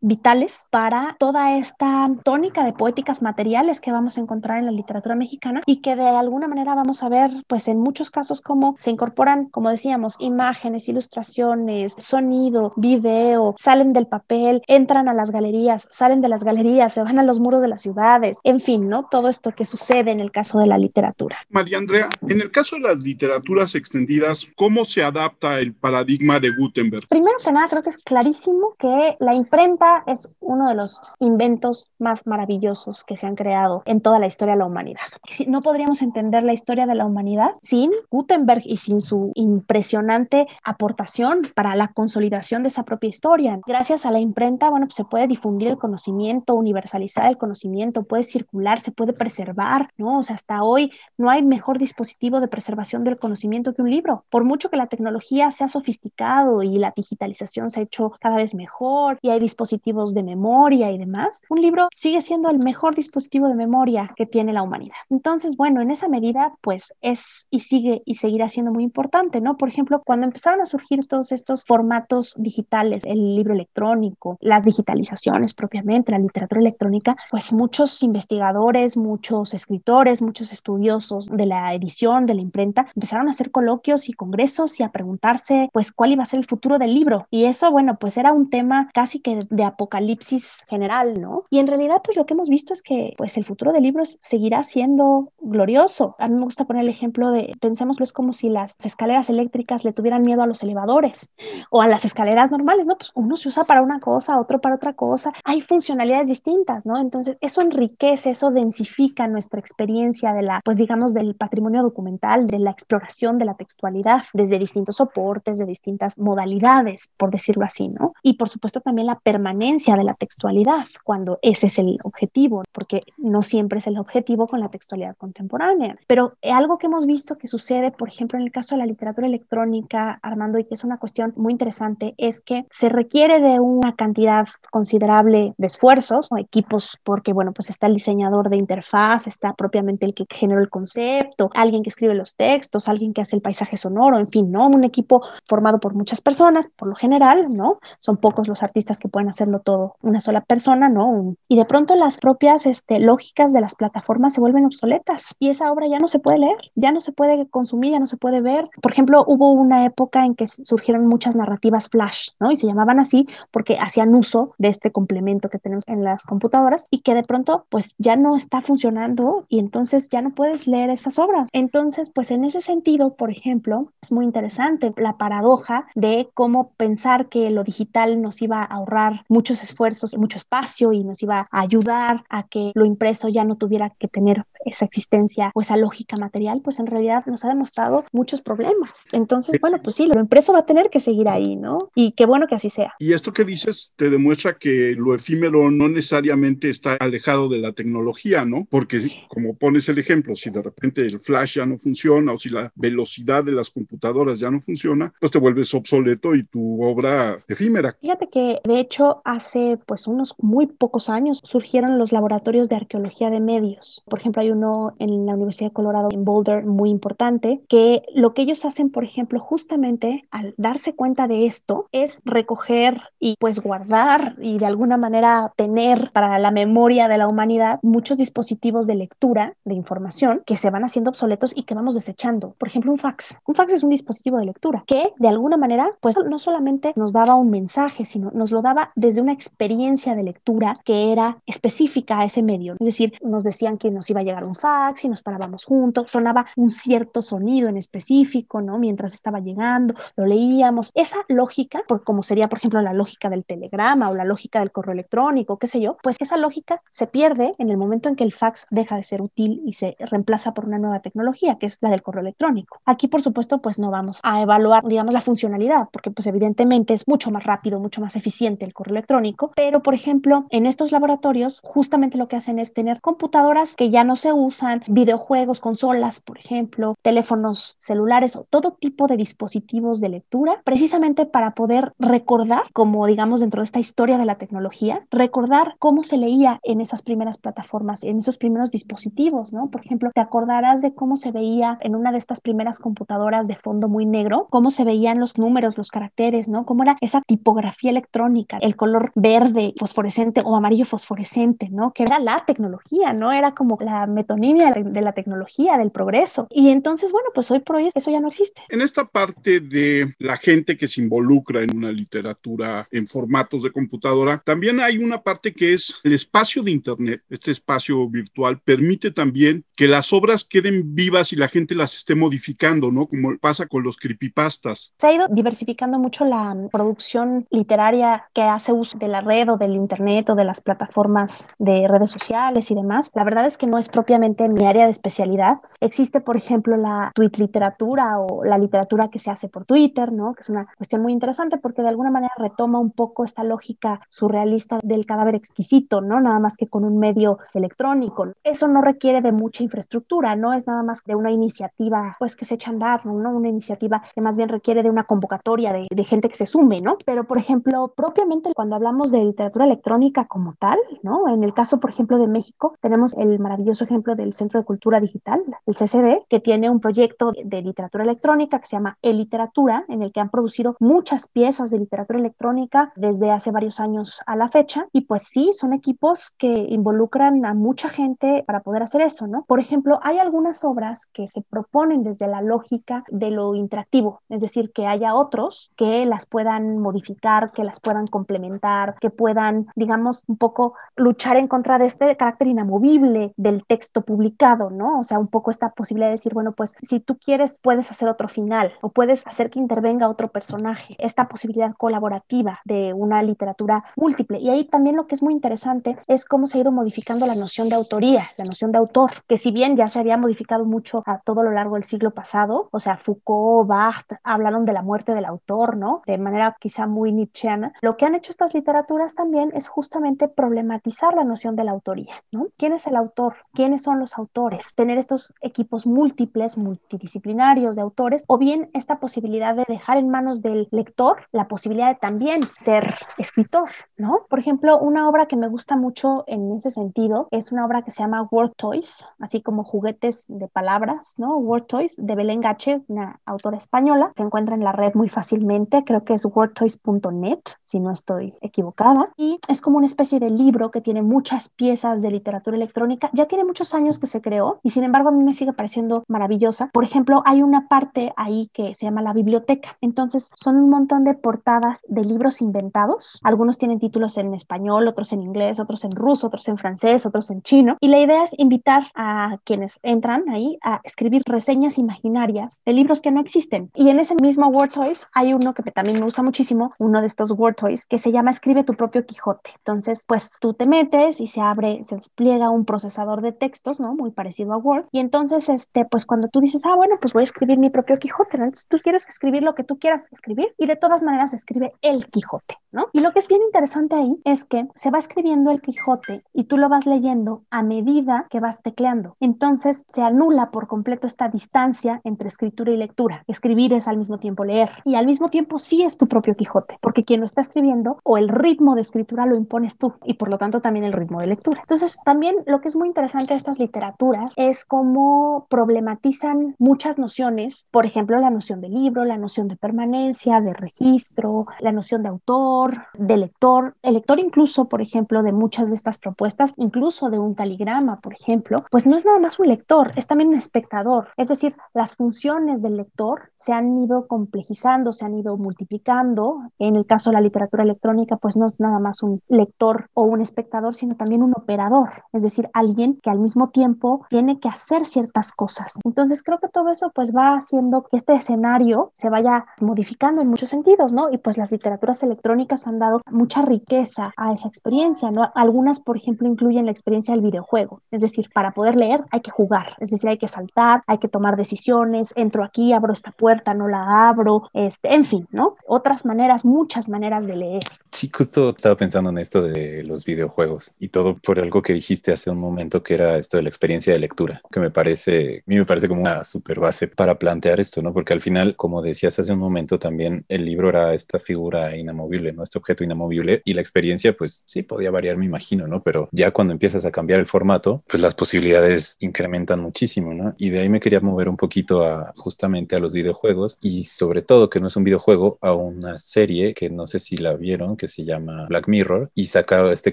vitales 0.00 0.66
para 0.70 1.16
toda 1.18 1.56
esta 1.56 2.10
tónica 2.24 2.64
de 2.64 2.72
poéticas 2.72 3.22
materiales 3.22 3.80
que 3.80 3.92
vamos 3.92 4.16
a 4.16 4.20
encontrar 4.20 4.58
en 4.58 4.66
la 4.66 4.72
literatura 4.72 5.14
mexicana 5.14 5.62
y 5.66 5.76
que 5.76 5.96
de 5.96 6.06
alguna 6.06 6.48
manera 6.48 6.74
vamos 6.74 7.02
a 7.02 7.08
ver, 7.08 7.30
pues 7.46 7.68
en 7.68 7.78
muchos 7.78 8.10
casos, 8.10 8.40
cómo 8.40 8.76
se 8.78 8.90
incorporan, 8.90 9.46
como 9.46 9.70
decíamos, 9.70 10.16
imágenes, 10.18 10.88
ilustraciones, 10.88 11.94
sonido, 11.98 12.72
video, 12.76 13.54
salen 13.58 13.92
del 13.92 14.06
papel, 14.06 14.62
entran 14.66 15.08
a 15.08 15.14
las 15.14 15.30
galerías, 15.30 15.88
salen 15.90 16.20
de 16.20 16.28
las 16.28 16.44
galerías, 16.44 16.92
se 16.92 17.02
van 17.02 17.18
a 17.18 17.22
los 17.22 17.40
muros 17.40 17.62
de 17.62 17.68
las 17.68 17.82
ciudades, 17.82 18.36
en 18.44 18.60
fin, 18.60 18.84
¿no? 18.84 19.06
Todo 19.10 19.28
esto 19.28 19.52
que 19.52 19.64
sucede 19.64 20.10
en 20.10 20.20
el 20.20 20.30
caso 20.30 20.58
de 20.58 20.66
la 20.66 20.78
literatura. 20.78 21.36
María 21.48 21.78
Andrea, 21.78 22.08
en 22.28 22.40
el 22.40 22.50
caso 22.50 22.76
de 22.76 22.82
las 22.82 22.98
literaturas 22.98 23.74
extendidas, 23.74 24.46
¿cómo 24.56 24.84
se 24.84 25.02
adapta 25.02 25.58
el 25.60 25.74
paradigma 25.74 26.40
de 26.40 26.50
Gutenberg? 26.58 27.08
Primero 27.08 27.36
que 27.44 27.52
nada, 27.52 27.68
creo 27.68 27.82
que 27.82 27.90
es 27.90 27.98
clarísimo 27.98 28.74
que 28.78 29.16
la 29.24 29.34
imprenta 29.34 30.04
es 30.06 30.30
uno 30.40 30.68
de 30.68 30.74
los 30.74 31.00
inventos 31.18 31.90
más 31.98 32.26
maravillosos 32.26 33.04
que 33.04 33.16
se 33.16 33.26
han 33.26 33.34
creado 33.34 33.82
en 33.86 34.00
toda 34.00 34.18
la 34.18 34.26
historia 34.26 34.54
de 34.54 34.58
la 34.58 34.66
humanidad. 34.66 35.00
No 35.46 35.62
podríamos 35.62 36.02
entender 36.02 36.42
la 36.42 36.52
historia 36.52 36.86
de 36.86 36.94
la 36.94 37.06
humanidad 37.06 37.52
sin 37.58 37.90
Gutenberg 38.10 38.62
y 38.64 38.76
sin 38.76 39.00
su 39.00 39.32
impresionante 39.34 40.46
aportación 40.62 41.50
para 41.54 41.74
la 41.74 41.88
consolidación 41.88 42.62
de 42.62 42.68
esa 42.68 42.84
propia 42.84 43.08
historia. 43.08 43.58
Gracias 43.66 44.04
a 44.04 44.10
la 44.10 44.20
imprenta, 44.20 44.68
bueno, 44.68 44.86
pues 44.86 44.96
se 44.96 45.04
puede 45.04 45.26
difundir 45.26 45.68
el 45.68 45.78
conocimiento, 45.78 46.54
universalizar 46.54 47.26
el 47.26 47.38
conocimiento, 47.38 48.04
puede 48.04 48.24
circular, 48.24 48.80
se 48.80 48.92
puede 48.92 49.14
preservar, 49.14 49.88
¿no? 49.96 50.18
O 50.18 50.22
sea, 50.22 50.36
hasta 50.36 50.62
hoy 50.62 50.92
no 51.16 51.30
hay 51.30 51.42
mejor 51.42 51.78
dispositivo 51.78 52.40
de 52.40 52.48
preservación 52.48 53.04
del 53.04 53.18
conocimiento 53.18 53.72
que 53.72 53.82
un 53.82 53.90
libro. 53.90 54.24
Por 54.28 54.44
mucho 54.44 54.68
que 54.68 54.76
la 54.76 54.86
tecnología 54.86 55.50
sea 55.50 55.68
sofisticado 55.68 56.62
y 56.62 56.78
la 56.78 56.92
digitalización 56.94 57.70
se 57.70 57.80
ha 57.80 57.82
hecho 57.84 58.12
cada 58.20 58.36
vez 58.36 58.54
mejor 58.54 59.13
y 59.22 59.30
hay 59.30 59.40
dispositivos 59.40 60.14
de 60.14 60.22
memoria 60.22 60.90
y 60.90 60.98
demás, 60.98 61.40
un 61.48 61.60
libro 61.60 61.88
sigue 61.92 62.20
siendo 62.20 62.50
el 62.50 62.58
mejor 62.58 62.94
dispositivo 62.94 63.48
de 63.48 63.54
memoria 63.54 64.12
que 64.16 64.26
tiene 64.26 64.52
la 64.52 64.62
humanidad. 64.62 64.96
Entonces, 65.10 65.56
bueno, 65.56 65.80
en 65.80 65.90
esa 65.90 66.08
medida, 66.08 66.52
pues 66.60 66.92
es 67.00 67.46
y 67.50 67.60
sigue 67.60 68.02
y 68.04 68.16
seguirá 68.16 68.48
siendo 68.48 68.72
muy 68.72 68.84
importante, 68.84 69.40
¿no? 69.40 69.56
Por 69.56 69.68
ejemplo, 69.68 70.02
cuando 70.04 70.26
empezaron 70.26 70.60
a 70.60 70.66
surgir 70.66 71.06
todos 71.06 71.32
estos 71.32 71.64
formatos 71.64 72.34
digitales, 72.36 73.04
el 73.04 73.36
libro 73.36 73.54
electrónico, 73.54 74.38
las 74.40 74.64
digitalizaciones 74.64 75.54
propiamente, 75.54 76.12
la 76.12 76.18
literatura 76.18 76.60
electrónica, 76.60 77.16
pues 77.30 77.52
muchos 77.52 78.02
investigadores, 78.02 78.96
muchos 78.96 79.54
escritores, 79.54 80.22
muchos 80.22 80.52
estudiosos 80.52 81.28
de 81.30 81.46
la 81.46 81.74
edición, 81.74 82.26
de 82.26 82.34
la 82.34 82.40
imprenta, 82.40 82.86
empezaron 82.94 83.28
a 83.28 83.30
hacer 83.30 83.50
coloquios 83.50 84.08
y 84.08 84.12
congresos 84.12 84.80
y 84.80 84.82
a 84.82 84.90
preguntarse, 84.90 85.68
pues, 85.72 85.92
cuál 85.92 86.12
iba 86.12 86.22
a 86.22 86.26
ser 86.26 86.38
el 86.38 86.46
futuro 86.46 86.78
del 86.78 86.94
libro. 86.94 87.26
Y 87.30 87.44
eso, 87.44 87.70
bueno, 87.70 87.96
pues 87.98 88.16
era 88.16 88.32
un 88.32 88.50
tema 88.50 88.88
casi 88.92 89.03
que 89.22 89.46
de 89.50 89.64
apocalipsis 89.64 90.64
general, 90.68 91.20
¿no? 91.20 91.44
Y 91.50 91.58
en 91.58 91.66
realidad, 91.66 92.00
pues 92.02 92.16
lo 92.16 92.26
que 92.26 92.34
hemos 92.34 92.48
visto 92.48 92.72
es 92.72 92.82
que, 92.82 93.14
pues, 93.16 93.36
el 93.36 93.44
futuro 93.44 93.72
del 93.72 93.82
libro 93.82 94.04
seguirá 94.04 94.62
siendo 94.62 95.32
glorioso. 95.40 96.16
A 96.18 96.28
mí 96.28 96.34
me 96.34 96.44
gusta 96.44 96.64
poner 96.64 96.82
el 96.82 96.88
ejemplo 96.88 97.30
de, 97.30 97.52
pensemos, 97.60 97.98
es 98.00 98.12
como 98.12 98.32
si 98.32 98.48
las 98.48 98.76
escaleras 98.84 99.30
eléctricas 99.30 99.84
le 99.84 99.92
tuvieran 99.92 100.22
miedo 100.22 100.42
a 100.42 100.46
los 100.46 100.62
elevadores 100.62 101.30
o 101.70 101.80
a 101.80 101.88
las 101.88 102.04
escaleras 102.04 102.50
normales, 102.50 102.86
¿no? 102.86 102.96
Pues 102.96 103.10
uno 103.14 103.36
se 103.36 103.48
usa 103.48 103.64
para 103.64 103.82
una 103.82 104.00
cosa, 104.00 104.38
otro 104.38 104.60
para 104.60 104.76
otra 104.76 104.92
cosa. 104.92 105.32
Hay 105.44 105.60
funcionalidades 105.60 106.28
distintas, 106.28 106.86
¿no? 106.86 107.00
Entonces, 107.00 107.36
eso 107.40 107.60
enriquece, 107.60 108.30
eso 108.30 108.50
densifica 108.50 109.26
nuestra 109.26 109.60
experiencia 109.60 110.32
de 110.32 110.42
la, 110.42 110.60
pues 110.64 110.76
digamos, 110.76 111.14
del 111.14 111.34
patrimonio 111.34 111.82
documental, 111.82 112.46
de 112.46 112.58
la 112.58 112.70
exploración 112.70 113.38
de 113.38 113.44
la 113.44 113.54
textualidad 113.54 114.22
desde 114.32 114.58
distintos 114.58 114.96
soportes, 114.96 115.58
de 115.58 115.66
distintas 115.66 116.18
modalidades, 116.18 117.10
por 117.16 117.30
decirlo 117.30 117.64
así, 117.64 117.88
¿no? 117.88 118.12
Y 118.22 118.34
por 118.34 118.48
supuesto 118.48 118.80
también 118.80 118.93
también 118.94 119.08
la 119.08 119.18
permanencia 119.18 119.96
de 119.96 120.04
la 120.04 120.14
textualidad, 120.14 120.86
cuando 121.02 121.40
ese 121.42 121.66
es 121.66 121.80
el 121.80 121.98
objetivo, 122.04 122.62
porque 122.70 123.02
no 123.18 123.42
siempre 123.42 123.80
es 123.80 123.88
el 123.88 123.98
objetivo 123.98 124.46
con 124.46 124.60
la 124.60 124.68
textualidad 124.68 125.16
contemporánea. 125.16 125.96
Pero 126.06 126.34
algo 126.42 126.78
que 126.78 126.86
hemos 126.86 127.06
visto 127.06 127.34
que 127.34 127.48
sucede, 127.48 127.90
por 127.90 128.08
ejemplo, 128.08 128.38
en 128.38 128.44
el 128.44 128.52
caso 128.52 128.76
de 128.76 128.78
la 128.78 128.86
literatura 128.86 129.26
electrónica, 129.26 130.20
Armando, 130.22 130.60
y 130.60 130.64
que 130.64 130.74
es 130.74 130.84
una 130.84 130.98
cuestión 130.98 131.32
muy 131.34 131.50
interesante, 131.50 132.14
es 132.18 132.40
que 132.40 132.66
se 132.70 132.88
requiere 132.88 133.40
de 133.40 133.58
una 133.58 133.96
cantidad 133.96 134.46
considerable 134.70 135.54
de 135.58 135.66
esfuerzos 135.66 136.28
o 136.30 136.38
equipos, 136.38 136.96
porque, 137.02 137.32
bueno, 137.32 137.50
pues 137.52 137.70
está 137.70 137.88
el 137.88 137.94
diseñador 137.94 138.48
de 138.48 138.58
interfaz, 138.58 139.26
está 139.26 139.54
propiamente 139.54 140.06
el 140.06 140.14
que 140.14 140.24
generó 140.30 140.60
el 140.60 140.70
concepto, 140.70 141.50
alguien 141.56 141.82
que 141.82 141.88
escribe 141.88 142.14
los 142.14 142.36
textos, 142.36 142.88
alguien 142.88 143.12
que 143.12 143.22
hace 143.22 143.34
el 143.34 143.42
paisaje 143.42 143.76
sonoro, 143.76 144.20
en 144.20 144.28
fin, 144.28 144.52
¿no? 144.52 144.68
Un 144.68 144.84
equipo 144.84 145.22
formado 145.44 145.80
por 145.80 145.94
muchas 145.94 146.20
personas, 146.20 146.68
por 146.76 146.86
lo 146.86 146.94
general, 146.94 147.52
¿no? 147.52 147.80
Son 147.98 148.18
pocos 148.18 148.46
los 148.46 148.62
artistas 148.62 148.83
que 148.84 149.08
pueden 149.08 149.28
hacerlo 149.28 149.60
todo 149.60 149.96
una 150.02 150.20
sola 150.20 150.42
persona, 150.42 150.88
¿no? 150.88 151.36
Y 151.48 151.56
de 151.56 151.64
pronto 151.64 151.96
las 151.96 152.18
propias 152.18 152.66
este, 152.66 152.98
lógicas 152.98 153.52
de 153.52 153.60
las 153.60 153.74
plataformas 153.74 154.34
se 154.34 154.40
vuelven 154.40 154.66
obsoletas 154.66 155.34
y 155.38 155.48
esa 155.48 155.72
obra 155.72 155.86
ya 155.86 155.98
no 155.98 156.08
se 156.08 156.18
puede 156.18 156.38
leer, 156.38 156.56
ya 156.74 156.92
no 156.92 157.00
se 157.00 157.12
puede 157.12 157.48
consumir, 157.48 157.92
ya 157.92 157.98
no 157.98 158.06
se 158.06 158.16
puede 158.16 158.40
ver. 158.40 158.68
Por 158.80 158.92
ejemplo, 158.92 159.24
hubo 159.26 159.52
una 159.52 159.84
época 159.84 160.24
en 160.24 160.34
que 160.34 160.46
surgieron 160.46 161.06
muchas 161.06 161.36
narrativas 161.36 161.88
flash, 161.88 162.28
¿no? 162.40 162.50
Y 162.50 162.56
se 162.56 162.66
llamaban 162.66 163.00
así 163.00 163.26
porque 163.50 163.78
hacían 163.78 164.14
uso 164.14 164.54
de 164.58 164.68
este 164.68 164.92
complemento 164.92 165.48
que 165.48 165.58
tenemos 165.58 165.84
en 165.86 166.04
las 166.04 166.24
computadoras 166.24 166.86
y 166.90 167.00
que 167.00 167.14
de 167.14 167.22
pronto 167.22 167.66
pues 167.68 167.94
ya 167.98 168.16
no 168.16 168.36
está 168.36 168.60
funcionando 168.60 169.46
y 169.48 169.58
entonces 169.58 170.08
ya 170.08 170.22
no 170.22 170.34
puedes 170.34 170.66
leer 170.66 170.90
esas 170.90 171.18
obras. 171.18 171.48
Entonces, 171.52 172.10
pues 172.10 172.30
en 172.30 172.44
ese 172.44 172.60
sentido, 172.60 173.14
por 173.14 173.30
ejemplo, 173.30 173.92
es 174.02 174.12
muy 174.12 174.24
interesante 174.24 174.92
la 174.96 175.16
paradoja 175.16 175.86
de 175.94 176.30
cómo 176.34 176.72
pensar 176.76 177.28
que 177.28 177.50
lo 177.50 177.64
digital 177.64 178.20
nos 178.20 178.42
iba 178.42 178.62
a 178.62 178.73
ahorrar 178.74 179.24
muchos 179.28 179.62
esfuerzos 179.62 180.14
y 180.14 180.18
mucho 180.18 180.38
espacio 180.38 180.92
y 180.92 181.04
nos 181.04 181.22
iba 181.22 181.48
a 181.50 181.60
ayudar 181.60 182.24
a 182.28 182.44
que 182.44 182.72
lo 182.74 182.84
impreso 182.84 183.28
ya 183.28 183.44
no 183.44 183.56
tuviera 183.56 183.90
que 183.90 184.08
tener 184.08 184.44
esa 184.64 184.84
existencia 184.84 185.50
o 185.54 185.60
esa 185.60 185.76
lógica 185.76 186.16
material, 186.16 186.60
pues 186.62 186.78
en 186.78 186.86
realidad 186.86 187.24
nos 187.26 187.44
ha 187.44 187.48
demostrado 187.48 188.04
muchos 188.12 188.42
problemas. 188.42 188.90
Entonces, 189.12 189.60
bueno, 189.60 189.80
pues 189.82 189.96
sí, 189.96 190.06
lo 190.06 190.20
impreso 190.20 190.52
va 190.52 190.60
a 190.60 190.66
tener 190.66 190.90
que 190.90 191.00
seguir 191.00 191.28
ahí, 191.28 191.56
¿no? 191.56 191.90
Y 191.94 192.12
qué 192.12 192.26
bueno 192.26 192.46
que 192.46 192.54
así 192.54 192.70
sea. 192.70 192.94
Y 192.98 193.12
esto 193.12 193.32
que 193.32 193.44
dices 193.44 193.92
te 193.96 194.10
demuestra 194.10 194.54
que 194.58 194.94
lo 194.96 195.14
efímero 195.14 195.70
no 195.70 195.88
necesariamente 195.88 196.70
está 196.70 196.94
alejado 196.94 197.48
de 197.48 197.58
la 197.58 197.72
tecnología, 197.72 198.44
¿no? 198.44 198.66
Porque 198.70 199.24
como 199.28 199.54
pones 199.54 199.88
el 199.88 199.98
ejemplo, 199.98 200.34
si 200.34 200.50
de 200.50 200.62
repente 200.62 201.02
el 201.02 201.20
flash 201.20 201.56
ya 201.56 201.66
no 201.66 201.76
funciona 201.76 202.32
o 202.32 202.36
si 202.36 202.48
la 202.48 202.72
velocidad 202.74 203.44
de 203.44 203.52
las 203.52 203.70
computadoras 203.70 204.38
ya 204.38 204.50
no 204.50 204.60
funciona, 204.60 205.12
pues 205.20 205.32
te 205.32 205.38
vuelves 205.38 205.74
obsoleto 205.74 206.34
y 206.34 206.44
tu 206.44 206.82
obra 206.82 207.36
efímera. 207.48 207.96
Fíjate 208.00 208.28
que 208.28 208.60
de 208.64 208.80
hecho 208.80 209.22
hace 209.24 209.78
pues 209.86 210.06
unos 210.06 210.34
muy 210.38 210.66
pocos 210.66 211.08
años 211.08 211.40
surgieron 211.42 211.98
los 211.98 212.12
laboratorios 212.12 212.68
de 212.68 212.76
arqueología 212.76 213.30
de 213.30 213.40
medios. 213.40 214.02
Por 214.08 214.20
ejemplo, 214.20 214.42
hay 214.42 214.50
uno 214.54 214.94
en 214.98 215.26
la 215.26 215.34
Universidad 215.34 215.70
de 215.70 215.74
Colorado 215.74 216.08
en 216.10 216.24
Boulder 216.24 216.64
muy 216.64 216.90
importante 216.90 217.62
que 217.68 218.02
lo 218.14 218.34
que 218.34 218.42
ellos 218.42 218.64
hacen, 218.64 218.90
por 218.90 219.04
ejemplo, 219.04 219.38
justamente 219.38 220.24
al 220.30 220.54
darse 220.56 220.94
cuenta 220.94 221.28
de 221.28 221.46
esto 221.46 221.88
es 221.92 222.20
recoger 222.24 223.02
y 223.18 223.36
pues 223.38 223.60
guardar 223.60 224.36
y 224.40 224.58
de 224.58 224.66
alguna 224.66 224.96
manera 224.96 225.52
tener 225.56 226.10
para 226.12 226.38
la 226.38 226.50
memoria 226.50 227.08
de 227.08 227.18
la 227.18 227.28
humanidad 227.28 227.78
muchos 227.82 228.18
dispositivos 228.18 228.86
de 228.86 228.94
lectura 228.94 229.56
de 229.64 229.74
información 229.74 230.42
que 230.46 230.56
se 230.56 230.70
van 230.70 230.84
haciendo 230.84 231.10
obsoletos 231.10 231.52
y 231.54 231.62
que 231.64 231.74
vamos 231.74 231.94
desechando. 231.94 232.54
Por 232.58 232.68
ejemplo, 232.68 232.92
un 232.92 232.98
fax. 232.98 233.38
Un 233.46 233.54
fax 233.54 233.72
es 233.72 233.82
un 233.82 233.90
dispositivo 233.90 234.38
de 234.38 234.46
lectura 234.46 234.84
que 234.86 235.12
de 235.18 235.28
alguna 235.28 235.56
manera 235.56 235.90
pues 236.00 236.16
no 236.16 236.38
solamente 236.38 236.92
nos 236.96 237.12
daba 237.12 237.34
un 237.34 237.50
mensaje, 237.50 238.04
sino 238.04 238.30
nos 238.32 238.50
lo 238.50 238.62
daba 238.62 238.92
desde 238.94 239.20
una 239.20 239.32
experiencia 239.32 240.14
de 240.14 240.22
lectura 240.22 240.80
que 240.84 241.12
era 241.12 241.38
específica 241.46 242.20
a 242.20 242.24
ese 242.24 242.42
medio. 242.42 242.74
Es 242.78 242.86
decir, 242.86 243.14
nos 243.22 243.44
decían 243.44 243.78
que 243.78 243.90
nos 243.90 244.08
iba 244.10 244.20
a 244.20 244.24
llegar 244.24 244.43
un 244.46 244.54
fax 244.54 245.04
y 245.04 245.08
nos 245.08 245.22
parábamos 245.22 245.64
juntos, 245.64 246.10
sonaba 246.10 246.46
un 246.56 246.70
cierto 246.70 247.22
sonido 247.22 247.68
en 247.68 247.76
específico, 247.76 248.60
¿no? 248.60 248.78
Mientras 248.78 249.14
estaba 249.14 249.40
llegando, 249.40 249.94
lo 250.16 250.26
leíamos. 250.26 250.90
Esa 250.94 251.18
lógica, 251.28 251.82
por, 251.86 252.04
como 252.04 252.22
sería, 252.22 252.48
por 252.48 252.58
ejemplo, 252.58 252.80
la 252.80 252.92
lógica 252.92 253.30
del 253.30 253.44
telegrama 253.44 254.10
o 254.10 254.14
la 254.14 254.24
lógica 254.24 254.60
del 254.60 254.72
correo 254.72 254.92
electrónico, 254.92 255.58
qué 255.58 255.66
sé 255.66 255.80
yo, 255.80 255.96
pues 256.02 256.16
esa 256.20 256.36
lógica 256.36 256.82
se 256.90 257.06
pierde 257.06 257.54
en 257.58 257.70
el 257.70 257.76
momento 257.76 258.08
en 258.08 258.16
que 258.16 258.24
el 258.24 258.32
fax 258.32 258.66
deja 258.70 258.96
de 258.96 259.04
ser 259.04 259.22
útil 259.22 259.62
y 259.64 259.74
se 259.74 259.96
reemplaza 259.98 260.54
por 260.54 260.66
una 260.66 260.78
nueva 260.78 261.00
tecnología, 261.00 261.56
que 261.58 261.66
es 261.66 261.78
la 261.80 261.90
del 261.90 262.02
correo 262.02 262.22
electrónico. 262.22 262.80
Aquí, 262.84 263.08
por 263.08 263.22
supuesto, 263.22 263.60
pues 263.60 263.78
no 263.78 263.90
vamos 263.90 264.20
a 264.22 264.40
evaluar, 264.42 264.84
digamos, 264.86 265.14
la 265.14 265.20
funcionalidad, 265.20 265.88
porque 265.92 266.10
pues 266.10 266.26
evidentemente 266.26 266.94
es 266.94 267.06
mucho 267.08 267.30
más 267.30 267.44
rápido, 267.44 267.80
mucho 267.80 268.00
más 268.00 268.16
eficiente 268.16 268.64
el 268.64 268.72
correo 268.72 268.94
electrónico, 268.94 269.52
pero 269.56 269.82
por 269.82 269.94
ejemplo, 269.94 270.46
en 270.50 270.66
estos 270.66 270.92
laboratorios 270.92 271.60
justamente 271.62 272.18
lo 272.18 272.28
que 272.28 272.36
hacen 272.36 272.58
es 272.58 272.72
tener 272.72 273.00
computadoras 273.00 273.74
que 273.74 273.90
ya 273.90 274.04
no 274.04 274.16
se 274.16 274.32
usan, 274.34 274.82
videojuegos, 274.86 275.60
consolas, 275.60 276.20
por 276.20 276.38
ejemplo, 276.38 276.94
teléfonos 277.02 277.76
celulares 277.78 278.36
o 278.36 278.46
todo 278.48 278.72
tipo 278.72 279.06
de 279.06 279.16
dispositivos 279.16 280.00
de 280.00 280.08
lectura, 280.08 280.62
precisamente 280.64 281.26
para 281.26 281.54
poder 281.54 281.92
recordar, 281.98 282.62
como 282.72 283.06
digamos 283.06 283.40
dentro 283.40 283.60
de 283.60 283.66
esta 283.66 283.80
historia 283.80 284.18
de 284.18 284.24
la 284.24 284.36
tecnología, 284.36 285.06
recordar 285.10 285.76
cómo 285.78 286.02
se 286.02 286.16
leía 286.16 286.60
en 286.62 286.80
esas 286.80 287.02
primeras 287.02 287.38
plataformas, 287.38 288.04
en 288.04 288.18
esos 288.18 288.38
primeros 288.38 288.70
dispositivos, 288.70 289.52
¿no? 289.52 289.70
Por 289.70 289.84
ejemplo, 289.84 290.10
te 290.14 290.20
acordarás 290.20 290.82
de 290.82 290.94
cómo 290.94 291.16
se 291.16 291.32
veía 291.32 291.78
en 291.80 291.96
una 291.96 292.12
de 292.12 292.18
estas 292.18 292.40
primeras 292.40 292.78
computadoras 292.78 293.46
de 293.46 293.56
fondo 293.56 293.88
muy 293.88 294.06
negro, 294.06 294.48
cómo 294.50 294.70
se 294.70 294.84
veían 294.84 295.20
los 295.20 295.38
números, 295.38 295.78
los 295.78 295.90
caracteres, 295.90 296.48
¿no? 296.48 296.64
Cómo 296.64 296.82
era 296.82 296.96
esa 297.00 297.22
tipografía 297.26 297.90
electrónica, 297.90 298.58
el 298.60 298.76
color 298.76 299.12
verde 299.14 299.74
fosforescente 299.78 300.42
o 300.44 300.56
amarillo 300.56 300.84
fosforescente, 300.84 301.68
¿no? 301.70 301.92
Que 301.92 302.04
era 302.04 302.18
la 302.18 302.44
tecnología, 302.46 303.12
¿no? 303.12 303.32
Era 303.32 303.52
como 303.52 303.76
la 303.80 304.06
metonimia 304.14 304.72
de 304.72 305.00
la 305.00 305.12
tecnología, 305.12 305.76
del 305.76 305.90
progreso. 305.90 306.46
Y 306.50 306.70
entonces, 306.70 307.12
bueno, 307.12 307.28
pues 307.34 307.50
hoy 307.50 307.60
por 307.60 307.76
hoy 307.76 307.90
eso 307.94 308.10
ya 308.10 308.20
no 308.20 308.28
existe. 308.28 308.62
En 308.68 308.80
esta 308.80 309.04
parte 309.04 309.60
de 309.60 310.14
la 310.18 310.36
gente 310.36 310.76
que 310.76 310.86
se 310.86 311.00
involucra 311.00 311.62
en 311.62 311.76
una 311.76 311.92
literatura 311.92 312.86
en 312.90 313.06
formatos 313.06 313.62
de 313.62 313.72
computadora, 313.72 314.42
también 314.44 314.80
hay 314.80 314.98
una 314.98 315.22
parte 315.22 315.52
que 315.52 315.72
es 315.72 315.96
el 316.04 316.12
espacio 316.12 316.62
de 316.62 316.70
Internet. 316.70 317.22
Este 317.28 317.50
espacio 317.50 318.08
virtual 318.08 318.60
permite 318.60 319.10
también 319.10 319.64
que 319.76 319.88
las 319.88 320.12
obras 320.12 320.44
queden 320.44 320.94
vivas 320.94 321.32
y 321.32 321.36
la 321.36 321.48
gente 321.48 321.74
las 321.74 321.96
esté 321.96 322.14
modificando, 322.14 322.90
¿no? 322.90 323.06
Como 323.06 323.36
pasa 323.38 323.66
con 323.66 323.82
los 323.82 323.96
creepypastas. 323.96 324.92
Se 324.98 325.06
ha 325.06 325.12
ido 325.12 325.26
diversificando 325.30 325.98
mucho 325.98 326.24
la 326.24 326.56
producción 326.70 327.46
literaria 327.50 328.28
que 328.32 328.42
hace 328.42 328.72
uso 328.72 328.98
de 328.98 329.08
la 329.08 329.20
red 329.20 329.50
o 329.50 329.56
del 329.56 329.74
Internet 329.74 330.30
o 330.30 330.34
de 330.34 330.44
las 330.44 330.60
plataformas 330.60 331.48
de 331.58 331.86
redes 331.88 332.10
sociales 332.10 332.70
y 332.70 332.74
demás. 332.74 333.10
La 333.14 333.24
verdad 333.24 333.46
es 333.46 333.58
que 333.58 333.66
no 333.66 333.78
es 333.78 333.88
propiamente 334.04 334.46
mi 334.50 334.66
área 334.66 334.84
de 334.84 334.90
especialidad. 334.90 335.60
Existe, 335.80 336.20
por 336.20 336.36
ejemplo, 336.36 336.76
la 336.76 337.10
tweet 337.14 337.32
literatura 337.38 338.20
o 338.20 338.44
la 338.44 338.58
literatura 338.58 339.08
que 339.08 339.18
se 339.18 339.30
hace 339.30 339.48
por 339.48 339.64
Twitter, 339.64 340.12
¿no? 340.12 340.34
Que 340.34 340.42
es 340.42 340.50
una 340.50 340.66
cuestión 340.76 341.00
muy 341.00 341.14
interesante 341.14 341.56
porque 341.56 341.80
de 341.80 341.88
alguna 341.88 342.10
manera 342.10 342.34
retoma 342.36 342.78
un 342.78 342.90
poco 342.90 343.24
esta 343.24 343.44
lógica 343.44 344.02
surrealista 344.10 344.78
del 344.82 345.06
cadáver 345.06 345.34
exquisito, 345.34 346.02
¿no? 346.02 346.20
Nada 346.20 346.38
más 346.38 346.58
que 346.58 346.66
con 346.66 346.84
un 346.84 346.98
medio 346.98 347.38
electrónico. 347.54 348.28
Eso 348.42 348.68
no 348.68 348.82
requiere 348.82 349.22
de 349.22 349.32
mucha 349.32 349.62
infraestructura, 349.62 350.36
no 350.36 350.52
es 350.52 350.66
nada 350.66 350.82
más 350.82 351.02
de 351.06 351.14
una 351.14 351.30
iniciativa, 351.30 352.16
pues 352.18 352.36
que 352.36 352.44
se 352.44 352.56
echa 352.56 352.70
a 352.70 352.74
andar, 352.74 353.06
¿no? 353.06 353.30
Una 353.30 353.48
iniciativa 353.48 354.02
que 354.14 354.20
más 354.20 354.36
bien 354.36 354.50
requiere 354.50 354.82
de 354.82 354.90
una 354.90 355.04
convocatoria 355.04 355.72
de, 355.72 356.04
gente 356.04 356.28
que 356.28 356.36
se 356.36 356.44
sume, 356.44 356.82
¿no? 356.82 356.98
Pero, 357.06 357.24
por 357.24 357.38
ejemplo, 357.38 357.94
propiamente 357.96 358.52
cuando 358.54 358.76
hablamos 358.76 359.10
de 359.10 359.24
literatura 359.24 359.64
electrónica 359.64 360.26
como 360.26 360.52
tal, 360.58 360.78
¿no? 361.02 361.26
En 361.28 361.42
el 361.42 361.54
caso, 361.54 361.80
por 361.80 361.88
ejemplo, 361.88 362.18
de 362.18 362.26
México, 362.26 362.76
tenemos 362.82 363.14
el 363.16 363.38
maravilloso 363.38 363.84
ejemplo 363.84 363.93
del 364.02 364.32
Centro 364.32 364.60
de 364.60 364.66
Cultura 364.66 365.00
Digital, 365.00 365.42
el 365.66 365.74
CCD, 365.74 366.24
que 366.28 366.40
tiene 366.40 366.70
un 366.70 366.80
proyecto 366.80 367.32
de 367.44 367.62
literatura 367.62 368.04
electrónica 368.04 368.58
que 368.58 368.66
se 368.66 368.76
llama 368.76 368.98
E-Literatura, 369.02 369.84
en 369.88 370.02
el 370.02 370.12
que 370.12 370.20
han 370.20 370.30
producido 370.30 370.76
muchas 370.80 371.28
piezas 371.28 371.70
de 371.70 371.78
literatura 371.78 372.18
electrónica 372.18 372.92
desde 372.96 373.30
hace 373.30 373.50
varios 373.50 373.80
años 373.80 374.20
a 374.26 374.36
la 374.36 374.48
fecha. 374.48 374.86
Y 374.92 375.02
pues 375.02 375.24
sí, 375.28 375.50
son 375.52 375.72
equipos 375.72 376.32
que 376.38 376.66
involucran 376.68 377.44
a 377.44 377.54
mucha 377.54 377.88
gente 377.88 378.44
para 378.46 378.60
poder 378.60 378.82
hacer 378.82 379.02
eso, 379.02 379.26
¿no? 379.26 379.44
Por 379.46 379.60
ejemplo, 379.60 380.00
hay 380.02 380.18
algunas 380.18 380.64
obras 380.64 381.06
que 381.12 381.26
se 381.26 381.42
proponen 381.42 382.02
desde 382.02 382.26
la 382.26 382.42
lógica 382.42 383.04
de 383.10 383.30
lo 383.30 383.54
interactivo, 383.54 384.22
es 384.28 384.40
decir, 384.40 384.72
que 384.72 384.86
haya 384.86 385.14
otros 385.14 385.70
que 385.76 386.06
las 386.06 386.26
puedan 386.26 386.78
modificar, 386.78 387.52
que 387.52 387.64
las 387.64 387.80
puedan 387.80 388.06
complementar, 388.06 388.96
que 389.00 389.10
puedan, 389.10 389.66
digamos, 389.76 390.24
un 390.26 390.36
poco 390.36 390.74
luchar 390.96 391.36
en 391.36 391.48
contra 391.48 391.78
de 391.78 391.86
este 391.86 392.16
carácter 392.16 392.48
inamovible 392.48 393.32
del 393.36 393.64
texto 393.64 393.83
texto 393.84 394.00
publicado, 394.00 394.70
¿no? 394.70 394.98
O 395.00 395.02
sea, 395.02 395.18
un 395.18 395.28
poco 395.28 395.50
esta 395.50 395.70
posibilidad 395.70 396.08
de 396.08 396.12
decir, 396.12 396.32
bueno, 396.32 396.52
pues 396.52 396.74
si 396.80 397.00
tú 397.00 397.18
quieres, 397.18 397.60
puedes 397.62 397.90
hacer 397.90 398.08
otro 398.08 398.28
final 398.28 398.72
o 398.80 398.88
puedes 398.88 399.26
hacer 399.26 399.50
que 399.50 399.58
intervenga 399.58 400.08
otro 400.08 400.28
personaje, 400.28 400.96
esta 400.98 401.28
posibilidad 401.28 401.74
colaborativa 401.76 402.60
de 402.64 402.94
una 402.94 403.22
literatura 403.22 403.84
múltiple. 403.96 404.38
Y 404.38 404.48
ahí 404.48 404.64
también 404.64 404.96
lo 404.96 405.06
que 405.06 405.14
es 405.14 405.22
muy 405.22 405.34
interesante 405.34 405.98
es 406.08 406.24
cómo 406.24 406.46
se 406.46 406.56
ha 406.56 406.60
ido 406.62 406.72
modificando 406.72 407.26
la 407.26 407.34
noción 407.34 407.68
de 407.68 407.74
autoría, 407.74 408.30
la 408.38 408.44
noción 408.44 408.72
de 408.72 408.78
autor, 408.78 409.10
que 409.28 409.36
si 409.36 409.50
bien 409.50 409.76
ya 409.76 409.88
se 409.88 410.00
había 410.00 410.16
modificado 410.16 410.64
mucho 410.64 411.02
a 411.04 411.18
todo 411.18 411.42
lo 411.42 411.50
largo 411.50 411.74
del 411.74 411.84
siglo 411.84 412.12
pasado, 412.12 412.70
o 412.72 412.78
sea, 412.78 412.96
Foucault, 412.96 413.68
Barthes 413.68 414.18
hablaron 414.24 414.64
de 414.64 414.72
la 414.72 414.82
muerte 414.82 415.12
del 415.14 415.26
autor, 415.26 415.76
¿no? 415.76 416.00
De 416.06 416.16
manera 416.16 416.56
quizá 416.58 416.86
muy 416.86 417.12
nietzscheana, 417.12 417.74
lo 417.82 417.98
que 417.98 418.06
han 418.06 418.14
hecho 418.14 418.30
estas 418.30 418.54
literaturas 418.54 419.14
también 419.14 419.50
es 419.52 419.68
justamente 419.68 420.28
problematizar 420.28 421.12
la 421.12 421.24
noción 421.24 421.54
de 421.54 421.64
la 421.64 421.72
autoría, 421.72 422.14
¿no? 422.32 422.46
¿Quién 422.56 422.72
es 422.72 422.86
el 422.86 422.96
autor? 422.96 423.34
¿Quiénes 423.74 423.82
son 423.82 423.98
los 423.98 424.16
autores? 424.18 424.76
Tener 424.76 424.98
estos 424.98 425.34
equipos 425.40 425.84
múltiples, 425.84 426.56
multidisciplinarios 426.56 427.74
de 427.74 427.82
autores, 427.82 428.22
o 428.28 428.38
bien 428.38 428.70
esta 428.72 429.00
posibilidad 429.00 429.56
de 429.56 429.64
dejar 429.66 429.98
en 429.98 430.10
manos 430.10 430.42
del 430.42 430.68
lector 430.70 431.26
la 431.32 431.48
posibilidad 431.48 431.88
de 431.88 431.96
también 431.96 432.42
ser 432.54 432.94
escritor, 433.18 433.68
¿no? 433.96 434.26
Por 434.30 434.38
ejemplo, 434.38 434.78
una 434.78 435.08
obra 435.08 435.26
que 435.26 435.34
me 435.34 435.48
gusta 435.48 435.74
mucho 435.74 436.22
en 436.28 436.52
ese 436.52 436.70
sentido 436.70 437.26
es 437.32 437.50
una 437.50 437.66
obra 437.66 437.82
que 437.82 437.90
se 437.90 438.04
llama 438.04 438.28
Word 438.30 438.52
Toys, 438.56 439.04
así 439.18 439.42
como 439.42 439.64
juguetes 439.64 440.26
de 440.28 440.46
palabras, 440.46 441.14
¿no? 441.18 441.36
Word 441.38 441.64
Toys 441.64 441.96
de 441.98 442.14
Belén 442.14 442.42
Gache, 442.42 442.84
una 442.86 443.18
autora 443.24 443.56
española. 443.56 444.12
Se 444.14 444.22
encuentra 444.22 444.54
en 444.54 444.62
la 444.62 444.70
red 444.70 444.94
muy 444.94 445.08
fácilmente, 445.08 445.82
creo 445.82 446.04
que 446.04 446.14
es 446.14 446.24
wordtoys.net, 446.24 447.40
si 447.64 447.80
no 447.80 447.90
estoy 447.90 448.34
equivocada. 448.40 449.12
Y 449.16 449.40
es 449.48 449.60
como 449.60 449.78
una 449.78 449.86
especie 449.86 450.20
de 450.20 450.30
libro 450.30 450.70
que 450.70 450.80
tiene 450.80 451.02
muchas 451.02 451.48
piezas 451.48 452.02
de 452.02 452.12
literatura 452.12 452.56
electrónica. 452.56 453.10
Ya 453.14 453.26
tiene 453.26 453.44
muchos 453.44 453.63
años 453.72 453.98
que 453.98 454.06
se 454.06 454.20
creó 454.20 454.58
y 454.62 454.70
sin 454.70 454.84
embargo 454.84 455.08
a 455.08 455.12
mí 455.12 455.24
me 455.24 455.32
sigue 455.32 455.52
pareciendo 455.52 456.04
maravillosa. 456.08 456.70
Por 456.72 456.84
ejemplo, 456.84 457.22
hay 457.24 457.40
una 457.40 457.68
parte 457.68 458.12
ahí 458.16 458.50
que 458.52 458.74
se 458.74 458.86
llama 458.86 459.00
la 459.00 459.12
biblioteca. 459.12 459.78
Entonces 459.80 460.30
son 460.34 460.56
un 460.56 460.68
montón 460.68 461.04
de 461.04 461.14
portadas 461.14 461.82
de 461.88 462.04
libros 462.04 462.42
inventados. 462.42 463.20
Algunos 463.22 463.58
tienen 463.58 463.78
títulos 463.78 464.18
en 464.18 464.34
español, 464.34 464.88
otros 464.88 465.12
en 465.12 465.22
inglés, 465.22 465.60
otros 465.60 465.84
en 465.84 465.92
ruso, 465.92 466.26
otros 466.26 466.48
en 466.48 466.58
francés, 466.58 467.06
otros 467.06 467.30
en 467.30 467.42
chino. 467.42 467.76
Y 467.80 467.88
la 467.88 468.00
idea 468.00 468.24
es 468.24 468.34
invitar 468.38 468.88
a 468.94 469.38
quienes 469.44 469.78
entran 469.82 470.28
ahí 470.28 470.58
a 470.62 470.80
escribir 470.84 471.22
reseñas 471.26 471.78
imaginarias 471.78 472.62
de 472.66 472.72
libros 472.72 473.00
que 473.00 473.10
no 473.10 473.20
existen. 473.20 473.70
Y 473.74 473.88
en 473.88 474.00
ese 474.00 474.14
mismo 474.16 474.48
Word 474.48 474.70
Toys 474.70 475.06
hay 475.12 475.34
uno 475.34 475.54
que 475.54 475.62
también 475.70 475.98
me 475.98 476.04
gusta 476.04 476.22
muchísimo, 476.22 476.72
uno 476.78 477.00
de 477.00 477.06
estos 477.06 477.30
Word 477.30 477.56
Toys, 477.56 477.86
que 477.86 477.98
se 477.98 478.12
llama 478.12 478.30
Escribe 478.30 478.64
tu 478.64 478.74
propio 478.74 479.06
Quijote. 479.06 479.50
Entonces, 479.58 480.04
pues 480.06 480.36
tú 480.40 480.54
te 480.54 480.66
metes 480.66 481.20
y 481.20 481.26
se 481.26 481.40
abre, 481.40 481.84
se 481.84 481.96
despliega 481.96 482.50
un 482.50 482.64
procesador 482.64 483.20
de 483.20 483.32
textos, 483.54 483.78
¿no? 483.78 483.94
Muy 483.94 484.10
parecido 484.10 484.52
a 484.52 484.56
Word. 484.56 484.86
Y 484.90 484.98
entonces, 484.98 485.48
este, 485.48 485.84
pues 485.84 486.06
cuando 486.06 486.26
tú 486.26 486.40
dices, 486.40 486.62
ah, 486.66 486.74
bueno, 486.74 486.96
pues 487.00 487.12
voy 487.12 487.22
a 487.22 487.24
escribir 487.24 487.56
mi 487.56 487.70
propio 487.70 487.98
Quijote, 487.98 488.36
Entonces 488.36 488.66
tú 488.68 488.78
quieres 488.82 489.08
escribir 489.08 489.44
lo 489.44 489.54
que 489.54 489.62
tú 489.62 489.78
quieras 489.78 490.08
escribir 490.10 490.52
y 490.58 490.66
de 490.66 490.74
todas 490.74 491.04
maneras 491.04 491.32
escribe 491.32 491.72
el 491.80 492.06
Quijote, 492.06 492.56
¿no? 492.72 492.86
Y 492.92 492.98
lo 493.00 493.12
que 493.12 493.20
es 493.20 493.28
bien 493.28 493.42
interesante 493.42 493.94
ahí 493.94 494.16
es 494.24 494.44
que 494.44 494.66
se 494.74 494.90
va 494.90 494.98
escribiendo 494.98 495.52
el 495.52 495.60
Quijote 495.60 496.24
y 496.32 496.44
tú 496.44 496.56
lo 496.56 496.68
vas 496.68 496.84
leyendo 496.84 497.44
a 497.50 497.62
medida 497.62 498.26
que 498.28 498.40
vas 498.40 498.60
tecleando. 498.60 499.16
Entonces 499.20 499.84
se 499.86 500.02
anula 500.02 500.50
por 500.50 500.66
completo 500.66 501.06
esta 501.06 501.28
distancia 501.28 502.00
entre 502.02 502.26
escritura 502.26 502.72
y 502.72 502.76
lectura. 502.76 503.22
Escribir 503.28 503.72
es 503.72 503.86
al 503.86 503.98
mismo 503.98 504.18
tiempo 504.18 504.44
leer 504.44 504.70
y 504.84 504.96
al 504.96 505.06
mismo 505.06 505.28
tiempo 505.28 505.58
sí 505.58 505.84
es 505.84 505.96
tu 505.96 506.08
propio 506.08 506.34
Quijote, 506.34 506.78
porque 506.80 507.04
quien 507.04 507.20
lo 507.20 507.26
está 507.26 507.40
escribiendo 507.40 507.98
o 508.02 508.18
el 508.18 508.28
ritmo 508.28 508.74
de 508.74 508.80
escritura 508.80 509.26
lo 509.26 509.36
impones 509.36 509.78
tú 509.78 509.94
y 510.04 510.14
por 510.14 510.28
lo 510.28 510.38
tanto 510.38 510.60
también 510.60 510.84
el 510.84 510.92
ritmo 510.92 511.20
de 511.20 511.28
lectura. 511.28 511.60
Entonces 511.60 511.96
también 512.04 512.34
lo 512.46 512.60
que 512.60 512.66
es 512.66 512.74
muy 512.74 512.88
interesante 512.88 513.34
de 513.34 513.43
estas 513.44 513.58
literaturas 513.58 514.32
es 514.36 514.64
cómo 514.64 515.46
problematizan 515.50 516.56
muchas 516.58 516.98
nociones, 516.98 517.66
por 517.70 517.84
ejemplo 517.84 518.18
la 518.18 518.30
noción 518.30 518.62
de 518.62 518.70
libro, 518.70 519.04
la 519.04 519.18
noción 519.18 519.48
de 519.48 519.56
permanencia, 519.56 520.40
de 520.40 520.54
registro, 520.54 521.44
la 521.60 521.70
noción 521.70 522.02
de 522.02 522.08
autor, 522.08 522.86
de 522.94 523.18
lector, 523.18 523.76
el 523.82 523.94
lector 523.94 524.18
incluso, 524.18 524.64
por 524.64 524.80
ejemplo, 524.80 525.22
de 525.22 525.32
muchas 525.32 525.68
de 525.68 525.74
estas 525.74 525.98
propuestas, 525.98 526.54
incluso 526.56 527.10
de 527.10 527.18
un 527.18 527.34
caligrama, 527.34 528.00
por 528.00 528.14
ejemplo, 528.14 528.64
pues 528.70 528.86
no 528.86 528.96
es 528.96 529.04
nada 529.04 529.18
más 529.18 529.38
un 529.38 529.48
lector, 529.48 529.92
es 529.94 530.06
también 530.06 530.30
un 530.30 530.36
espectador, 530.36 531.08
es 531.18 531.28
decir, 531.28 531.54
las 531.74 531.96
funciones 531.96 532.62
del 532.62 532.78
lector 532.78 533.30
se 533.34 533.52
han 533.52 533.76
ido 533.76 534.06
complejizando, 534.06 534.90
se 534.92 535.04
han 535.04 535.14
ido 535.14 535.36
multiplicando. 535.36 536.40
En 536.58 536.76
el 536.76 536.86
caso 536.86 537.10
de 537.10 537.14
la 537.14 537.20
literatura 537.20 537.62
electrónica, 537.62 538.16
pues 538.16 538.36
no 538.36 538.46
es 538.46 538.58
nada 538.58 538.78
más 538.78 539.02
un 539.02 539.20
lector 539.28 539.90
o 539.92 540.04
un 540.04 540.22
espectador, 540.22 540.74
sino 540.74 540.96
también 540.96 541.22
un 541.22 541.34
operador, 541.36 542.04
es 542.12 542.22
decir, 542.22 542.48
alguien 542.54 542.98
que 543.02 543.10
al 543.10 543.18
mismo 543.18 543.33
tiempo 543.50 544.06
tiene 544.08 544.40
que 544.40 544.48
hacer 544.48 544.84
ciertas 544.84 545.32
cosas. 545.32 545.74
Entonces 545.84 546.22
creo 546.22 546.38
que 546.38 546.48
todo 546.48 546.70
eso 546.70 546.90
pues 546.94 547.12
va 547.16 547.34
haciendo 547.34 547.82
que 547.82 547.96
este 547.96 548.14
escenario 548.14 548.92
se 548.94 549.10
vaya 549.10 549.46
modificando 549.60 550.22
en 550.22 550.28
muchos 550.28 550.48
sentidos, 550.48 550.92
¿no? 550.92 551.10
Y 551.12 551.18
pues 551.18 551.36
las 551.36 551.52
literaturas 551.52 552.02
electrónicas 552.02 552.66
han 552.66 552.78
dado 552.78 553.00
mucha 553.10 553.42
riqueza 553.42 554.12
a 554.16 554.32
esa 554.32 554.48
experiencia, 554.48 555.10
¿no? 555.10 555.30
Algunas, 555.34 555.80
por 555.80 555.96
ejemplo, 555.96 556.28
incluyen 556.28 556.66
la 556.66 556.70
experiencia 556.70 557.14
del 557.14 557.22
videojuego, 557.22 557.82
es 557.90 558.00
decir, 558.00 558.28
para 558.34 558.52
poder 558.52 558.76
leer 558.76 559.04
hay 559.10 559.20
que 559.20 559.30
jugar, 559.30 559.76
es 559.78 559.90
decir, 559.90 560.10
hay 560.10 560.18
que 560.18 560.28
saltar, 560.28 560.82
hay 560.86 560.98
que 560.98 561.08
tomar 561.08 561.36
decisiones, 561.36 562.12
entro 562.16 562.44
aquí, 562.44 562.72
abro 562.72 562.92
esta 562.92 563.10
puerta, 563.12 563.54
no 563.54 563.68
la 563.68 564.08
abro, 564.08 564.48
este, 564.52 564.94
en 564.94 565.04
fin, 565.04 565.26
¿no? 565.30 565.56
Otras 565.66 566.04
maneras, 566.04 566.44
muchas 566.44 566.88
maneras 566.88 567.26
de 567.26 567.36
leer. 567.36 567.62
Sí, 567.90 568.10
justo 568.12 568.50
estaba 568.50 568.76
pensando 568.76 569.10
en 569.10 569.18
esto 569.18 569.42
de 569.42 569.84
los 569.84 570.04
videojuegos 570.04 570.74
y 570.78 570.88
todo 570.88 571.16
por 571.16 571.38
algo 571.38 571.62
que 571.62 571.72
dijiste 571.72 572.12
hace 572.12 572.30
un 572.30 572.38
momento 572.38 572.82
que 572.82 572.94
era 572.94 573.13
esto 573.18 573.36
de 573.36 573.42
la 573.42 573.48
experiencia 573.48 573.92
de 573.92 573.98
lectura, 573.98 574.42
que 574.50 574.60
me 574.60 574.70
parece, 574.70 575.38
a 575.38 575.50
mí 575.50 575.56
me 575.56 575.64
parece 575.64 575.88
como 575.88 576.00
una 576.00 576.24
super 576.24 576.60
base 576.60 576.88
para 576.88 577.18
plantear 577.18 577.60
esto, 577.60 577.82
¿no? 577.82 577.92
Porque 577.92 578.12
al 578.12 578.20
final, 578.20 578.56
como 578.56 578.82
decías 578.82 579.18
hace 579.18 579.32
un 579.32 579.38
momento, 579.38 579.78
también 579.78 580.24
el 580.28 580.44
libro 580.44 580.68
era 580.68 580.94
esta 580.94 581.18
figura 581.18 581.76
inamovible, 581.76 582.32
¿no? 582.32 582.42
Este 582.42 582.58
objeto 582.58 582.84
inamovible 582.84 583.42
y 583.44 583.54
la 583.54 583.60
experiencia, 583.60 584.16
pues 584.16 584.42
sí, 584.46 584.62
podía 584.62 584.90
variar, 584.90 585.16
me 585.16 585.26
imagino, 585.26 585.66
¿no? 585.66 585.82
Pero 585.82 586.08
ya 586.12 586.30
cuando 586.30 586.52
empiezas 586.52 586.84
a 586.84 586.90
cambiar 586.90 587.20
el 587.20 587.26
formato, 587.26 587.82
pues 587.88 588.02
las 588.02 588.14
posibilidades 588.14 588.96
incrementan 589.00 589.60
muchísimo, 589.60 590.14
¿no? 590.14 590.34
Y 590.38 590.50
de 590.50 590.60
ahí 590.60 590.68
me 590.68 590.80
quería 590.80 591.00
mover 591.00 591.28
un 591.28 591.36
poquito 591.36 591.84
a 591.84 592.12
justamente 592.16 592.76
a 592.76 592.78
los 592.78 592.92
videojuegos 592.92 593.58
y 593.60 593.84
sobre 593.84 594.22
todo 594.22 594.50
que 594.50 594.60
no 594.60 594.68
es 594.68 594.76
un 594.76 594.84
videojuego, 594.84 595.38
a 595.40 595.52
una 595.52 595.98
serie 595.98 596.54
que 596.54 596.70
no 596.70 596.86
sé 596.86 596.98
si 596.98 597.16
la 597.16 597.34
vieron, 597.34 597.76
que 597.76 597.88
se 597.88 598.04
llama 598.04 598.46
Black 598.48 598.68
Mirror 598.68 599.10
y 599.14 599.26
saca 599.26 599.72
este 599.72 599.92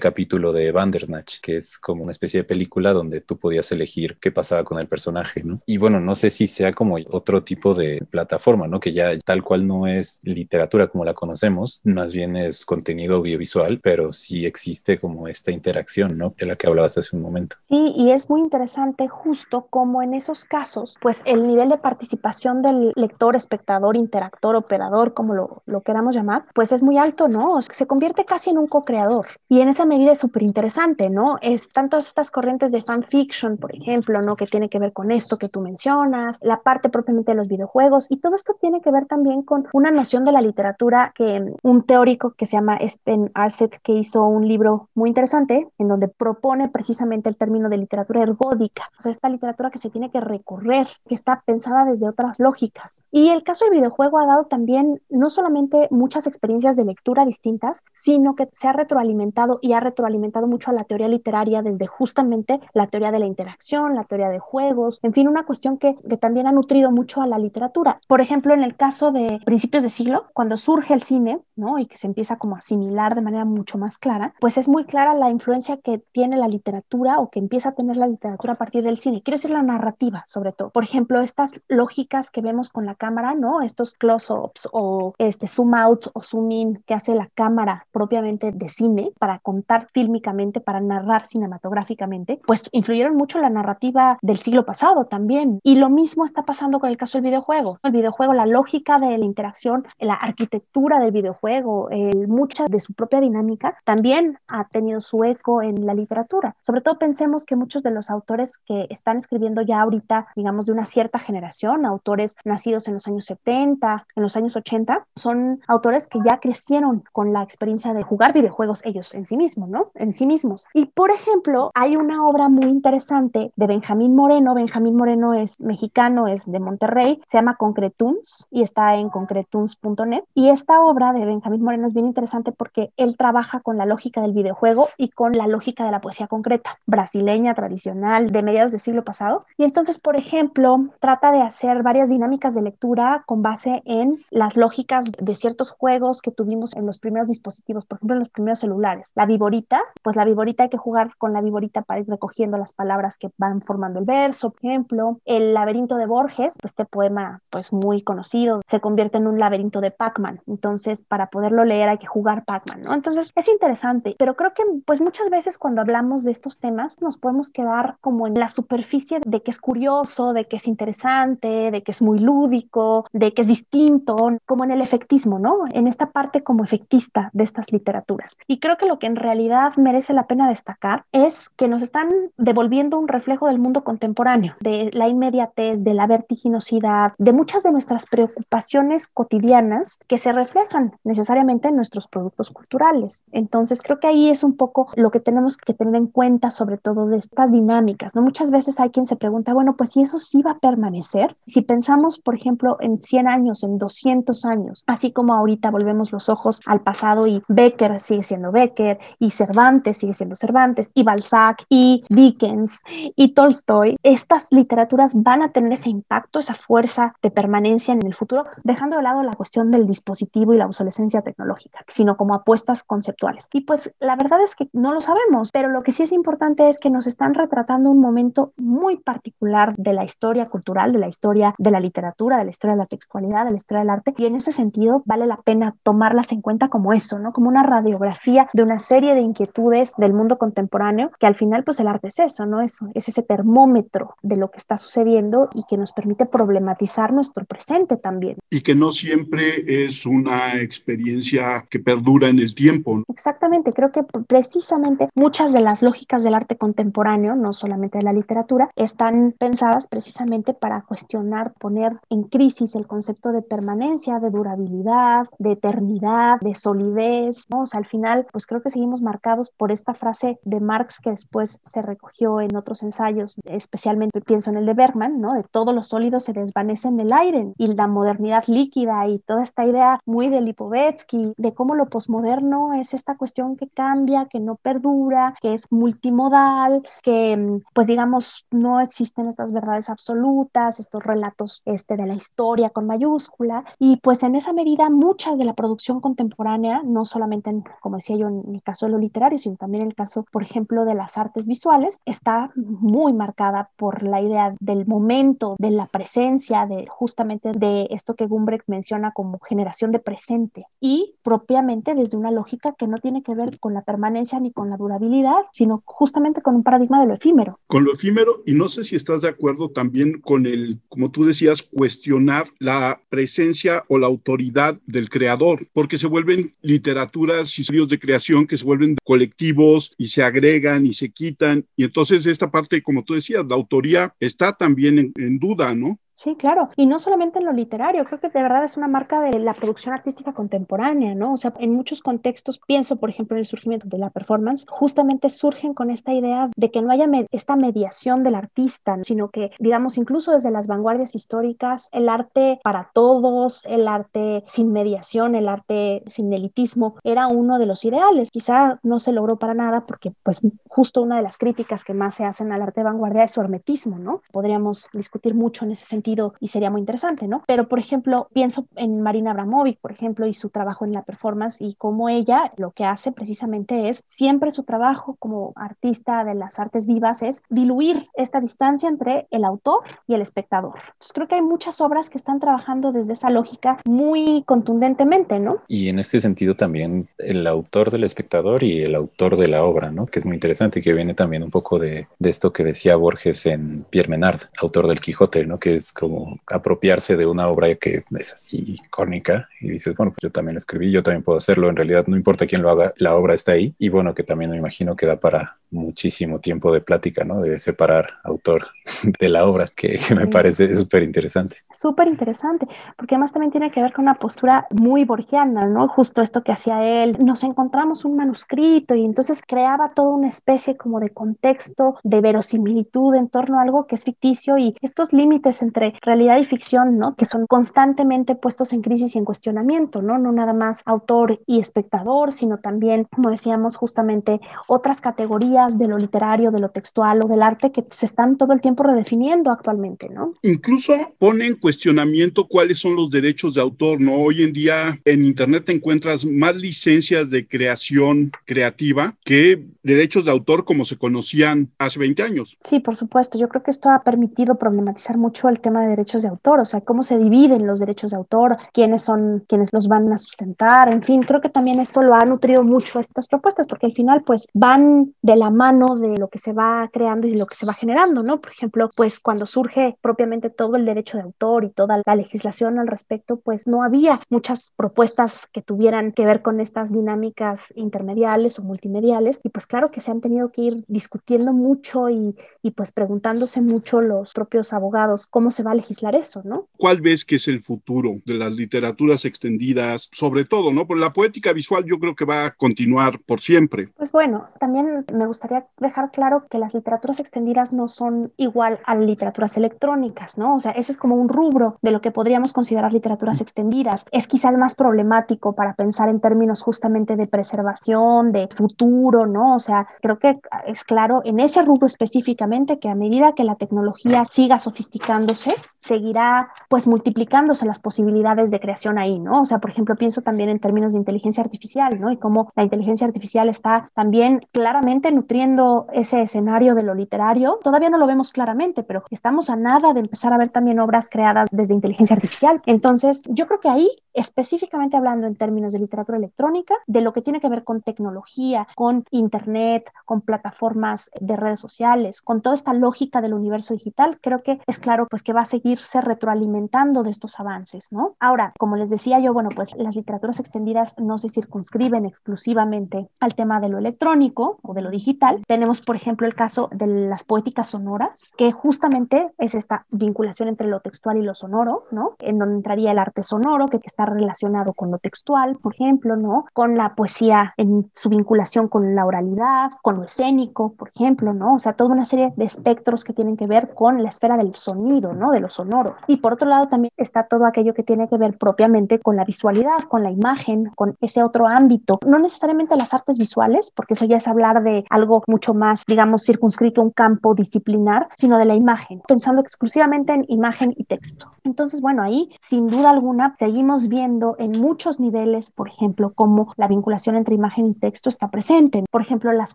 capítulo 0.00 0.52
de 0.52 0.72
Bandersnatch, 0.72 1.40
que 1.40 1.56
es 1.56 1.78
como 1.78 2.02
una 2.02 2.12
especie 2.12 2.40
de 2.40 2.44
película 2.44 2.92
donde 2.92 3.11
tú 3.20 3.36
podías 3.36 3.70
elegir 3.72 4.18
qué 4.20 4.30
pasaba 4.30 4.64
con 4.64 4.78
el 4.78 4.86
personaje, 4.86 5.42
¿no? 5.44 5.60
Y 5.66 5.76
bueno, 5.76 6.00
no 6.00 6.14
sé 6.14 6.30
si 6.30 6.46
sea 6.46 6.72
como 6.72 6.96
otro 7.10 7.42
tipo 7.42 7.74
de 7.74 8.04
plataforma, 8.10 8.66
¿no? 8.66 8.80
Que 8.80 8.92
ya 8.92 9.18
tal 9.20 9.42
cual 9.42 9.66
no 9.66 9.86
es 9.86 10.20
literatura 10.22 10.86
como 10.86 11.04
la 11.04 11.14
conocemos, 11.14 11.80
más 11.84 12.12
bien 12.12 12.36
es 12.36 12.64
contenido 12.64 13.16
audiovisual, 13.16 13.80
pero 13.82 14.12
sí 14.12 14.46
existe 14.46 14.98
como 14.98 15.28
esta 15.28 15.50
interacción, 15.50 16.16
¿no? 16.16 16.34
De 16.36 16.46
la 16.46 16.56
que 16.56 16.66
hablabas 16.66 16.98
hace 16.98 17.16
un 17.16 17.22
momento. 17.22 17.56
Sí, 17.68 17.92
y 17.96 18.10
es 18.10 18.28
muy 18.28 18.40
interesante 18.40 19.08
justo 19.08 19.66
como 19.70 20.02
en 20.02 20.14
esos 20.14 20.44
casos, 20.44 20.96
pues 21.00 21.22
el 21.24 21.46
nivel 21.46 21.68
de 21.68 21.78
participación 21.78 22.62
del 22.62 22.92
lector, 22.96 23.36
espectador, 23.36 23.96
interactor, 23.96 24.56
operador, 24.56 25.14
como 25.14 25.34
lo, 25.34 25.62
lo 25.66 25.82
queramos 25.82 26.14
llamar, 26.14 26.44
pues 26.54 26.72
es 26.72 26.82
muy 26.82 26.98
alto, 26.98 27.28
¿no? 27.28 27.60
Se 27.62 27.86
convierte 27.86 28.24
casi 28.24 28.50
en 28.50 28.58
un 28.58 28.66
co-creador. 28.66 29.26
Y 29.48 29.60
en 29.60 29.68
esa 29.68 29.84
medida 29.84 30.12
es 30.12 30.20
súper 30.20 30.42
interesante, 30.42 31.10
¿no? 31.10 31.38
Están 31.40 31.88
todas 31.88 32.06
estas 32.06 32.30
corrientes 32.30 32.72
de 32.72 32.78
fanfiction, 33.02 33.56
por 33.56 33.74
ejemplo, 33.74 34.20
¿no? 34.22 34.36
Que 34.36 34.46
tiene 34.46 34.68
que 34.68 34.78
ver 34.78 34.92
con 34.92 35.10
esto 35.10 35.38
que 35.38 35.48
tú 35.48 35.60
mencionas, 35.60 36.38
la 36.42 36.62
parte 36.62 36.88
propiamente 36.88 37.32
de 37.32 37.36
los 37.36 37.48
videojuegos, 37.48 38.06
y 38.10 38.18
todo 38.18 38.34
esto 38.34 38.56
tiene 38.60 38.80
que 38.80 38.90
ver 38.90 39.06
también 39.06 39.42
con 39.42 39.66
una 39.72 39.90
noción 39.90 40.24
de 40.24 40.32
la 40.32 40.40
literatura 40.40 41.12
que 41.14 41.42
un 41.62 41.82
teórico 41.84 42.32
que 42.32 42.46
se 42.46 42.56
llama 42.56 42.78
Spen 42.80 43.30
Arset, 43.34 43.78
que 43.82 43.92
hizo 43.92 44.24
un 44.24 44.46
libro 44.46 44.88
muy 44.94 45.08
interesante 45.08 45.68
en 45.78 45.88
donde 45.88 46.08
propone 46.08 46.68
precisamente 46.68 47.28
el 47.28 47.36
término 47.36 47.68
de 47.68 47.78
literatura 47.78 48.22
ergódica, 48.22 48.88
o 48.98 49.02
sea, 49.02 49.10
esta 49.10 49.28
literatura 49.28 49.70
que 49.70 49.78
se 49.78 49.90
tiene 49.90 50.10
que 50.10 50.20
recorrer, 50.20 50.88
que 51.08 51.14
está 51.14 51.42
pensada 51.44 51.84
desde 51.84 52.08
otras 52.08 52.38
lógicas. 52.38 53.04
Y 53.10 53.28
el 53.28 53.42
caso 53.42 53.64
del 53.64 53.74
videojuego 53.74 54.18
ha 54.18 54.26
dado 54.26 54.44
también 54.44 55.00
no 55.08 55.30
solamente 55.30 55.88
muchas 55.90 56.26
experiencias 56.26 56.76
de 56.76 56.84
lectura 56.84 57.24
distintas, 57.24 57.82
sino 57.92 58.34
que 58.34 58.48
se 58.52 58.68
ha 58.68 58.72
retroalimentado 58.72 59.58
y 59.62 59.72
ha 59.72 59.80
retroalimentado 59.80 60.46
mucho 60.46 60.70
a 60.70 60.74
la 60.74 60.84
teoría 60.84 61.08
literaria 61.08 61.62
desde 61.62 61.86
justamente 61.86 62.60
la 62.74 62.86
teoría 62.92 63.10
de 63.10 63.18
la 63.18 63.26
interacción, 63.26 63.94
la 63.94 64.04
teoría 64.04 64.28
de 64.28 64.38
juegos, 64.38 65.00
en 65.02 65.14
fin, 65.14 65.26
una 65.26 65.44
cuestión 65.44 65.78
que, 65.78 65.96
que 66.08 66.18
también 66.18 66.46
ha 66.46 66.52
nutrido 66.52 66.92
mucho 66.92 67.22
a 67.22 67.26
la 67.26 67.38
literatura. 67.38 68.00
Por 68.06 68.20
ejemplo, 68.20 68.52
en 68.52 68.62
el 68.62 68.76
caso 68.76 69.10
de 69.12 69.40
principios 69.46 69.82
de 69.82 69.88
siglo, 69.88 70.26
cuando 70.34 70.56
surge 70.58 70.92
el 70.92 71.02
cine, 71.02 71.40
¿no? 71.56 71.78
Y 71.78 71.86
que 71.86 71.96
se 71.96 72.06
empieza 72.06 72.36
como 72.36 72.54
a 72.54 72.58
asimilar 72.58 73.14
de 73.14 73.22
manera 73.22 73.46
mucho 73.46 73.78
más 73.78 73.96
clara, 73.96 74.34
pues 74.40 74.58
es 74.58 74.68
muy 74.68 74.84
clara 74.84 75.14
la 75.14 75.30
influencia 75.30 75.78
que 75.78 75.98
tiene 76.12 76.36
la 76.36 76.48
literatura 76.48 77.18
o 77.18 77.30
que 77.30 77.38
empieza 77.38 77.70
a 77.70 77.74
tener 77.74 77.96
la 77.96 78.06
literatura 78.06 78.52
a 78.52 78.56
partir 78.56 78.84
del 78.84 78.98
cine. 78.98 79.22
Quiero 79.22 79.36
decir 79.36 79.50
la 79.50 79.62
narrativa, 79.62 80.22
sobre 80.26 80.52
todo. 80.52 80.70
Por 80.70 80.84
ejemplo, 80.84 81.20
estas 81.22 81.60
lógicas 81.68 82.30
que 82.30 82.42
vemos 82.42 82.68
con 82.68 82.84
la 82.84 82.94
cámara, 82.94 83.34
¿no? 83.34 83.62
Estos 83.62 83.94
close-ups 83.94 84.68
o 84.72 85.14
este 85.18 85.48
zoom 85.48 85.74
out 85.74 86.08
o 86.12 86.22
zoom 86.22 86.50
in 86.50 86.82
que 86.86 86.94
hace 86.94 87.14
la 87.14 87.28
cámara 87.34 87.86
propiamente 87.90 88.52
de 88.52 88.68
cine 88.68 89.12
para 89.18 89.38
contar 89.38 89.88
fílmicamente, 89.94 90.60
para 90.60 90.80
narrar 90.80 91.26
cinematográficamente, 91.26 92.40
pues 92.46 92.68
influyeron 92.82 93.16
mucho 93.16 93.38
la 93.38 93.48
narrativa 93.48 94.18
del 94.22 94.38
siglo 94.38 94.64
pasado 94.64 95.06
también. 95.06 95.60
Y 95.62 95.76
lo 95.76 95.88
mismo 95.88 96.24
está 96.24 96.42
pasando 96.42 96.80
con 96.80 96.90
el 96.90 96.96
caso 96.96 97.18
del 97.18 97.24
videojuego. 97.24 97.78
El 97.82 97.92
videojuego, 97.92 98.34
la 98.34 98.46
lógica 98.46 98.98
de 98.98 99.16
la 99.16 99.24
interacción, 99.24 99.86
la 99.98 100.14
arquitectura 100.14 100.98
del 100.98 101.12
videojuego, 101.12 101.88
mucha 102.26 102.66
de 102.66 102.80
su 102.80 102.92
propia 102.92 103.20
dinámica, 103.20 103.76
también 103.84 104.38
ha 104.48 104.66
tenido 104.68 105.00
su 105.00 105.22
eco 105.24 105.62
en 105.62 105.86
la 105.86 105.94
literatura. 105.94 106.56
Sobre 106.62 106.80
todo 106.80 106.98
pensemos 106.98 107.44
que 107.44 107.56
muchos 107.56 107.82
de 107.82 107.92
los 107.92 108.10
autores 108.10 108.58
que 108.58 108.86
están 108.90 109.16
escribiendo 109.16 109.62
ya 109.62 109.80
ahorita, 109.80 110.26
digamos, 110.34 110.66
de 110.66 110.72
una 110.72 110.84
cierta 110.84 111.18
generación, 111.18 111.86
autores 111.86 112.36
nacidos 112.44 112.88
en 112.88 112.94
los 112.94 113.06
años 113.06 113.24
70, 113.26 114.06
en 114.16 114.22
los 114.22 114.36
años 114.36 114.56
80, 114.56 115.06
son 115.14 115.60
autores 115.68 116.08
que 116.08 116.18
ya 116.24 116.40
crecieron 116.40 117.04
con 117.12 117.32
la 117.32 117.42
experiencia 117.42 117.94
de 117.94 118.02
jugar 118.02 118.32
videojuegos 118.32 118.84
ellos 118.84 119.14
en 119.14 119.24
sí 119.26 119.36
mismos, 119.36 119.68
¿no? 119.68 119.92
En 119.94 120.12
sí 120.14 120.26
mismos. 120.26 120.66
Y 120.74 120.86
por 120.86 121.10
ejemplo, 121.10 121.70
hay 121.74 121.96
una 121.96 122.26
obra 122.26 122.48
muy 122.48 122.71
interesante 122.72 123.52
de 123.56 123.66
Benjamín 123.66 124.14
Moreno. 124.14 124.54
Benjamín 124.54 124.96
Moreno 124.96 125.34
es 125.34 125.60
mexicano, 125.60 126.26
es 126.26 126.50
de 126.50 126.58
Monterrey, 126.60 127.20
se 127.26 127.38
llama 127.38 127.56
Concretuns 127.56 128.46
y 128.50 128.62
está 128.62 128.96
en 128.96 129.10
concretuns.net. 129.10 130.24
Y 130.34 130.48
esta 130.48 130.80
obra 130.80 131.12
de 131.12 131.24
Benjamín 131.24 131.62
Moreno 131.62 131.86
es 131.86 131.94
bien 131.94 132.06
interesante 132.06 132.52
porque 132.52 132.92
él 132.96 133.16
trabaja 133.16 133.60
con 133.60 133.76
la 133.76 133.86
lógica 133.86 134.20
del 134.20 134.32
videojuego 134.32 134.88
y 134.96 135.10
con 135.10 135.32
la 135.32 135.46
lógica 135.46 135.84
de 135.84 135.90
la 135.90 136.00
poesía 136.00 136.26
concreta, 136.26 136.78
brasileña, 136.86 137.54
tradicional, 137.54 138.30
de 138.30 138.42
mediados 138.42 138.72
del 138.72 138.80
siglo 138.80 139.04
pasado. 139.04 139.40
Y 139.56 139.64
entonces, 139.64 139.98
por 139.98 140.16
ejemplo, 140.16 140.88
trata 141.00 141.32
de 141.32 141.42
hacer 141.42 141.82
varias 141.82 142.08
dinámicas 142.08 142.54
de 142.54 142.62
lectura 142.62 143.24
con 143.26 143.42
base 143.42 143.82
en 143.84 144.18
las 144.30 144.56
lógicas 144.56 145.06
de 145.20 145.34
ciertos 145.34 145.70
juegos 145.70 146.22
que 146.22 146.30
tuvimos 146.30 146.74
en 146.74 146.86
los 146.86 146.98
primeros 146.98 147.28
dispositivos, 147.28 147.84
por 147.84 147.98
ejemplo, 147.98 148.14
en 148.14 148.20
los 148.20 148.28
primeros 148.28 148.58
celulares. 148.58 149.12
La 149.14 149.26
viborita, 149.26 149.80
pues 150.02 150.16
la 150.16 150.24
viborita 150.24 150.64
hay 150.64 150.70
que 150.70 150.78
jugar 150.78 151.14
con 151.16 151.32
la 151.32 151.40
viborita 151.40 151.82
para 151.82 152.00
ir 152.00 152.08
recogiendo 152.08 152.58
las 152.62 152.72
palabras 152.72 153.18
que 153.18 153.30
van 153.36 153.60
formando 153.60 153.98
el 153.98 154.04
verso, 154.04 154.50
por 154.50 154.64
ejemplo. 154.64 155.18
El 155.24 155.54
laberinto 155.54 155.96
de 155.96 156.06
Borges, 156.06 156.56
este 156.62 156.84
poema 156.84 157.40
pues 157.50 157.72
muy 157.72 158.02
conocido, 158.02 158.60
se 158.66 158.80
convierte 158.80 159.18
en 159.18 159.26
un 159.26 159.38
laberinto 159.38 159.80
de 159.80 159.90
Pac-Man. 159.90 160.40
Entonces, 160.46 161.02
para 161.02 161.26
poderlo 161.26 161.64
leer 161.64 161.88
hay 161.88 161.98
que 161.98 162.06
jugar 162.06 162.44
Pac-Man, 162.44 162.82
¿no? 162.82 162.94
Entonces, 162.94 163.32
es 163.34 163.48
interesante, 163.48 164.14
pero 164.18 164.36
creo 164.36 164.54
que 164.54 164.62
pues 164.86 165.00
muchas 165.00 165.28
veces 165.30 165.58
cuando 165.58 165.80
hablamos 165.80 166.24
de 166.24 166.30
estos 166.30 166.58
temas 166.58 167.02
nos 167.02 167.18
podemos 167.18 167.50
quedar 167.50 167.96
como 168.00 168.26
en 168.26 168.34
la 168.34 168.48
superficie 168.48 169.20
de 169.26 169.42
que 169.42 169.50
es 169.50 169.60
curioso, 169.60 170.32
de 170.32 170.46
que 170.46 170.56
es 170.56 170.66
interesante, 170.66 171.70
de 171.70 171.82
que 171.82 171.92
es 171.92 172.00
muy 172.00 172.18
lúdico, 172.18 173.06
de 173.12 173.34
que 173.34 173.42
es 173.42 173.48
distinto, 173.48 174.16
como 174.46 174.64
en 174.64 174.70
el 174.70 174.80
efectismo, 174.80 175.38
¿no? 175.38 175.64
En 175.72 175.86
esta 175.88 176.10
parte 176.10 176.42
como 176.42 176.64
efectista 176.64 177.30
de 177.32 177.44
estas 177.44 177.72
literaturas. 177.72 178.36
Y 178.46 178.60
creo 178.60 178.76
que 178.76 178.86
lo 178.86 178.98
que 178.98 179.06
en 179.06 179.16
realidad 179.16 179.72
merece 179.76 180.12
la 180.12 180.26
pena 180.26 180.48
destacar 180.48 181.04
es 181.12 181.48
que 181.50 181.68
nos 181.68 181.82
están 181.82 182.08
devolviendo 182.52 182.98
un 182.98 183.08
reflejo 183.08 183.46
del 183.46 183.58
mundo 183.58 183.82
contemporáneo, 183.82 184.56
de 184.60 184.90
la 184.92 185.08
inmediatez, 185.08 185.82
de 185.82 185.94
la 185.94 186.06
vertiginosidad, 186.06 187.12
de 187.16 187.32
muchas 187.32 187.62
de 187.62 187.72
nuestras 187.72 188.04
preocupaciones 188.04 189.08
cotidianas 189.08 189.98
que 190.06 190.18
se 190.18 190.32
reflejan 190.32 190.92
necesariamente 191.02 191.68
en 191.68 191.76
nuestros 191.76 192.08
productos 192.08 192.50
culturales. 192.50 193.24
Entonces, 193.32 193.80
creo 193.80 194.00
que 194.00 194.08
ahí 194.08 194.28
es 194.28 194.44
un 194.44 194.54
poco 194.54 194.88
lo 194.96 195.10
que 195.10 195.20
tenemos 195.20 195.56
que 195.56 195.72
tener 195.72 195.94
en 195.94 196.08
cuenta, 196.08 196.50
sobre 196.50 196.76
todo 196.76 197.06
de 197.06 197.16
estas 197.16 197.50
dinámicas, 197.50 198.14
¿no? 198.14 198.20
Muchas 198.20 198.50
veces 198.50 198.78
hay 198.80 198.90
quien 198.90 199.06
se 199.06 199.16
pregunta, 199.16 199.54
bueno, 199.54 199.74
pues 199.74 199.92
si 199.92 200.02
eso 200.02 200.18
sí 200.18 200.42
va 200.42 200.50
a 200.50 200.58
permanecer, 200.58 201.38
si 201.46 201.62
pensamos, 201.62 202.20
por 202.20 202.34
ejemplo, 202.34 202.76
en 202.80 203.00
100 203.00 203.28
años, 203.28 203.64
en 203.64 203.78
200 203.78 204.44
años, 204.44 204.84
así 204.86 205.10
como 205.10 205.32
ahorita 205.32 205.70
volvemos 205.70 206.12
los 206.12 206.28
ojos 206.28 206.60
al 206.66 206.82
pasado 206.82 207.26
y 207.26 207.42
Becker 207.48 207.98
sigue 207.98 208.24
siendo 208.24 208.52
Becker 208.52 208.98
y 209.18 209.30
Cervantes 209.30 209.96
sigue 209.96 210.12
siendo 210.12 210.36
Cervantes 210.36 210.90
y 210.92 211.02
Balzac 211.02 211.64
y 211.70 212.04
Dickens 212.32 212.82
y 213.16 213.34
Tolstoy, 213.34 213.96
estas 214.02 214.48
literaturas 214.50 215.22
van 215.22 215.42
a 215.42 215.52
tener 215.52 215.72
ese 215.72 215.90
impacto, 215.90 216.38
esa 216.38 216.54
fuerza 216.54 217.14
de 217.22 217.30
permanencia 217.30 217.92
en 217.92 218.04
el 218.06 218.14
futuro, 218.14 218.46
dejando 218.64 218.96
de 218.96 219.02
lado 219.02 219.22
la 219.22 219.34
cuestión 219.34 219.70
del 219.70 219.86
dispositivo 219.86 220.54
y 220.54 220.56
la 220.56 220.66
obsolescencia 220.66 221.22
tecnológica, 221.22 221.80
sino 221.88 222.16
como 222.16 222.34
apuestas 222.34 222.84
conceptuales. 222.84 223.48
Y 223.52 223.62
pues 223.62 223.92
la 224.00 224.16
verdad 224.16 224.40
es 224.42 224.56
que 224.56 224.68
no 224.72 224.94
lo 224.94 225.00
sabemos, 225.00 225.50
pero 225.52 225.68
lo 225.68 225.82
que 225.82 225.92
sí 225.92 226.02
es 226.04 226.12
importante 226.12 226.68
es 226.68 226.78
que 226.78 226.90
nos 226.90 227.06
están 227.06 227.34
retratando 227.34 227.90
un 227.90 228.00
momento 228.00 228.52
muy 228.56 228.96
particular 228.96 229.74
de 229.76 229.92
la 229.92 230.04
historia 230.04 230.48
cultural, 230.48 230.92
de 230.92 230.98
la 230.98 231.08
historia 231.08 231.54
de 231.58 231.70
la 231.70 231.80
literatura, 231.80 232.38
de 232.38 232.44
la 232.44 232.50
historia 232.50 232.74
de 232.74 232.82
la 232.82 232.86
textualidad, 232.86 233.44
de 233.44 233.50
la 233.50 233.56
historia 233.56 233.80
del 233.80 233.90
arte, 233.90 234.14
y 234.16 234.26
en 234.26 234.36
ese 234.36 234.52
sentido 234.52 235.02
vale 235.04 235.26
la 235.26 235.36
pena 235.36 235.76
tomarlas 235.82 236.32
en 236.32 236.40
cuenta 236.40 236.68
como 236.68 236.92
eso, 236.92 237.18
¿no? 237.18 237.32
Como 237.32 237.48
una 237.48 237.62
radiografía 237.62 238.48
de 238.52 238.62
una 238.62 238.78
serie 238.78 239.14
de 239.14 239.20
inquietudes 239.20 239.92
del 239.98 240.14
mundo 240.14 240.38
contemporáneo, 240.38 241.10
que 241.18 241.26
al 241.26 241.34
final 241.34 241.64
pues 241.64 241.80
el 241.80 241.88
arte 241.88 242.08
es 242.08 242.18
eso, 242.24 242.46
¿no? 242.46 242.60
Es, 242.60 242.78
es 242.94 243.08
ese 243.08 243.22
termómetro 243.22 244.14
de 244.22 244.36
lo 244.36 244.50
que 244.50 244.58
está 244.58 244.78
sucediendo 244.78 245.48
y 245.54 245.64
que 245.68 245.76
nos 245.76 245.92
permite 245.92 246.26
problematizar 246.26 247.12
nuestro 247.12 247.44
presente 247.44 247.96
también. 247.96 248.36
Y 248.50 248.62
que 248.62 248.74
no 248.74 248.90
siempre 248.90 249.84
es 249.86 250.06
una 250.06 250.60
experiencia 250.60 251.64
que 251.70 251.78
perdura 251.78 252.28
en 252.28 252.38
el 252.38 252.54
tiempo. 252.54 253.02
Exactamente, 253.08 253.72
creo 253.72 253.92
que 253.92 254.02
precisamente 254.26 255.08
muchas 255.14 255.52
de 255.52 255.60
las 255.60 255.82
lógicas 255.82 256.22
del 256.22 256.34
arte 256.34 256.56
contemporáneo, 256.56 257.34
no 257.34 257.52
solamente 257.52 257.98
de 257.98 258.04
la 258.04 258.12
literatura, 258.12 258.70
están 258.76 259.34
pensadas 259.38 259.86
precisamente 259.86 260.54
para 260.54 260.82
cuestionar, 260.82 261.52
poner 261.58 261.98
en 262.10 262.24
crisis 262.24 262.74
el 262.74 262.86
concepto 262.86 263.32
de 263.32 263.42
permanencia, 263.42 264.18
de 264.18 264.30
durabilidad, 264.30 265.26
de 265.38 265.52
eternidad, 265.52 266.38
de 266.40 266.54
solidez, 266.54 267.44
¿no? 267.50 267.62
O 267.62 267.66
sea, 267.66 267.78
al 267.78 267.86
final, 267.86 268.26
pues 268.32 268.46
creo 268.46 268.62
que 268.62 268.70
seguimos 268.70 269.02
marcados 269.02 269.50
por 269.50 269.72
esta 269.72 269.94
frase 269.94 270.38
de 270.44 270.60
Marx 270.60 271.00
que 271.00 271.10
después 271.10 271.60
se 271.64 271.82
recogió 271.82 272.11
en 272.22 272.56
otros 272.56 272.82
ensayos, 272.82 273.36
especialmente 273.44 274.20
pienso 274.20 274.50
en 274.50 274.56
el 274.56 274.66
de 274.66 274.74
Bergman, 274.74 275.20
¿no? 275.20 275.32
De 275.32 275.42
todos 275.42 275.74
los 275.74 275.88
sólidos 275.88 276.24
se 276.24 276.32
desvanecen 276.32 276.94
en 276.94 277.06
el 277.06 277.12
aire 277.12 277.52
y 277.58 277.66
la 277.68 277.88
modernidad 277.88 278.44
líquida 278.46 279.06
y 279.08 279.18
toda 279.18 279.42
esta 279.42 279.64
idea 279.64 280.00
muy 280.06 280.28
de 280.28 280.40
Lipovetsky 280.40 281.32
de 281.36 281.54
cómo 281.54 281.74
lo 281.74 281.86
posmoderno 281.86 282.74
es 282.74 282.94
esta 282.94 283.16
cuestión 283.16 283.56
que 283.56 283.68
cambia, 283.68 284.26
que 284.26 284.38
no 284.38 284.56
perdura, 284.56 285.34
que 285.40 285.54
es 285.54 285.66
multimodal, 285.70 286.82
que 287.02 287.60
pues 287.74 287.86
digamos 287.86 288.46
no 288.50 288.80
existen 288.80 289.26
estas 289.26 289.52
verdades 289.52 289.90
absolutas, 289.90 290.78
estos 290.78 291.02
relatos 291.02 291.62
este 291.64 291.96
de 291.96 292.06
la 292.06 292.14
historia 292.14 292.70
con 292.70 292.86
mayúscula 292.86 293.64
y 293.78 293.96
pues 293.96 294.22
en 294.22 294.36
esa 294.36 294.52
medida 294.52 294.90
mucha 294.90 295.34
de 295.34 295.44
la 295.44 295.54
producción 295.54 296.00
contemporánea, 296.00 296.82
no 296.84 297.04
solamente 297.04 297.50
en, 297.50 297.64
como 297.80 297.96
decía 297.96 298.16
yo 298.16 298.28
en 298.28 298.54
el 298.54 298.62
caso 298.62 298.86
de 298.86 298.92
lo 298.92 298.98
literario, 298.98 299.38
sino 299.38 299.56
también 299.56 299.82
en 299.82 299.88
el 299.88 299.94
caso, 299.94 300.24
por 300.30 300.42
ejemplo, 300.42 300.84
de 300.84 300.94
las 300.94 301.18
artes 301.18 301.46
visuales, 301.46 301.98
está 302.06 302.50
muy 302.56 303.12
marcada 303.12 303.70
por 303.76 304.02
la 304.02 304.20
idea 304.20 304.54
del 304.60 304.86
momento, 304.86 305.56
de 305.58 305.70
la 305.70 305.86
presencia, 305.86 306.66
de 306.66 306.86
justamente 306.88 307.52
de 307.52 307.88
esto 307.90 308.14
que 308.14 308.26
Gumbrecht 308.26 308.64
menciona 308.66 309.12
como 309.12 309.38
generación 309.40 309.92
de 309.92 309.98
presente 309.98 310.66
y 310.80 311.14
propiamente 311.22 311.94
desde 311.94 312.16
una 312.16 312.30
lógica 312.30 312.74
que 312.76 312.86
no 312.86 312.98
tiene 312.98 313.22
que 313.22 313.34
ver 313.34 313.58
con 313.60 313.74
la 313.74 313.82
permanencia 313.82 314.40
ni 314.40 314.52
con 314.52 314.70
la 314.70 314.76
durabilidad, 314.76 315.42
sino 315.52 315.82
justamente 315.84 316.42
con 316.42 316.56
un 316.56 316.62
paradigma 316.62 317.00
de 317.00 317.06
lo 317.06 317.14
efímero. 317.14 317.58
Con 317.66 317.84
lo 317.84 317.92
efímero, 317.92 318.42
y 318.46 318.52
no 318.52 318.68
sé 318.68 318.84
si 318.84 318.96
estás 318.96 319.22
de 319.22 319.28
acuerdo 319.28 319.70
también 319.70 320.20
con 320.20 320.46
el, 320.46 320.80
como 320.88 321.10
tú 321.10 321.24
decías, 321.24 321.62
cuestionar 321.62 322.46
la 322.58 323.00
presencia 323.08 323.84
o 323.88 323.98
la 323.98 324.06
autoridad 324.06 324.78
del 324.86 325.08
creador, 325.08 325.66
porque 325.72 325.98
se 325.98 326.06
vuelven 326.06 326.54
literaturas 326.60 327.58
y 327.58 327.62
estudios 327.62 327.88
de 327.88 327.98
creación 327.98 328.46
que 328.46 328.56
se 328.56 328.64
vuelven 328.64 328.96
colectivos 329.04 329.94
y 329.98 330.08
se 330.08 330.22
agregan 330.22 330.86
y 330.86 330.92
se 330.92 331.10
quitan, 331.10 331.66
y 331.76 331.84
entonces 331.92 332.24
esta 332.24 332.50
parte, 332.50 332.82
como 332.82 333.04
tú 333.04 333.12
decías, 333.12 333.44
la 333.46 333.54
autoría 333.54 334.14
está 334.18 334.54
también 334.54 334.98
en, 334.98 335.12
en 335.14 335.38
duda, 335.38 335.74
¿no? 335.74 336.00
Sí, 336.14 336.36
claro. 336.36 336.68
Y 336.76 336.86
no 336.86 336.98
solamente 336.98 337.38
en 337.38 337.46
lo 337.46 337.52
literario, 337.52 338.04
creo 338.04 338.20
que 338.20 338.28
de 338.28 338.42
verdad 338.42 338.64
es 338.64 338.76
una 338.76 338.86
marca 338.86 339.20
de 339.22 339.38
la 339.38 339.54
producción 339.54 339.94
artística 339.94 340.32
contemporánea, 340.34 341.14
¿no? 341.14 341.32
O 341.32 341.36
sea, 341.36 341.54
en 341.58 341.74
muchos 341.74 342.02
contextos, 342.02 342.60
pienso, 342.66 342.96
por 342.96 343.08
ejemplo, 343.08 343.36
en 343.36 343.40
el 343.40 343.46
surgimiento 343.46 343.88
de 343.88 343.98
la 343.98 344.10
performance, 344.10 344.66
justamente 344.68 345.30
surgen 345.30 345.74
con 345.74 345.90
esta 345.90 346.12
idea 346.12 346.50
de 346.54 346.70
que 346.70 346.82
no 346.82 346.92
haya 346.92 347.06
esta 347.30 347.56
mediación 347.56 348.22
del 348.22 348.34
artista, 348.34 348.98
sino 349.02 349.30
que, 349.30 349.50
digamos, 349.58 349.96
incluso 349.96 350.32
desde 350.32 350.50
las 350.50 350.68
vanguardias 350.68 351.14
históricas, 351.14 351.88
el 351.92 352.08
arte 352.08 352.60
para 352.62 352.90
todos, 352.92 353.64
el 353.64 353.88
arte 353.88 354.44
sin 354.46 354.70
mediación, 354.70 355.34
el 355.34 355.48
arte 355.48 356.02
sin 356.06 356.32
elitismo, 356.32 356.96
era 357.04 357.26
uno 357.26 357.58
de 357.58 357.66
los 357.66 357.84
ideales. 357.84 358.30
Quizá 358.30 358.78
no 358.82 358.98
se 358.98 359.12
logró 359.12 359.38
para 359.38 359.54
nada 359.54 359.86
porque, 359.86 360.12
pues, 360.22 360.40
justo 360.68 361.02
una 361.02 361.16
de 361.16 361.22
las 361.22 361.38
críticas 361.38 361.84
que 361.84 361.94
más 361.94 362.14
se 362.14 362.24
hacen 362.24 362.52
al 362.52 362.62
arte 362.62 362.80
de 362.80 362.84
vanguardia 362.84 363.24
es 363.24 363.32
su 363.32 363.40
hermetismo, 363.40 363.98
¿no? 363.98 364.22
Podríamos 364.30 364.88
discutir 364.92 365.34
mucho 365.34 365.64
en 365.64 365.72
ese 365.72 365.86
sentido 365.86 366.01
y 366.40 366.48
sería 366.48 366.70
muy 366.70 366.80
interesante, 366.80 367.28
¿no? 367.28 367.42
Pero, 367.46 367.68
por 367.68 367.78
ejemplo, 367.78 368.28
pienso 368.32 368.66
en 368.76 369.00
Marina 369.00 369.30
Abramovic, 369.30 369.78
por 369.80 369.92
ejemplo, 369.92 370.26
y 370.26 370.34
su 370.34 370.50
trabajo 370.50 370.84
en 370.84 370.92
la 370.92 371.02
performance 371.02 371.60
y 371.60 371.74
cómo 371.74 372.08
ella 372.08 372.52
lo 372.56 372.72
que 372.72 372.84
hace 372.84 373.12
precisamente 373.12 373.88
es 373.88 374.02
siempre 374.06 374.50
su 374.50 374.64
trabajo 374.64 375.16
como 375.18 375.52
artista 375.56 376.24
de 376.24 376.34
las 376.34 376.58
artes 376.58 376.86
vivas 376.86 377.22
es 377.22 377.42
diluir 377.48 378.08
esta 378.14 378.40
distancia 378.40 378.88
entre 378.88 379.26
el 379.30 379.44
autor 379.44 379.80
y 380.06 380.14
el 380.14 380.22
espectador. 380.22 380.74
Entonces, 380.78 381.12
creo 381.14 381.28
que 381.28 381.36
hay 381.36 381.42
muchas 381.42 381.80
obras 381.80 382.10
que 382.10 382.18
están 382.18 382.40
trabajando 382.40 382.92
desde 382.92 383.12
esa 383.12 383.30
lógica 383.30 383.78
muy 383.84 384.42
contundentemente, 384.46 385.38
¿no? 385.38 385.62
Y 385.68 385.88
en 385.88 385.98
este 385.98 386.20
sentido 386.20 386.56
también 386.56 387.08
el 387.18 387.46
autor 387.46 387.90
del 387.90 388.04
espectador 388.04 388.62
y 388.62 388.82
el 388.82 388.94
autor 388.94 389.36
de 389.36 389.48
la 389.48 389.64
obra, 389.64 389.90
¿no? 389.90 390.06
Que 390.06 390.18
es 390.18 390.26
muy 390.26 390.34
interesante 390.34 390.80
y 390.80 390.82
que 390.82 390.92
viene 390.92 391.14
también 391.14 391.42
un 391.42 391.50
poco 391.50 391.78
de, 391.78 392.08
de 392.18 392.30
esto 392.30 392.52
que 392.52 392.64
decía 392.64 392.96
Borges 392.96 393.46
en 393.46 393.84
Pierre 393.90 394.08
Menard, 394.08 394.40
autor 394.60 394.88
del 394.88 395.00
Quijote, 395.00 395.44
¿no? 395.46 395.58
Que 395.58 395.76
es 395.76 395.91
como 395.92 396.40
apropiarse 396.46 397.16
de 397.16 397.26
una 397.26 397.48
obra 397.48 397.72
que 397.74 398.02
es 398.18 398.32
así 398.32 398.76
icónica 398.84 399.48
y 399.60 399.70
dices, 399.70 399.94
bueno, 399.96 400.12
pues 400.12 400.22
yo 400.22 400.30
también 400.30 400.56
escribí, 400.56 400.90
yo 400.90 401.02
también 401.02 401.22
puedo 401.22 401.38
hacerlo, 401.38 401.68
en 401.68 401.76
realidad 401.76 402.06
no 402.06 402.16
importa 402.16 402.46
quién 402.46 402.62
lo 402.62 402.70
haga, 402.70 402.92
la 402.96 403.14
obra 403.14 403.34
está 403.34 403.52
ahí 403.52 403.74
y 403.78 403.88
bueno, 403.88 404.14
que 404.14 404.22
también 404.22 404.50
me 404.50 404.56
imagino 404.56 404.96
que 404.96 405.06
da 405.06 405.18
para 405.18 405.58
muchísimo 405.72 406.38
tiempo 406.38 406.72
de 406.72 406.80
plática, 406.80 407.24
¿no? 407.24 407.40
De 407.40 407.58
separar 407.58 408.20
autor 408.24 408.68
de 409.20 409.28
la 409.28 409.46
obra, 409.46 409.66
que, 409.74 409.98
me 410.14 410.26
parece 410.26 410.74
súper 410.76 411.02
interesante. 411.02 411.56
Súper 411.72 412.08
interesante, 412.08 412.66
porque 412.96 413.14
además 413.14 413.32
también 413.32 413.50
tiene 413.50 413.70
que 413.70 413.82
ver 413.82 413.92
con 413.92 414.04
una 414.04 414.14
postura 414.14 414.66
muy 414.70 415.04
borgiana, 415.04 415.66
¿no? 415.66 415.88
Justo 415.88 416.20
esto 416.20 416.42
que 416.42 416.52
hacía 416.52 417.02
él, 417.02 417.16
nos 417.18 417.42
encontramos 417.42 418.04
un 418.04 418.16
manuscrito 418.16 418.94
y 418.94 419.04
entonces 419.04 419.40
creaba 419.46 419.92
toda 419.94 420.10
una 420.10 420.28
especie 420.28 420.76
como 420.76 421.00
de 421.00 421.10
contexto, 421.10 421.96
de 422.02 422.20
verosimilitud 422.20 423.14
en 423.14 423.28
torno 423.28 423.58
a 423.58 423.62
algo 423.62 423.86
que 423.86 423.94
es 423.94 424.04
ficticio 424.04 424.58
y 424.58 424.76
estos 424.82 425.12
límites 425.12 425.62
entre 425.62 425.94
realidad 426.02 426.38
y 426.38 426.44
ficción, 426.44 426.98
¿no? 426.98 427.14
Que 427.16 427.24
son 427.24 427.46
constantemente 427.46 428.34
puestos 428.34 428.72
en 428.72 428.82
crisis 428.82 429.14
y 429.14 429.18
en 429.18 429.24
cuestionamiento, 429.24 430.02
¿no? 430.02 430.18
No 430.18 430.32
nada 430.32 430.52
más 430.52 430.82
autor 430.84 431.40
y 431.46 431.60
espectador, 431.60 432.32
sino 432.32 432.58
también, 432.58 433.04
como 433.04 433.30
decíamos, 433.30 433.76
justamente 433.76 434.40
otras 434.66 435.00
categorías 435.00 435.61
de 435.70 435.88
lo 435.88 435.98
literario, 435.98 436.50
de 436.50 436.60
lo 436.60 436.68
textual 436.68 437.22
o 437.22 437.28
del 437.28 437.42
arte 437.42 437.72
que 437.72 437.84
se 437.90 438.06
están 438.06 438.36
todo 438.36 438.52
el 438.52 438.60
tiempo 438.60 438.82
redefiniendo 438.82 439.50
actualmente, 439.50 440.08
¿no? 440.08 440.34
Incluso 440.42 440.94
pone 441.18 441.46
en 441.46 441.56
cuestionamiento 441.56 442.46
cuáles 442.46 442.78
son 442.78 442.96
los 442.96 443.10
derechos 443.10 443.54
de 443.54 443.60
autor, 443.60 444.00
¿no? 444.00 444.14
Hoy 444.14 444.42
en 444.42 444.52
día 444.52 444.98
en 445.04 445.24
Internet 445.24 445.64
te 445.66 445.72
encuentras 445.72 446.24
más 446.24 446.56
licencias 446.56 447.30
de 447.30 447.46
creación 447.46 448.30
creativa 448.44 449.16
que 449.24 449.66
derechos 449.82 450.24
de 450.24 450.30
autor 450.30 450.64
como 450.64 450.84
se 450.84 450.96
conocían 450.96 451.70
hace 451.78 451.98
20 451.98 452.22
años. 452.22 452.56
Sí, 452.60 452.80
por 452.80 452.96
supuesto. 452.96 453.38
Yo 453.38 453.48
creo 453.48 453.62
que 453.62 453.70
esto 453.70 453.90
ha 453.90 454.02
permitido 454.02 454.56
problematizar 454.56 455.16
mucho 455.16 455.48
el 455.48 455.60
tema 455.60 455.82
de 455.82 455.90
derechos 455.90 456.22
de 456.22 456.28
autor, 456.28 456.60
o 456.60 456.64
sea, 456.64 456.80
cómo 456.80 457.02
se 457.02 457.18
dividen 457.18 457.66
los 457.66 457.80
derechos 457.80 458.10
de 458.10 458.16
autor, 458.16 458.56
quiénes 458.72 459.02
son 459.02 459.44
quienes 459.48 459.68
los 459.72 459.88
van 459.88 460.12
a 460.12 460.18
sustentar, 460.18 460.88
en 460.88 461.02
fin, 461.02 461.22
creo 461.22 461.40
que 461.40 461.48
también 461.48 461.80
eso 461.80 462.02
lo 462.02 462.14
ha 462.14 462.24
nutrido 462.24 462.64
mucho 462.64 463.00
estas 463.00 463.28
propuestas, 463.28 463.66
porque 463.66 463.86
al 463.86 463.92
final 463.92 464.22
pues 464.24 464.46
van 464.54 465.14
de 465.22 465.36
la 465.36 465.50
mano 465.52 465.96
de 465.96 466.18
lo 466.18 466.28
que 466.28 466.38
se 466.38 466.52
va 466.52 466.88
creando 466.92 467.28
y 467.28 467.36
lo 467.36 467.46
que 467.46 467.54
se 467.54 467.66
va 467.66 467.74
generando, 467.74 468.22
¿no? 468.22 468.40
Por 468.40 468.52
ejemplo, 468.52 468.90
pues 468.94 469.20
cuando 469.20 469.46
surge 469.46 469.96
propiamente 470.00 470.50
todo 470.50 470.76
el 470.76 470.84
derecho 470.84 471.16
de 471.16 471.24
autor 471.24 471.64
y 471.64 471.70
toda 471.70 472.00
la 472.04 472.16
legislación 472.16 472.78
al 472.78 472.86
respecto, 472.86 473.40
pues 473.40 473.66
no 473.66 473.82
había 473.82 474.20
muchas 474.30 474.72
propuestas 474.76 475.46
que 475.52 475.62
tuvieran 475.62 476.12
que 476.12 476.24
ver 476.24 476.42
con 476.42 476.60
estas 476.60 476.92
dinámicas 476.92 477.72
intermediales 477.76 478.58
o 478.58 478.62
multimediales 478.62 479.40
y 479.42 479.48
pues 479.48 479.66
claro 479.66 479.88
que 479.88 480.00
se 480.00 480.10
han 480.10 480.20
tenido 480.20 480.50
que 480.50 480.62
ir 480.62 480.84
discutiendo 480.88 481.52
mucho 481.52 482.10
y, 482.10 482.36
y 482.62 482.70
pues 482.72 482.92
preguntándose 482.92 483.60
mucho 483.60 484.00
los 484.00 484.32
propios 484.32 484.72
abogados 484.72 485.26
cómo 485.26 485.50
se 485.50 485.62
va 485.62 485.72
a 485.72 485.74
legislar 485.74 486.16
eso, 486.16 486.42
¿no? 486.44 486.68
¿Cuál 486.76 487.00
ves 487.00 487.24
que 487.24 487.36
es 487.36 487.48
el 487.48 487.60
futuro 487.60 488.20
de 488.24 488.34
las 488.34 488.52
literaturas 488.52 489.24
extendidas, 489.24 490.10
sobre 490.12 490.44
todo, 490.44 490.72
¿no? 490.72 490.86
Por 490.86 490.98
la 490.98 491.10
poética 491.10 491.52
visual 491.52 491.84
yo 491.84 491.98
creo 491.98 492.14
que 492.14 492.24
va 492.24 492.46
a 492.46 492.54
continuar 492.54 493.20
por 493.20 493.40
siempre. 493.40 493.88
Pues 493.96 494.12
bueno, 494.12 494.48
también 494.60 495.04
me 495.12 495.26
gustaría 495.42 495.66
dejar 495.78 496.10
claro 496.10 496.46
que 496.48 496.58
las 496.58 496.74
literaturas 496.74 497.18
extendidas 497.18 497.72
no 497.72 497.88
son 497.88 498.32
igual 498.36 498.78
a 498.86 498.94
literaturas 498.94 499.56
electrónicas, 499.56 500.38
¿no? 500.38 500.54
O 500.54 500.60
sea, 500.60 500.70
ese 500.72 500.92
es 500.92 500.98
como 500.98 501.16
un 501.16 501.28
rubro 501.28 501.78
de 501.82 501.90
lo 501.90 502.00
que 502.00 502.12
podríamos 502.12 502.52
considerar 502.52 502.92
literaturas 502.92 503.40
extendidas. 503.40 504.04
Es 504.12 504.28
quizá 504.28 504.50
el 504.50 504.58
más 504.58 504.74
problemático 504.76 505.54
para 505.54 505.74
pensar 505.74 506.08
en 506.08 506.20
términos 506.20 506.62
justamente 506.62 507.16
de 507.16 507.26
preservación, 507.26 508.30
de 508.30 508.48
futuro, 508.54 509.26
¿no? 509.26 509.56
O 509.56 509.58
sea, 509.58 509.88
creo 510.00 510.18
que 510.18 510.38
es 510.66 510.84
claro 510.84 511.22
en 511.24 511.40
ese 511.40 511.62
rubro 511.62 511.86
específicamente 511.86 512.78
que 512.78 512.88
a 512.88 512.94
medida 512.94 513.34
que 513.34 513.44
la 513.44 513.56
tecnología 513.56 514.24
siga 514.24 514.60
sofisticándose, 514.60 515.54
seguirá 515.78 516.50
pues 516.68 516.86
multiplicándose 516.86 517.66
las 517.66 517.80
posibilidades 517.80 518.52
de 518.52 518.60
creación 518.60 518.98
ahí, 518.98 519.18
¿no? 519.18 519.40
O 519.40 519.44
sea, 519.44 519.58
por 519.58 519.70
ejemplo, 519.70 519.96
pienso 519.96 520.22
también 520.22 520.50
en 520.50 520.60
términos 520.60 520.92
de 520.92 520.98
inteligencia 520.98 521.42
artificial, 521.42 522.00
¿no? 522.00 522.12
Y 522.12 522.18
cómo 522.18 522.52
la 522.54 522.62
inteligencia 522.62 523.06
artificial 523.06 523.48
está 523.48 523.90
también 523.94 524.40
claramente 524.52 525.10
nutriendo 525.22 525.86
ese 525.92 526.20
escenario 526.20 526.74
de 526.74 526.82
lo 526.82 526.94
literario. 526.94 527.60
Todavía 527.62 527.90
no 527.90 527.96
lo 527.96 528.08
vemos 528.08 528.32
claramente, 528.32 528.82
pero 528.82 529.04
estamos 529.10 529.50
a 529.50 529.56
nada 529.56 529.92
de 529.92 530.00
empezar 530.00 530.32
a 530.32 530.38
ver 530.38 530.50
también 530.50 530.80
obras 530.80 531.08
creadas 531.08 531.48
desde 531.52 531.74
inteligencia 531.74 532.16
artificial. 532.16 532.60
Entonces, 532.66 533.22
yo 533.26 533.46
creo 533.46 533.60
que 533.60 533.68
ahí, 533.68 533.88
específicamente 534.14 534.96
hablando 534.96 535.28
en 535.28 535.36
términos 535.36 535.72
de 535.72 535.78
literatura 535.78 536.18
electrónica, 536.18 536.74
de 536.88 537.02
lo 537.02 537.12
que 537.12 537.22
tiene 537.22 537.40
que 537.40 537.48
ver 537.48 537.62
con 537.62 537.82
tecnología, 537.82 538.66
con 538.74 539.04
internet, 539.12 539.92
con 540.04 540.22
plataformas 540.22 541.10
de 541.20 541.36
redes 541.36 541.60
sociales, 541.60 542.20
con 542.20 542.42
toda 542.42 542.56
esta 542.56 542.74
lógica 542.74 543.20
del 543.20 543.34
universo 543.34 543.74
digital, 543.74 544.18
creo 544.20 544.42
que 544.42 544.60
es 544.66 544.80
claro 544.80 545.06
pues 545.08 545.22
que 545.22 545.32
va 545.32 545.42
a 545.42 545.44
seguirse 545.44 546.00
retroalimentando 546.00 547.04
de 547.04 547.10
estos 547.10 547.38
avances, 547.38 547.92
¿no? 547.92 548.16
Ahora, 548.18 548.52
como 548.58 548.76
les 548.76 548.90
decía 548.90 549.20
yo, 549.20 549.32
bueno, 549.32 549.50
pues 549.54 549.72
las 549.76 549.94
literaturas 549.94 550.40
extendidas 550.40 550.96
no 550.98 551.16
se 551.18 551.28
circunscriben 551.28 552.06
exclusivamente 552.06 553.08
al 553.20 553.36
tema 553.36 553.60
de 553.60 553.68
lo 553.68 553.78
electrónico 553.78 554.58
o 554.62 554.74
de 554.74 554.82
lo 554.82 554.90
digital. 554.90 555.11
Tenemos, 555.46 555.80
por 555.80 555.96
ejemplo, 555.96 556.26
el 556.26 556.34
caso 556.34 556.68
de 556.72 556.86
las 556.86 557.24
poéticas 557.24 557.68
sonoras, 557.68 558.32
que 558.36 558.52
justamente 558.52 559.32
es 559.38 559.54
esta 559.54 559.86
vinculación 559.90 560.48
entre 560.48 560.66
lo 560.66 560.80
textual 560.80 561.18
y 561.18 561.22
lo 561.22 561.34
sonoro, 561.34 561.84
¿no? 561.90 562.16
En 562.18 562.38
donde 562.38 562.56
entraría 562.56 562.92
el 562.92 562.98
arte 562.98 563.22
sonoro, 563.22 563.68
que 563.68 563.80
está 563.84 564.06
relacionado 564.06 564.72
con 564.72 564.90
lo 564.90 564.98
textual, 564.98 565.56
por 565.56 565.74
ejemplo, 565.74 566.16
¿no? 566.16 566.44
Con 566.52 566.76
la 566.76 566.94
poesía 566.94 567.54
en 567.56 567.90
su 567.92 568.08
vinculación 568.08 568.68
con 568.68 568.94
la 568.94 569.04
oralidad, 569.04 569.70
con 569.82 569.96
lo 569.96 570.04
escénico, 570.04 570.74
por 570.74 570.90
ejemplo, 570.94 571.32
¿no? 571.32 571.54
O 571.54 571.58
sea, 571.58 571.74
toda 571.74 571.92
una 571.92 572.04
serie 572.04 572.32
de 572.36 572.44
espectros 572.44 573.04
que 573.04 573.12
tienen 573.12 573.36
que 573.36 573.46
ver 573.46 573.74
con 573.74 574.02
la 574.02 574.08
esfera 574.08 574.36
del 574.36 574.54
sonido, 574.54 575.12
¿no? 575.12 575.30
De 575.30 575.40
lo 575.40 575.48
sonoro. 575.48 575.96
Y 576.06 576.18
por 576.18 576.34
otro 576.34 576.48
lado 576.48 576.68
también 576.68 576.92
está 576.96 577.26
todo 577.26 577.46
aquello 577.46 577.74
que 577.74 577.82
tiene 577.82 578.08
que 578.08 578.18
ver 578.18 578.38
propiamente 578.38 578.98
con 578.98 579.16
la 579.16 579.24
visualidad, 579.24 579.80
con 579.88 580.02
la 580.02 580.10
imagen, 580.10 580.70
con 580.74 580.96
ese 581.00 581.22
otro 581.22 581.46
ámbito. 581.46 581.98
No 582.06 582.18
necesariamente 582.18 582.76
las 582.76 582.94
artes 582.94 583.16
visuales, 583.18 583.72
porque 583.74 583.94
eso 583.94 584.04
ya 584.04 584.16
es 584.16 584.28
hablar 584.28 584.62
de 584.62 584.84
algo 584.90 585.01
mucho 585.26 585.54
más, 585.54 585.84
digamos, 585.86 586.22
circunscrito 586.24 586.80
a 586.80 586.84
un 586.84 586.90
campo 586.90 587.34
disciplinar, 587.34 588.08
sino 588.16 588.38
de 588.38 588.44
la 588.44 588.54
imagen, 588.54 589.00
pensando 589.06 589.40
exclusivamente 589.40 590.12
en 590.12 590.24
imagen 590.28 590.74
y 590.76 590.84
texto. 590.84 591.32
Entonces, 591.44 591.80
bueno, 591.80 592.02
ahí 592.02 592.30
sin 592.38 592.68
duda 592.68 592.90
alguna 592.90 593.34
seguimos 593.36 593.88
viendo 593.88 594.36
en 594.38 594.52
muchos 594.60 595.00
niveles, 595.00 595.50
por 595.50 595.68
ejemplo, 595.68 596.12
cómo 596.14 596.52
la 596.56 596.68
vinculación 596.68 597.16
entre 597.16 597.34
imagen 597.34 597.66
y 597.66 597.74
texto 597.74 598.08
está 598.08 598.30
presente. 598.30 598.84
Por 598.90 599.02
ejemplo, 599.02 599.32
las 599.32 599.54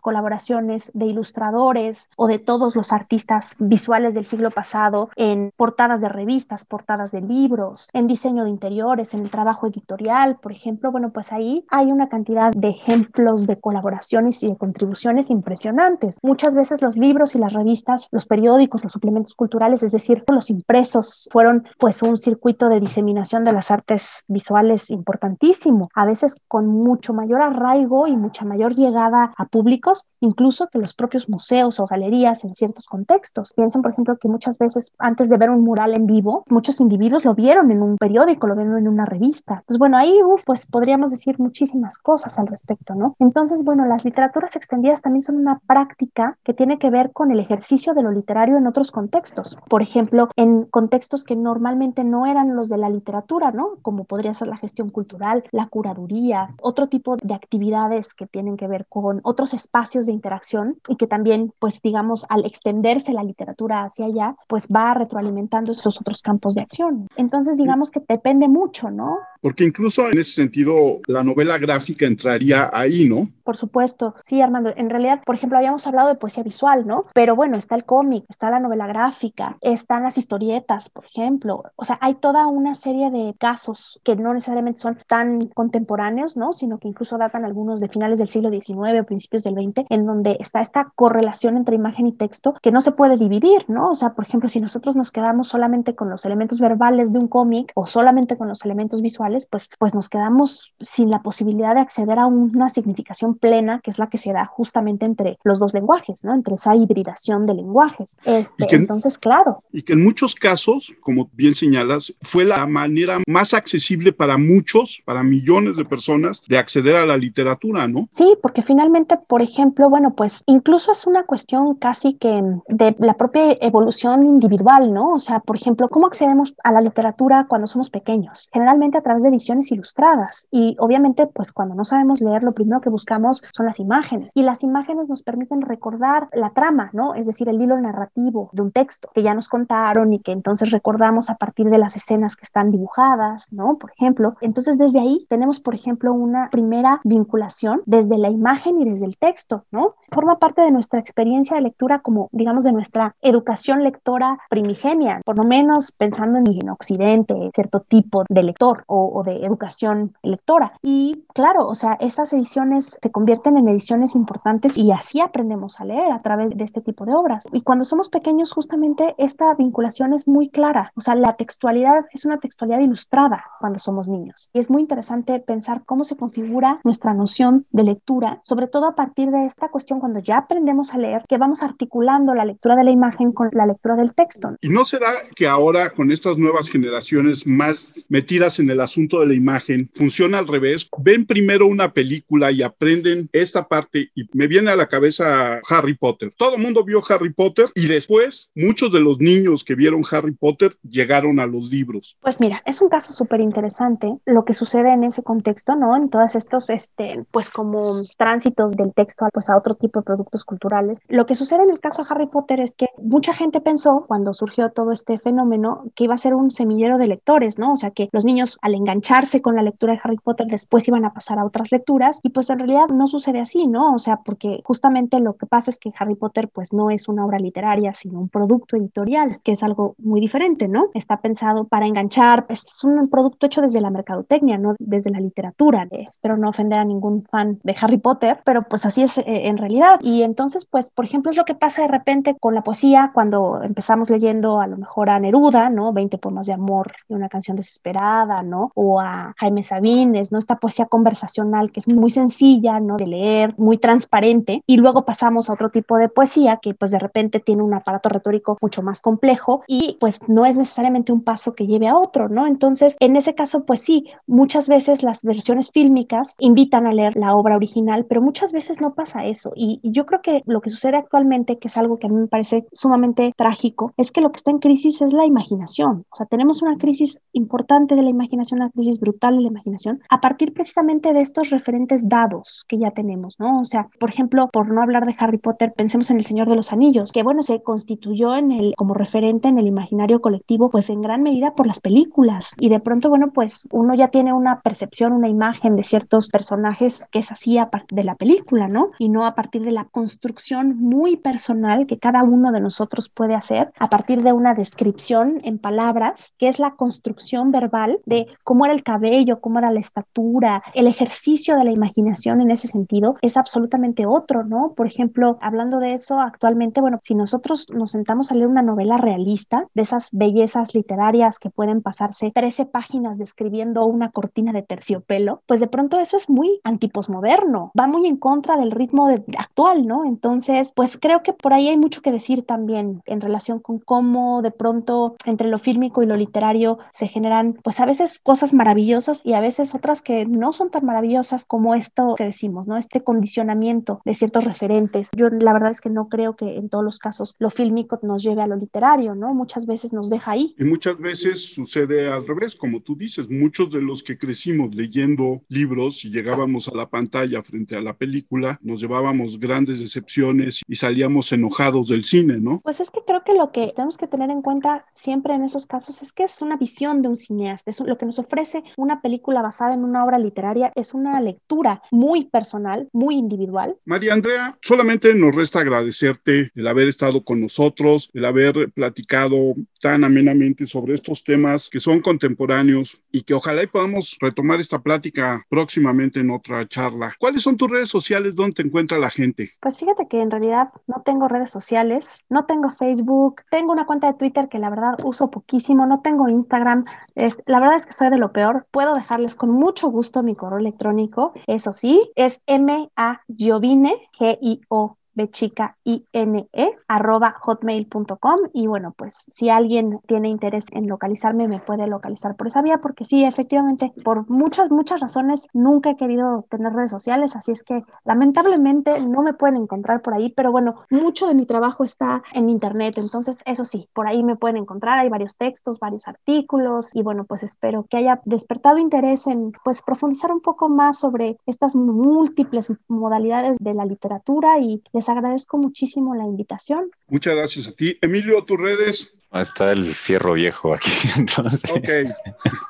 colaboraciones 0.00 0.90
de 0.94 1.06
ilustradores 1.06 2.10
o 2.16 2.26
de 2.26 2.38
todos 2.38 2.76
los 2.76 2.92
artistas 2.92 3.54
visuales 3.58 4.14
del 4.14 4.26
siglo 4.26 4.50
pasado 4.50 5.10
en 5.16 5.52
portadas 5.56 6.00
de 6.00 6.08
revistas, 6.08 6.64
portadas 6.64 7.10
de 7.10 7.20
libros, 7.20 7.88
en 7.92 8.06
diseño 8.06 8.44
de 8.44 8.50
interiores, 8.50 9.14
en 9.14 9.22
el 9.22 9.30
trabajo 9.30 9.66
editorial, 9.66 10.36
por 10.36 10.52
ejemplo, 10.52 10.90
bueno, 10.90 11.10
pues 11.10 11.32
ahí 11.32 11.64
hay 11.70 11.90
una 11.90 12.08
cantidad 12.08 12.52
de 12.52 12.68
ejemplos 12.68 13.46
de 13.46 13.60
colaboraciones 13.60 14.42
y 14.42 14.48
de 14.48 14.56
contribuciones 14.56 15.30
impresionantes. 15.38 16.18
Muchas 16.22 16.54
veces 16.54 16.82
los 16.82 16.96
libros 16.96 17.34
y 17.34 17.38
las 17.38 17.52
revistas, 17.52 18.08
los 18.10 18.26
periódicos, 18.26 18.82
los 18.82 18.92
suplementos 18.92 19.34
culturales, 19.34 19.82
es 19.82 19.92
decir, 19.92 20.24
los 20.28 20.50
impresos, 20.50 21.28
fueron 21.32 21.66
pues 21.78 22.02
un 22.02 22.16
circuito 22.16 22.68
de 22.68 22.80
diseminación 22.80 23.44
de 23.44 23.52
las 23.52 23.70
artes 23.70 24.24
visuales 24.28 24.90
importantísimo, 24.90 25.88
a 25.94 26.04
veces 26.04 26.34
con 26.46 26.66
mucho 26.66 27.14
mayor 27.14 27.42
arraigo 27.42 28.06
y 28.06 28.16
mucha 28.16 28.44
mayor 28.44 28.74
llegada 28.74 29.32
a 29.36 29.44
públicos, 29.46 30.04
incluso 30.20 30.68
que 30.68 30.78
los 30.78 30.94
propios 30.94 31.28
museos 31.28 31.80
o 31.80 31.86
galerías 31.86 32.44
en 32.44 32.54
ciertos 32.54 32.86
contextos. 32.86 33.52
Piensen, 33.54 33.82
por 33.82 33.92
ejemplo, 33.92 34.16
que 34.16 34.28
muchas 34.28 34.58
veces 34.58 34.92
antes 34.98 35.28
de 35.28 35.36
ver 35.36 35.50
un 35.50 35.62
mural 35.62 35.94
en 35.94 36.06
vivo, 36.06 36.44
muchos 36.48 36.80
individuos 36.80 37.24
lo 37.24 37.34
vieron 37.34 37.70
en 37.70 37.82
un 37.82 37.96
periódico, 37.96 38.46
lo 38.46 38.56
vieron 38.56 38.78
en 38.78 38.88
una 38.88 39.06
revista. 39.06 39.54
Entonces, 39.54 39.78
bueno, 39.78 39.96
ahí 39.96 40.18
pues 40.44 40.66
podríamos 40.66 41.10
decir 41.10 41.38
muchísimas 41.38 41.98
cosas 41.98 42.38
al 42.38 42.46
respecto, 42.46 42.94
¿no? 42.94 43.14
Entonces, 43.18 43.64
bueno, 43.64 43.86
las 43.86 44.04
literaturas 44.04 44.56
extendidas 44.56 45.02
también 45.02 45.22
son 45.28 45.36
una 45.36 45.60
práctica 45.66 46.38
que 46.42 46.54
tiene 46.54 46.78
que 46.78 46.90
ver 46.90 47.12
con 47.12 47.30
el 47.30 47.38
ejercicio 47.38 47.92
de 47.92 48.02
lo 48.02 48.10
literario 48.10 48.56
en 48.56 48.66
otros 48.66 48.90
contextos. 48.90 49.58
Por 49.68 49.82
ejemplo, 49.82 50.28
en 50.36 50.64
contextos 50.64 51.22
que 51.22 51.36
normalmente 51.36 52.02
no 52.02 52.26
eran 52.26 52.56
los 52.56 52.70
de 52.70 52.78
la 52.78 52.88
literatura, 52.88 53.52
¿no? 53.52 53.76
Como 53.82 54.04
podría 54.04 54.32
ser 54.32 54.48
la 54.48 54.56
gestión 54.56 54.88
cultural, 54.88 55.44
la 55.52 55.66
curaduría, 55.66 56.54
otro 56.62 56.88
tipo 56.88 57.16
de 57.22 57.34
actividades 57.34 58.14
que 58.14 58.26
tienen 58.26 58.56
que 58.56 58.68
ver 58.68 58.86
con 58.88 59.20
otros 59.22 59.52
espacios 59.52 60.06
de 60.06 60.12
interacción 60.12 60.78
y 60.88 60.96
que 60.96 61.06
también, 61.06 61.52
pues 61.58 61.82
digamos, 61.82 62.24
al 62.30 62.46
extenderse 62.46 63.12
la 63.12 63.22
literatura 63.22 63.84
hacia 63.84 64.06
allá, 64.06 64.34
pues 64.46 64.68
va 64.74 64.94
retroalimentando 64.94 65.72
esos 65.72 66.00
otros 66.00 66.22
campos 66.22 66.54
de 66.54 66.62
acción. 66.62 67.08
Entonces, 67.16 67.58
digamos 67.58 67.90
que 67.90 68.02
depende 68.08 68.48
mucho, 68.48 68.90
¿no? 68.90 69.18
Porque 69.40 69.64
incluso 69.64 70.06
en 70.08 70.18
ese 70.18 70.32
sentido, 70.32 71.00
la 71.06 71.22
novela 71.22 71.58
gráfica 71.58 72.06
entraría 72.06 72.70
ahí, 72.72 73.08
¿no? 73.08 73.28
Por 73.44 73.56
supuesto, 73.56 74.14
sí, 74.20 74.42
Armando. 74.42 74.72
En 74.76 74.90
realidad, 74.90 75.22
por 75.24 75.34
ejemplo, 75.34 75.56
habíamos 75.56 75.86
hablado 75.86 76.08
de 76.08 76.16
poesía 76.16 76.42
visual, 76.42 76.86
¿no? 76.86 77.06
Pero 77.14 77.34
bueno, 77.34 77.56
está 77.56 77.76
el 77.76 77.84
cómic, 77.84 78.24
está 78.28 78.50
la 78.50 78.60
novela 78.60 78.86
gráfica, 78.86 79.56
están 79.60 80.02
las 80.02 80.18
historietas, 80.18 80.90
por 80.90 81.04
ejemplo. 81.04 81.62
O 81.76 81.84
sea, 81.84 81.98
hay 82.02 82.14
toda 82.14 82.46
una 82.46 82.74
serie 82.74 83.10
de 83.10 83.34
casos 83.38 84.00
que 84.04 84.16
no 84.16 84.34
necesariamente 84.34 84.82
son 84.82 84.98
tan 85.06 85.48
contemporáneos, 85.48 86.36
¿no? 86.36 86.52
Sino 86.52 86.78
que 86.78 86.88
incluso 86.88 87.16
datan 87.16 87.44
algunos 87.44 87.80
de 87.80 87.88
finales 87.88 88.18
del 88.18 88.28
siglo 88.28 88.50
XIX 88.50 89.00
o 89.00 89.06
principios 89.06 89.44
del 89.44 89.54
XX, 89.54 89.86
en 89.88 90.04
donde 90.04 90.36
está 90.40 90.60
esta 90.60 90.92
correlación 90.94 91.56
entre 91.56 91.76
imagen 91.76 92.06
y 92.06 92.12
texto 92.12 92.54
que 92.60 92.72
no 92.72 92.80
se 92.80 92.92
puede 92.92 93.16
dividir, 93.16 93.64
¿no? 93.68 93.90
O 93.90 93.94
sea, 93.94 94.14
por 94.14 94.26
ejemplo, 94.26 94.48
si 94.48 94.60
nosotros 94.60 94.96
nos 94.96 95.12
quedamos 95.12 95.48
solamente 95.48 95.94
con 95.94 96.10
los 96.10 96.24
elementos 96.24 96.60
verbales 96.60 97.12
de 97.12 97.18
un 97.18 97.28
cómic 97.28 97.72
o 97.74 97.86
solamente 97.86 98.36
con 98.36 98.48
los 98.48 98.64
elementos 98.64 99.00
visuales, 99.00 99.27
pues, 99.50 99.70
pues 99.78 99.94
nos 99.94 100.08
quedamos 100.08 100.74
sin 100.80 101.10
la 101.10 101.22
posibilidad 101.22 101.74
de 101.74 101.80
acceder 101.80 102.18
a 102.18 102.26
una 102.26 102.68
significación 102.68 103.34
plena, 103.34 103.80
que 103.82 103.90
es 103.90 103.98
la 103.98 104.08
que 104.08 104.18
se 104.18 104.32
da 104.32 104.46
justamente 104.46 105.06
entre 105.06 105.38
los 105.44 105.58
dos 105.58 105.74
lenguajes, 105.74 106.24
¿no? 106.24 106.34
Entre 106.34 106.54
esa 106.54 106.74
hibridación 106.76 107.46
de 107.46 107.54
lenguajes. 107.54 108.18
Este, 108.24 108.66
entonces, 108.74 109.18
claro. 109.18 109.62
Y 109.72 109.82
que 109.82 109.92
en 109.92 110.04
muchos 110.04 110.34
casos, 110.34 110.92
como 111.00 111.28
bien 111.32 111.54
señalas, 111.54 112.14
fue 112.22 112.44
la 112.44 112.66
manera 112.66 113.18
más 113.26 113.54
accesible 113.54 114.12
para 114.12 114.38
muchos, 114.38 115.02
para 115.04 115.22
millones 115.22 115.76
de 115.76 115.84
personas, 115.84 116.42
de 116.48 116.58
acceder 116.58 116.96
a 116.96 117.06
la 117.06 117.16
literatura, 117.16 117.88
¿no? 117.88 118.08
Sí, 118.12 118.36
porque 118.42 118.62
finalmente, 118.62 119.16
por 119.16 119.42
ejemplo, 119.42 119.88
bueno, 119.90 120.14
pues 120.14 120.42
incluso 120.46 120.92
es 120.92 121.06
una 121.06 121.24
cuestión 121.24 121.74
casi 121.74 122.14
que 122.14 122.42
de 122.68 122.96
la 122.98 123.14
propia 123.14 123.54
evolución 123.60 124.24
individual, 124.24 124.92
¿no? 124.92 125.14
O 125.14 125.18
sea, 125.18 125.40
por 125.40 125.56
ejemplo, 125.56 125.88
¿cómo 125.88 126.06
accedemos 126.06 126.54
a 126.64 126.72
la 126.72 126.80
literatura 126.80 127.46
cuando 127.48 127.66
somos 127.66 127.90
pequeños? 127.90 128.48
Generalmente 128.52 128.98
a 128.98 129.02
través 129.02 129.17
de 129.22 129.30
ediciones 129.30 129.70
ilustradas. 129.72 130.46
Y 130.50 130.76
obviamente, 130.78 131.26
pues 131.26 131.52
cuando 131.52 131.74
no 131.74 131.84
sabemos 131.84 132.20
leer, 132.20 132.42
lo 132.42 132.52
primero 132.52 132.80
que 132.80 132.90
buscamos 132.90 133.42
son 133.56 133.66
las 133.66 133.80
imágenes. 133.80 134.30
Y 134.34 134.42
las 134.42 134.62
imágenes 134.62 135.08
nos 135.08 135.22
permiten 135.22 135.62
recordar 135.62 136.28
la 136.32 136.50
trama, 136.50 136.90
¿no? 136.92 137.14
Es 137.14 137.26
decir, 137.26 137.48
el 137.48 137.60
hilo 137.60 137.78
narrativo 137.80 138.50
de 138.52 138.62
un 138.62 138.72
texto 138.72 139.10
que 139.14 139.22
ya 139.22 139.34
nos 139.34 139.48
contaron 139.48 140.12
y 140.12 140.20
que 140.20 140.32
entonces 140.32 140.70
recordamos 140.70 141.30
a 141.30 141.36
partir 141.36 141.70
de 141.70 141.78
las 141.78 141.96
escenas 141.96 142.36
que 142.36 142.44
están 142.44 142.70
dibujadas, 142.70 143.52
¿no? 143.52 143.78
Por 143.78 143.90
ejemplo. 143.90 144.36
Entonces, 144.40 144.78
desde 144.78 145.00
ahí 145.00 145.26
tenemos, 145.28 145.60
por 145.60 145.74
ejemplo, 145.74 146.12
una 146.12 146.48
primera 146.50 147.00
vinculación 147.04 147.82
desde 147.86 148.18
la 148.18 148.30
imagen 148.30 148.80
y 148.80 148.84
desde 148.84 149.06
el 149.06 149.16
texto, 149.16 149.64
¿no? 149.70 149.94
Forma 150.12 150.38
parte 150.38 150.62
de 150.62 150.70
nuestra 150.70 151.00
experiencia 151.00 151.56
de 151.56 151.62
lectura 151.62 152.00
como, 152.00 152.28
digamos, 152.32 152.64
de 152.64 152.72
nuestra 152.72 153.16
educación 153.22 153.82
lectora 153.82 154.38
primigenia, 154.50 155.20
por 155.24 155.36
lo 155.36 155.44
menos 155.44 155.92
pensando 155.92 156.38
en, 156.38 156.46
en 156.46 156.70
Occidente, 156.70 157.34
cierto 157.54 157.80
tipo 157.80 158.24
de 158.28 158.42
lector 158.42 158.84
o, 158.86 159.07
o 159.12 159.22
de 159.22 159.44
educación 159.44 160.16
lectora. 160.22 160.72
Y 160.82 161.24
claro, 161.34 161.66
o 161.66 161.74
sea, 161.74 161.94
esas 162.00 162.32
ediciones 162.32 162.96
se 163.00 163.10
convierten 163.10 163.56
en 163.56 163.68
ediciones 163.68 164.14
importantes 164.14 164.76
y 164.78 164.90
así 164.92 165.20
aprendemos 165.20 165.80
a 165.80 165.84
leer 165.84 166.12
a 166.12 166.22
través 166.22 166.56
de 166.56 166.64
este 166.64 166.80
tipo 166.80 167.04
de 167.04 167.14
obras. 167.14 167.44
Y 167.52 167.62
cuando 167.62 167.84
somos 167.84 168.08
pequeños, 168.08 168.52
justamente 168.52 169.14
esta 169.18 169.54
vinculación 169.54 170.12
es 170.12 170.26
muy 170.26 170.48
clara. 170.48 170.92
O 170.96 171.00
sea, 171.00 171.14
la 171.14 171.36
textualidad 171.36 172.06
es 172.12 172.24
una 172.24 172.38
textualidad 172.38 172.80
ilustrada 172.80 173.44
cuando 173.60 173.78
somos 173.78 174.08
niños. 174.08 174.48
Y 174.52 174.58
es 174.58 174.70
muy 174.70 174.82
interesante 174.82 175.38
pensar 175.40 175.82
cómo 175.84 176.04
se 176.04 176.16
configura 176.16 176.80
nuestra 176.84 177.14
noción 177.14 177.66
de 177.70 177.84
lectura, 177.84 178.40
sobre 178.42 178.66
todo 178.66 178.86
a 178.86 178.94
partir 178.94 179.30
de 179.30 179.44
esta 179.44 179.68
cuestión 179.68 180.00
cuando 180.00 180.20
ya 180.20 180.38
aprendemos 180.38 180.94
a 180.94 180.98
leer, 180.98 181.24
que 181.28 181.38
vamos 181.38 181.62
articulando 181.62 182.34
la 182.34 182.44
lectura 182.44 182.76
de 182.76 182.84
la 182.84 182.90
imagen 182.90 183.32
con 183.32 183.50
la 183.52 183.66
lectura 183.66 183.96
del 183.96 184.14
texto. 184.14 184.56
¿Y 184.60 184.68
no 184.68 184.84
será 184.84 185.12
que 185.34 185.46
ahora 185.46 185.90
con 185.90 186.10
estas 186.10 186.38
nuevas 186.38 186.68
generaciones 186.68 187.46
más 187.46 188.06
metidas 188.08 188.58
en 188.58 188.70
el 188.70 188.80
asunto 188.80 188.97
de 189.06 189.26
la 189.26 189.34
imagen, 189.34 189.88
funciona 189.92 190.38
al 190.38 190.48
revés? 190.48 190.88
Ven 190.98 191.24
primero 191.24 191.66
una 191.66 191.92
película 191.92 192.50
y 192.50 192.62
aprenden 192.62 193.28
esta 193.32 193.68
parte 193.68 194.10
y 194.14 194.28
me 194.32 194.48
viene 194.48 194.70
a 194.70 194.76
la 194.76 194.88
cabeza 194.88 195.60
Harry 195.68 195.94
Potter. 195.94 196.32
Todo 196.36 196.56
el 196.56 196.62
mundo 196.62 196.84
vio 196.84 197.02
Harry 197.08 197.32
Potter 197.32 197.66
y 197.74 197.86
después 197.86 198.50
muchos 198.54 198.92
de 198.92 199.00
los 199.00 199.20
niños 199.20 199.62
que 199.62 199.74
vieron 199.74 200.02
Harry 200.10 200.32
Potter 200.32 200.76
llegaron 200.82 201.38
a 201.38 201.46
los 201.46 201.70
libros. 201.70 202.16
Pues 202.20 202.40
mira, 202.40 202.62
es 202.66 202.80
un 202.80 202.88
caso 202.88 203.12
súper 203.12 203.40
interesante 203.40 204.12
lo 204.26 204.44
que 204.44 204.54
sucede 204.54 204.92
en 204.92 205.04
ese 205.04 205.22
contexto, 205.22 205.76
¿no? 205.76 205.96
En 205.96 206.10
todos 206.10 206.34
estos, 206.34 206.70
este, 206.70 207.24
pues 207.30 207.50
como 207.50 208.02
tránsitos 208.16 208.72
del 208.76 208.94
texto 208.94 209.26
pues, 209.32 209.48
a 209.48 209.56
otro 209.56 209.74
tipo 209.74 210.00
de 210.00 210.04
productos 210.04 210.44
culturales. 210.44 211.00
Lo 211.08 211.26
que 211.26 211.34
sucede 211.34 211.62
en 211.62 211.70
el 211.70 211.80
caso 211.80 212.02
de 212.02 212.08
Harry 212.10 212.26
Potter 212.26 212.60
es 212.60 212.74
que 212.74 212.86
mucha 212.98 213.32
gente 213.34 213.60
pensó 213.60 214.04
cuando 214.08 214.34
surgió 214.34 214.70
todo 214.70 214.92
este 214.92 215.18
fenómeno 215.18 215.84
que 215.94 216.04
iba 216.04 216.14
a 216.14 216.18
ser 216.18 216.34
un 216.34 216.50
semillero 216.50 216.98
de 216.98 217.06
lectores, 217.06 217.58
¿no? 217.58 217.72
O 217.72 217.76
sea, 217.76 217.90
que 217.90 218.08
los 218.12 218.24
niños 218.24 218.58
al 218.62 218.74
engancharse 218.88 219.42
con 219.42 219.54
la 219.54 219.62
lectura 219.62 219.92
de 219.92 220.00
Harry 220.02 220.16
Potter 220.16 220.46
después 220.46 220.88
iban 220.88 221.04
a 221.04 221.12
pasar 221.12 221.38
a 221.38 221.44
otras 221.44 221.70
lecturas 221.70 222.20
y 222.22 222.30
pues 222.30 222.48
en 222.48 222.58
realidad 222.58 222.88
no 222.88 223.06
sucede 223.06 223.38
así, 223.40 223.66
¿no? 223.66 223.94
O 223.94 223.98
sea, 223.98 224.20
porque 224.24 224.60
justamente 224.64 225.20
lo 225.20 225.36
que 225.36 225.46
pasa 225.46 225.70
es 225.70 225.78
que 225.78 225.92
Harry 225.98 226.14
Potter 226.14 226.48
pues 226.48 226.72
no 226.72 226.90
es 226.90 227.06
una 227.08 227.26
obra 227.26 227.38
literaria, 227.38 227.92
sino 227.92 228.18
un 228.18 228.30
producto 228.30 228.76
editorial, 228.76 229.40
que 229.44 229.52
es 229.52 229.62
algo 229.62 229.94
muy 229.98 230.20
diferente, 230.20 230.68
¿no? 230.68 230.88
Está 230.94 231.20
pensado 231.20 231.66
para 231.66 231.86
enganchar, 231.86 232.46
pues, 232.46 232.64
es 232.64 232.82
un 232.84 233.08
producto 233.10 233.46
hecho 233.46 233.60
desde 233.60 233.80
la 233.80 233.90
mercadotecnia, 233.90 234.56
no 234.56 234.74
desde 234.78 235.10
la 235.10 235.20
literatura. 235.20 235.86
Eh, 235.90 236.06
espero 236.08 236.36
no 236.36 236.48
ofender 236.48 236.78
a 236.78 236.84
ningún 236.84 237.24
fan 237.30 237.58
de 237.62 237.76
Harry 237.80 237.98
Potter, 237.98 238.40
pero 238.44 238.62
pues 238.68 238.86
así 238.86 239.02
es 239.02 239.18
eh, 239.18 239.24
en 239.26 239.58
realidad. 239.58 240.00
Y 240.02 240.22
entonces, 240.22 240.64
pues, 240.64 240.90
por 240.90 241.04
ejemplo, 241.04 241.30
es 241.30 241.36
lo 241.36 241.44
que 241.44 241.54
pasa 241.54 241.82
de 241.82 241.88
repente 241.88 242.36
con 242.40 242.54
la 242.54 242.62
poesía 242.62 243.10
cuando 243.12 243.62
empezamos 243.62 244.08
leyendo 244.08 244.60
a 244.60 244.66
lo 244.66 244.78
mejor 244.78 245.10
a 245.10 245.20
Neruda, 245.20 245.68
¿no? 245.68 245.92
20 245.92 246.16
poemas 246.18 246.46
de 246.46 246.54
amor 246.54 246.92
una 247.08 247.28
canción 247.28 247.56
desesperada, 247.56 248.42
¿no? 248.42 248.70
O 248.80 249.00
a 249.00 249.34
Jaime 249.38 249.64
Sabines, 249.64 250.30
¿no? 250.30 250.38
Esta 250.38 250.58
poesía 250.58 250.86
conversacional 250.86 251.72
que 251.72 251.80
es 251.80 251.88
muy 251.88 252.10
sencilla, 252.10 252.78
¿no? 252.78 252.96
De 252.96 253.08
leer, 253.08 253.54
muy 253.58 253.76
transparente. 253.76 254.62
Y 254.66 254.76
luego 254.76 255.04
pasamos 255.04 255.50
a 255.50 255.54
otro 255.54 255.70
tipo 255.70 255.96
de 255.96 256.08
poesía 256.08 256.58
que 256.62 256.74
pues 256.74 256.92
de 256.92 257.00
repente 257.00 257.40
tiene 257.40 257.62
un 257.62 257.74
aparato 257.74 258.08
retórico 258.08 258.56
mucho 258.60 258.82
más 258.82 259.02
complejo 259.02 259.62
y 259.66 259.96
pues 259.98 260.20
no 260.28 260.46
es 260.46 260.54
necesariamente 260.54 261.12
un 261.12 261.24
paso 261.24 261.54
que 261.54 261.66
lleve 261.66 261.88
a 261.88 261.96
otro, 261.96 262.28
¿no? 262.28 262.46
Entonces, 262.46 262.96
en 263.00 263.16
ese 263.16 263.34
caso, 263.34 263.64
pues 263.64 263.80
sí, 263.80 264.06
muchas 264.26 264.68
veces 264.68 265.02
las 265.02 265.22
versiones 265.22 265.70
fílmicas 265.72 266.34
invitan 266.38 266.86
a 266.86 266.92
leer 266.92 267.16
la 267.16 267.34
obra 267.34 267.56
original, 267.56 268.06
pero 268.06 268.22
muchas 268.22 268.52
veces 268.52 268.80
no 268.80 268.94
pasa 268.94 269.24
eso. 269.24 269.52
Y, 269.56 269.80
y 269.82 269.92
yo 269.92 270.06
creo 270.06 270.22
que 270.22 270.42
lo 270.46 270.60
que 270.60 270.70
sucede 270.70 270.96
actualmente, 270.96 271.58
que 271.58 271.68
es 271.68 271.76
algo 271.76 271.98
que 271.98 272.06
a 272.06 272.10
mí 272.10 272.16
me 272.16 272.28
parece 272.28 272.66
sumamente 272.72 273.32
trágico, 273.36 273.92
es 273.96 274.12
que 274.12 274.20
lo 274.20 274.30
que 274.30 274.36
está 274.36 274.50
en 274.50 274.58
crisis 274.58 275.00
es 275.00 275.12
la 275.12 275.24
imaginación. 275.24 276.04
O 276.10 276.16
sea, 276.16 276.26
tenemos 276.26 276.62
una 276.62 276.76
crisis 276.76 277.20
importante 277.32 277.94
de 277.94 278.02
la 278.02 278.10
imaginación, 278.10 278.67
crisis 278.70 279.00
brutal 279.00 279.36
de 279.36 279.42
la 279.42 279.48
imaginación, 279.48 280.00
a 280.08 280.20
partir 280.20 280.52
precisamente 280.52 281.12
de 281.12 281.20
estos 281.20 281.50
referentes 281.50 282.08
dados 282.08 282.64
que 282.68 282.78
ya 282.78 282.90
tenemos, 282.90 283.36
¿no? 283.38 283.60
O 283.60 283.64
sea, 283.64 283.88
por 283.98 284.10
ejemplo, 284.10 284.48
por 284.52 284.68
no 284.68 284.82
hablar 284.82 285.06
de 285.06 285.14
Harry 285.18 285.38
Potter, 285.38 285.72
pensemos 285.76 286.10
en 286.10 286.18
El 286.18 286.24
Señor 286.24 286.48
de 286.48 286.56
los 286.56 286.72
Anillos, 286.72 287.12
que 287.12 287.22
bueno, 287.22 287.42
se 287.42 287.62
constituyó 287.62 288.36
en 288.36 288.52
el, 288.52 288.74
como 288.76 288.94
referente 288.94 289.48
en 289.48 289.58
el 289.58 289.66
imaginario 289.66 290.20
colectivo, 290.20 290.70
pues 290.70 290.90
en 290.90 291.02
gran 291.02 291.22
medida 291.22 291.54
por 291.54 291.66
las 291.66 291.80
películas. 291.80 292.54
Y 292.58 292.68
de 292.68 292.80
pronto, 292.80 293.08
bueno, 293.08 293.30
pues 293.32 293.68
uno 293.72 293.94
ya 293.94 294.08
tiene 294.08 294.32
una 294.32 294.60
percepción, 294.60 295.12
una 295.12 295.28
imagen 295.28 295.76
de 295.76 295.84
ciertos 295.84 296.28
personajes 296.28 297.06
que 297.10 297.20
es 297.20 297.30
así 297.32 297.58
a 297.58 297.70
partir 297.70 297.96
de 297.96 298.04
la 298.04 298.14
película, 298.14 298.68
¿no? 298.68 298.90
Y 298.98 299.08
no 299.08 299.26
a 299.26 299.34
partir 299.34 299.62
de 299.62 299.72
la 299.72 299.84
construcción 299.84 300.76
muy 300.78 301.16
personal 301.16 301.86
que 301.86 301.98
cada 301.98 302.22
uno 302.22 302.52
de 302.52 302.60
nosotros 302.60 303.08
puede 303.08 303.34
hacer 303.34 303.72
a 303.78 303.90
partir 303.90 304.22
de 304.22 304.32
una 304.32 304.54
descripción 304.54 305.40
en 305.44 305.58
palabras, 305.58 306.34
que 306.38 306.48
es 306.48 306.58
la 306.58 306.74
construcción 306.74 307.50
verbal 307.50 308.00
de 308.06 308.26
cómo 308.44 308.57
era 308.64 308.74
el 308.74 308.82
cabello, 308.82 309.40
cómo 309.40 309.58
era 309.58 309.70
la 309.70 309.80
estatura, 309.80 310.62
el 310.74 310.86
ejercicio 310.86 311.56
de 311.56 311.64
la 311.64 311.72
imaginación 311.72 312.40
en 312.40 312.50
ese 312.50 312.68
sentido 312.68 313.16
es 313.22 313.36
absolutamente 313.36 314.06
otro, 314.06 314.44
¿no? 314.44 314.74
Por 314.76 314.86
ejemplo, 314.86 315.38
hablando 315.40 315.78
de 315.78 315.94
eso, 315.94 316.20
actualmente, 316.20 316.80
bueno, 316.80 316.98
si 317.02 317.14
nosotros 317.14 317.66
nos 317.70 317.92
sentamos 317.92 318.30
a 318.30 318.34
leer 318.34 318.48
una 318.48 318.62
novela 318.62 318.96
realista, 318.96 319.66
de 319.74 319.82
esas 319.82 320.08
bellezas 320.12 320.74
literarias 320.74 321.38
que 321.38 321.50
pueden 321.50 321.82
pasarse 321.82 322.30
13 322.34 322.66
páginas 322.66 323.18
describiendo 323.18 323.84
una 323.86 324.10
cortina 324.10 324.52
de 324.52 324.62
terciopelo, 324.62 325.42
pues 325.46 325.60
de 325.60 325.66
pronto 325.66 325.98
eso 325.98 326.16
es 326.16 326.28
muy 326.28 326.60
antiposmoderno, 326.64 327.72
va 327.78 327.86
muy 327.86 328.06
en 328.06 328.16
contra 328.16 328.56
del 328.56 328.70
ritmo 328.70 329.08
de, 329.08 329.24
actual, 329.38 329.86
¿no? 329.86 330.04
Entonces, 330.04 330.72
pues 330.74 330.98
creo 330.98 331.22
que 331.22 331.32
por 331.32 331.52
ahí 331.52 331.68
hay 331.68 331.76
mucho 331.76 332.02
que 332.02 332.12
decir 332.12 332.42
también 332.42 333.02
en 333.06 333.20
relación 333.20 333.60
con 333.60 333.78
cómo 333.78 334.42
de 334.42 334.50
pronto 334.50 335.16
entre 335.24 335.48
lo 335.48 335.58
fílmico 335.58 336.02
y 336.02 336.06
lo 336.06 336.16
literario 336.16 336.78
se 336.92 337.08
generan, 337.08 337.54
pues 337.62 337.80
a 337.80 337.86
veces 337.86 338.20
cosas 338.20 338.37
cosas 338.38 338.54
maravillosas 338.54 339.22
y 339.24 339.32
a 339.32 339.40
veces 339.40 339.74
otras 339.74 340.00
que 340.00 340.24
no 340.24 340.52
son 340.52 340.70
tan 340.70 340.84
maravillosas 340.86 341.44
como 341.44 341.74
esto 341.74 342.14
que 342.16 342.22
decimos, 342.22 342.68
¿no? 342.68 342.76
Este 342.76 343.02
condicionamiento 343.02 344.00
de 344.04 344.14
ciertos 344.14 344.44
referentes. 344.44 345.10
Yo 345.16 345.28
la 345.28 345.52
verdad 345.52 345.72
es 345.72 345.80
que 345.80 345.90
no 345.90 346.08
creo 346.08 346.36
que 346.36 346.56
en 346.56 346.68
todos 346.68 346.84
los 346.84 347.00
casos 347.00 347.34
lo 347.40 347.50
fílmico 347.50 347.98
nos 348.04 348.22
lleve 348.22 348.42
a 348.42 348.46
lo 348.46 348.54
literario, 348.54 349.16
¿no? 349.16 349.34
Muchas 349.34 349.66
veces 349.66 349.92
nos 349.92 350.08
deja 350.08 350.30
ahí. 350.30 350.54
Y 350.56 350.62
muchas 350.62 351.00
veces 351.00 351.52
sucede 351.52 352.12
al 352.12 352.28
revés, 352.28 352.54
como 352.54 352.80
tú 352.80 352.94
dices, 352.94 353.28
muchos 353.28 353.72
de 353.72 353.82
los 353.82 354.04
que 354.04 354.16
crecimos 354.16 354.72
leyendo 354.72 355.42
libros 355.48 356.04
y 356.04 356.10
llegábamos 356.10 356.68
a 356.68 356.76
la 356.76 356.88
pantalla 356.88 357.42
frente 357.42 357.74
a 357.74 357.80
la 357.80 357.96
película, 357.96 358.60
nos 358.62 358.78
llevábamos 358.80 359.40
grandes 359.40 359.80
decepciones 359.80 360.62
y 360.64 360.76
salíamos 360.76 361.32
enojados 361.32 361.88
del 361.88 362.04
cine, 362.04 362.38
¿no? 362.38 362.60
Pues 362.62 362.78
es 362.78 362.92
que 362.92 363.00
creo 363.04 363.24
que 363.24 363.34
lo 363.34 363.50
que 363.50 363.72
tenemos 363.74 363.98
que 363.98 364.06
tener 364.06 364.30
en 364.30 364.42
cuenta 364.42 364.86
siempre 364.94 365.34
en 365.34 365.42
esos 365.42 365.66
casos 365.66 366.02
es 366.02 366.12
que 366.12 366.22
es 366.22 366.40
una 366.40 366.56
visión 366.56 367.02
de 367.02 367.08
un 367.08 367.16
cineasta, 367.16 367.72
es 367.72 367.80
lo 367.80 367.98
que 367.98 368.06
nos 368.06 368.20
ofrece 368.28 368.62
una 368.76 369.00
película 369.00 369.42
basada 369.42 369.74
en 369.74 369.84
una 369.84 370.04
obra 370.04 370.18
literaria, 370.18 370.72
es 370.76 370.94
una 370.94 371.20
lectura 371.20 371.82
muy 371.90 372.26
personal, 372.26 372.88
muy 372.92 373.16
individual. 373.16 373.76
María 373.84 374.12
Andrea, 374.12 374.56
solamente 374.62 375.14
nos 375.14 375.34
resta 375.34 375.60
agradecerte 375.60 376.52
el 376.54 376.66
haber 376.66 376.88
estado 376.88 377.24
con 377.24 377.40
nosotros, 377.40 378.10
el 378.12 378.24
haber 378.24 378.70
platicado 378.72 379.54
tan 379.80 380.04
amenamente 380.04 380.66
sobre 380.66 380.94
estos 380.94 381.24
temas 381.24 381.68
que 381.68 381.80
son 381.80 382.00
contemporáneos 382.00 383.02
y 383.10 383.22
que 383.22 383.34
ojalá 383.34 383.62
y 383.62 383.66
podamos 383.66 384.16
retomar 384.20 384.60
esta 384.60 384.80
plática 384.80 385.44
próximamente 385.48 386.20
en 386.20 386.30
otra 386.30 386.66
charla. 386.68 387.14
¿Cuáles 387.18 387.42
son 387.42 387.56
tus 387.56 387.70
redes 387.70 387.88
sociales? 387.88 388.34
¿Dónde 388.34 388.54
te 388.54 388.62
encuentra 388.62 388.98
la 388.98 389.10
gente? 389.10 389.50
Pues 389.60 389.78
fíjate 389.78 390.06
que 390.08 390.20
en 390.20 390.30
realidad 390.30 390.68
no 390.86 391.02
tengo 391.04 391.28
redes 391.28 391.50
sociales, 391.50 392.24
no 392.28 392.44
tengo 392.44 392.68
Facebook, 392.68 393.42
tengo 393.50 393.72
una 393.72 393.86
cuenta 393.86 394.08
de 394.08 394.18
Twitter 394.18 394.48
que 394.48 394.58
la 394.58 394.70
verdad 394.70 394.94
uso 395.04 395.30
poquísimo, 395.30 395.86
no 395.86 396.00
tengo 396.02 396.28
Instagram, 396.28 396.84
es, 397.14 397.36
la 397.46 397.60
verdad 397.60 397.76
es 397.76 397.86
que 397.86 397.92
soy 397.92 398.10
de 398.10 398.17
lo 398.18 398.32
peor. 398.32 398.66
Puedo 398.70 398.94
dejarles 398.94 399.34
con 399.34 399.50
mucho 399.50 399.88
gusto 399.88 400.22
mi 400.22 400.34
correo 400.34 400.58
electrónico, 400.58 401.32
eso 401.46 401.72
sí, 401.72 402.10
es 402.16 402.40
m 402.46 402.90
a 402.96 403.22
giovine 403.28 403.94
g 404.18 404.38
i 404.40 404.60
o 404.68 404.96
bechica 405.18 405.76
ine 405.84 406.48
arroba 406.86 407.34
hotmail.com 407.40 408.38
y 408.54 408.68
bueno 408.68 408.94
pues 408.96 409.14
si 409.28 409.50
alguien 409.50 409.98
tiene 410.06 410.28
interés 410.28 410.66
en 410.70 410.86
localizarme 410.86 411.48
me 411.48 411.58
puede 411.58 411.88
localizar 411.88 412.36
por 412.36 412.46
esa 412.46 412.62
vía 412.62 412.78
porque 412.78 413.04
sí 413.04 413.24
efectivamente 413.24 413.92
por 414.04 414.30
muchas 414.30 414.70
muchas 414.70 415.00
razones 415.00 415.46
nunca 415.52 415.90
he 415.90 415.96
querido 415.96 416.46
tener 416.48 416.72
redes 416.72 416.92
sociales 416.92 417.34
así 417.34 417.50
es 417.50 417.64
que 417.64 417.82
lamentablemente 418.04 419.00
no 419.00 419.22
me 419.22 419.34
pueden 419.34 419.56
encontrar 419.56 420.02
por 420.02 420.14
ahí 420.14 420.32
pero 420.36 420.52
bueno 420.52 420.76
mucho 420.88 421.26
de 421.26 421.34
mi 421.34 421.46
trabajo 421.46 421.82
está 421.82 422.22
en 422.32 422.48
internet 422.48 422.94
entonces 422.96 423.40
eso 423.44 423.64
sí 423.64 423.88
por 423.92 424.06
ahí 424.06 424.22
me 424.22 424.36
pueden 424.36 424.56
encontrar 424.56 425.00
hay 425.00 425.08
varios 425.08 425.36
textos 425.36 425.80
varios 425.80 426.06
artículos 426.06 426.94
y 426.94 427.02
bueno 427.02 427.24
pues 427.24 427.42
espero 427.42 427.86
que 427.90 427.96
haya 427.96 428.20
despertado 428.24 428.78
interés 428.78 429.26
en 429.26 429.50
pues 429.64 429.82
profundizar 429.82 430.30
un 430.30 430.40
poco 430.40 430.68
más 430.68 431.00
sobre 431.00 431.38
estas 431.44 431.74
múltiples 431.74 432.72
modalidades 432.86 433.58
de 433.58 433.74
la 433.74 433.84
literatura 433.84 434.60
y 434.60 434.80
les 434.92 435.07
agradezco 435.12 435.58
muchísimo 435.58 436.14
la 436.14 436.24
invitación. 436.24 436.90
Muchas 437.08 437.34
gracias 437.34 437.68
a 437.68 437.72
ti. 437.72 437.98
Emilio, 438.00 438.44
tus 438.44 438.60
redes. 438.60 439.14
Está 439.32 439.72
el 439.72 439.94
fierro 439.94 440.34
viejo 440.34 440.72
aquí, 440.74 440.90
entonces. 441.16 441.70
Ok. 441.70 441.88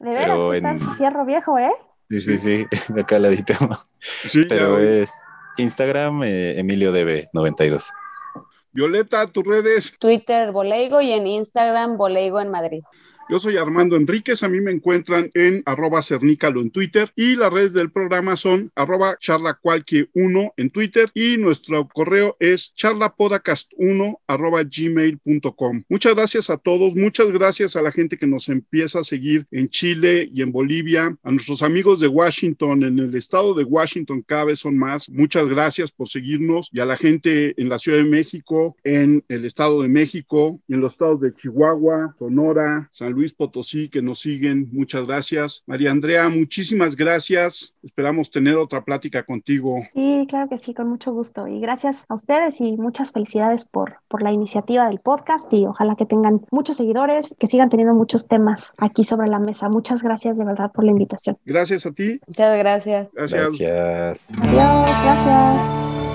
De 0.00 0.10
veras 0.10 0.38
que 0.38 0.56
está 0.56 0.72
el 0.72 0.80
fierro 0.96 1.24
viejo, 1.24 1.58
¿eh? 1.58 1.72
Sí, 2.08 2.20
sí, 2.20 2.38
sí, 2.38 2.66
de 2.92 3.00
acá 3.00 3.18
ladito. 3.18 3.54
Sí, 4.00 4.42
Pero 4.48 4.78
es 4.78 5.10
Instagram, 5.56 6.22
eh, 6.22 6.60
EmilioDB92. 6.60 7.90
Violeta, 8.72 9.26
tus 9.26 9.44
redes. 9.44 9.96
Twitter, 9.98 10.52
Boleigo 10.52 11.00
y 11.00 11.12
en 11.12 11.26
Instagram, 11.26 11.96
Boleigo 11.96 12.40
en 12.40 12.50
Madrid. 12.50 12.82
Yo 13.28 13.40
soy 13.40 13.56
Armando 13.56 13.96
Enríquez, 13.96 14.44
a 14.44 14.48
mí 14.48 14.60
me 14.60 14.70
encuentran 14.70 15.30
en 15.34 15.62
arroba 15.66 16.00
cernícalo 16.00 16.60
en 16.60 16.70
Twitter 16.70 17.10
y 17.16 17.34
las 17.34 17.52
redes 17.52 17.72
del 17.72 17.90
programa 17.90 18.36
son 18.36 18.70
arroba 18.76 19.18
charlacualque1 19.18 20.52
en 20.56 20.70
Twitter 20.70 21.10
y 21.12 21.36
nuestro 21.36 21.88
correo 21.88 22.36
es 22.38 22.72
charlapodcast1 22.76 24.18
arroba 24.28 24.62
gmail.com. 24.62 25.82
Muchas 25.88 26.14
gracias 26.14 26.50
a 26.50 26.56
todos, 26.56 26.94
muchas 26.94 27.32
gracias 27.32 27.74
a 27.74 27.82
la 27.82 27.90
gente 27.90 28.16
que 28.16 28.28
nos 28.28 28.48
empieza 28.48 29.00
a 29.00 29.04
seguir 29.04 29.46
en 29.50 29.68
Chile 29.70 30.30
y 30.32 30.42
en 30.42 30.52
Bolivia, 30.52 31.16
a 31.22 31.30
nuestros 31.32 31.62
amigos 31.62 31.98
de 31.98 32.08
Washington, 32.08 32.84
en 32.84 32.98
el 33.00 33.14
estado 33.16 33.54
de 33.54 33.64
Washington 33.64 34.22
cada 34.22 34.44
vez 34.44 34.60
son 34.60 34.78
más. 34.78 35.10
Muchas 35.10 35.48
gracias 35.48 35.90
por 35.90 36.08
seguirnos 36.08 36.70
y 36.72 36.78
a 36.78 36.86
la 36.86 36.96
gente 36.96 37.60
en 37.60 37.68
la 37.68 37.78
Ciudad 37.78 37.98
de 37.98 38.04
México, 38.04 38.76
en 38.84 39.24
el 39.28 39.44
estado 39.44 39.82
de 39.82 39.88
México 39.88 40.06
en 40.68 40.80
los 40.80 40.92
estados 40.92 41.20
de 41.20 41.34
Chihuahua, 41.34 42.14
Sonora, 42.18 42.88
San 42.92 43.15
Luis 43.16 43.32
Potosí 43.32 43.88
que 43.88 44.02
nos 44.02 44.20
siguen. 44.20 44.68
Muchas 44.72 45.06
gracias. 45.06 45.62
María 45.66 45.90
Andrea, 45.90 46.28
muchísimas 46.28 46.94
gracias. 46.94 47.74
Esperamos 47.82 48.30
tener 48.30 48.56
otra 48.56 48.84
plática 48.84 49.22
contigo. 49.24 49.82
Sí, 49.94 50.26
claro 50.28 50.48
que 50.48 50.58
sí, 50.58 50.74
con 50.74 50.88
mucho 50.88 51.12
gusto. 51.12 51.46
Y 51.48 51.60
gracias 51.60 52.04
a 52.08 52.14
ustedes 52.14 52.60
y 52.60 52.76
muchas 52.76 53.12
felicidades 53.12 53.64
por, 53.64 54.00
por 54.08 54.22
la 54.22 54.32
iniciativa 54.32 54.86
del 54.86 55.00
podcast 55.00 55.50
y 55.52 55.64
ojalá 55.64 55.96
que 55.96 56.04
tengan 56.04 56.44
muchos 56.50 56.76
seguidores, 56.76 57.34
que 57.38 57.46
sigan 57.46 57.70
teniendo 57.70 57.94
muchos 57.94 58.28
temas 58.28 58.74
aquí 58.78 59.02
sobre 59.02 59.28
la 59.28 59.38
mesa. 59.38 59.68
Muchas 59.68 60.02
gracias 60.02 60.36
de 60.36 60.44
verdad 60.44 60.70
por 60.72 60.84
la 60.84 60.90
invitación. 60.90 61.38
Gracias 61.46 61.86
a 61.86 61.92
ti. 61.92 62.20
Muchas 62.26 62.58
gracias. 62.58 63.08
Gracias. 63.14 63.58
Gracias. 63.58 64.30
Adiós, 64.42 65.00
gracias. 65.02 66.05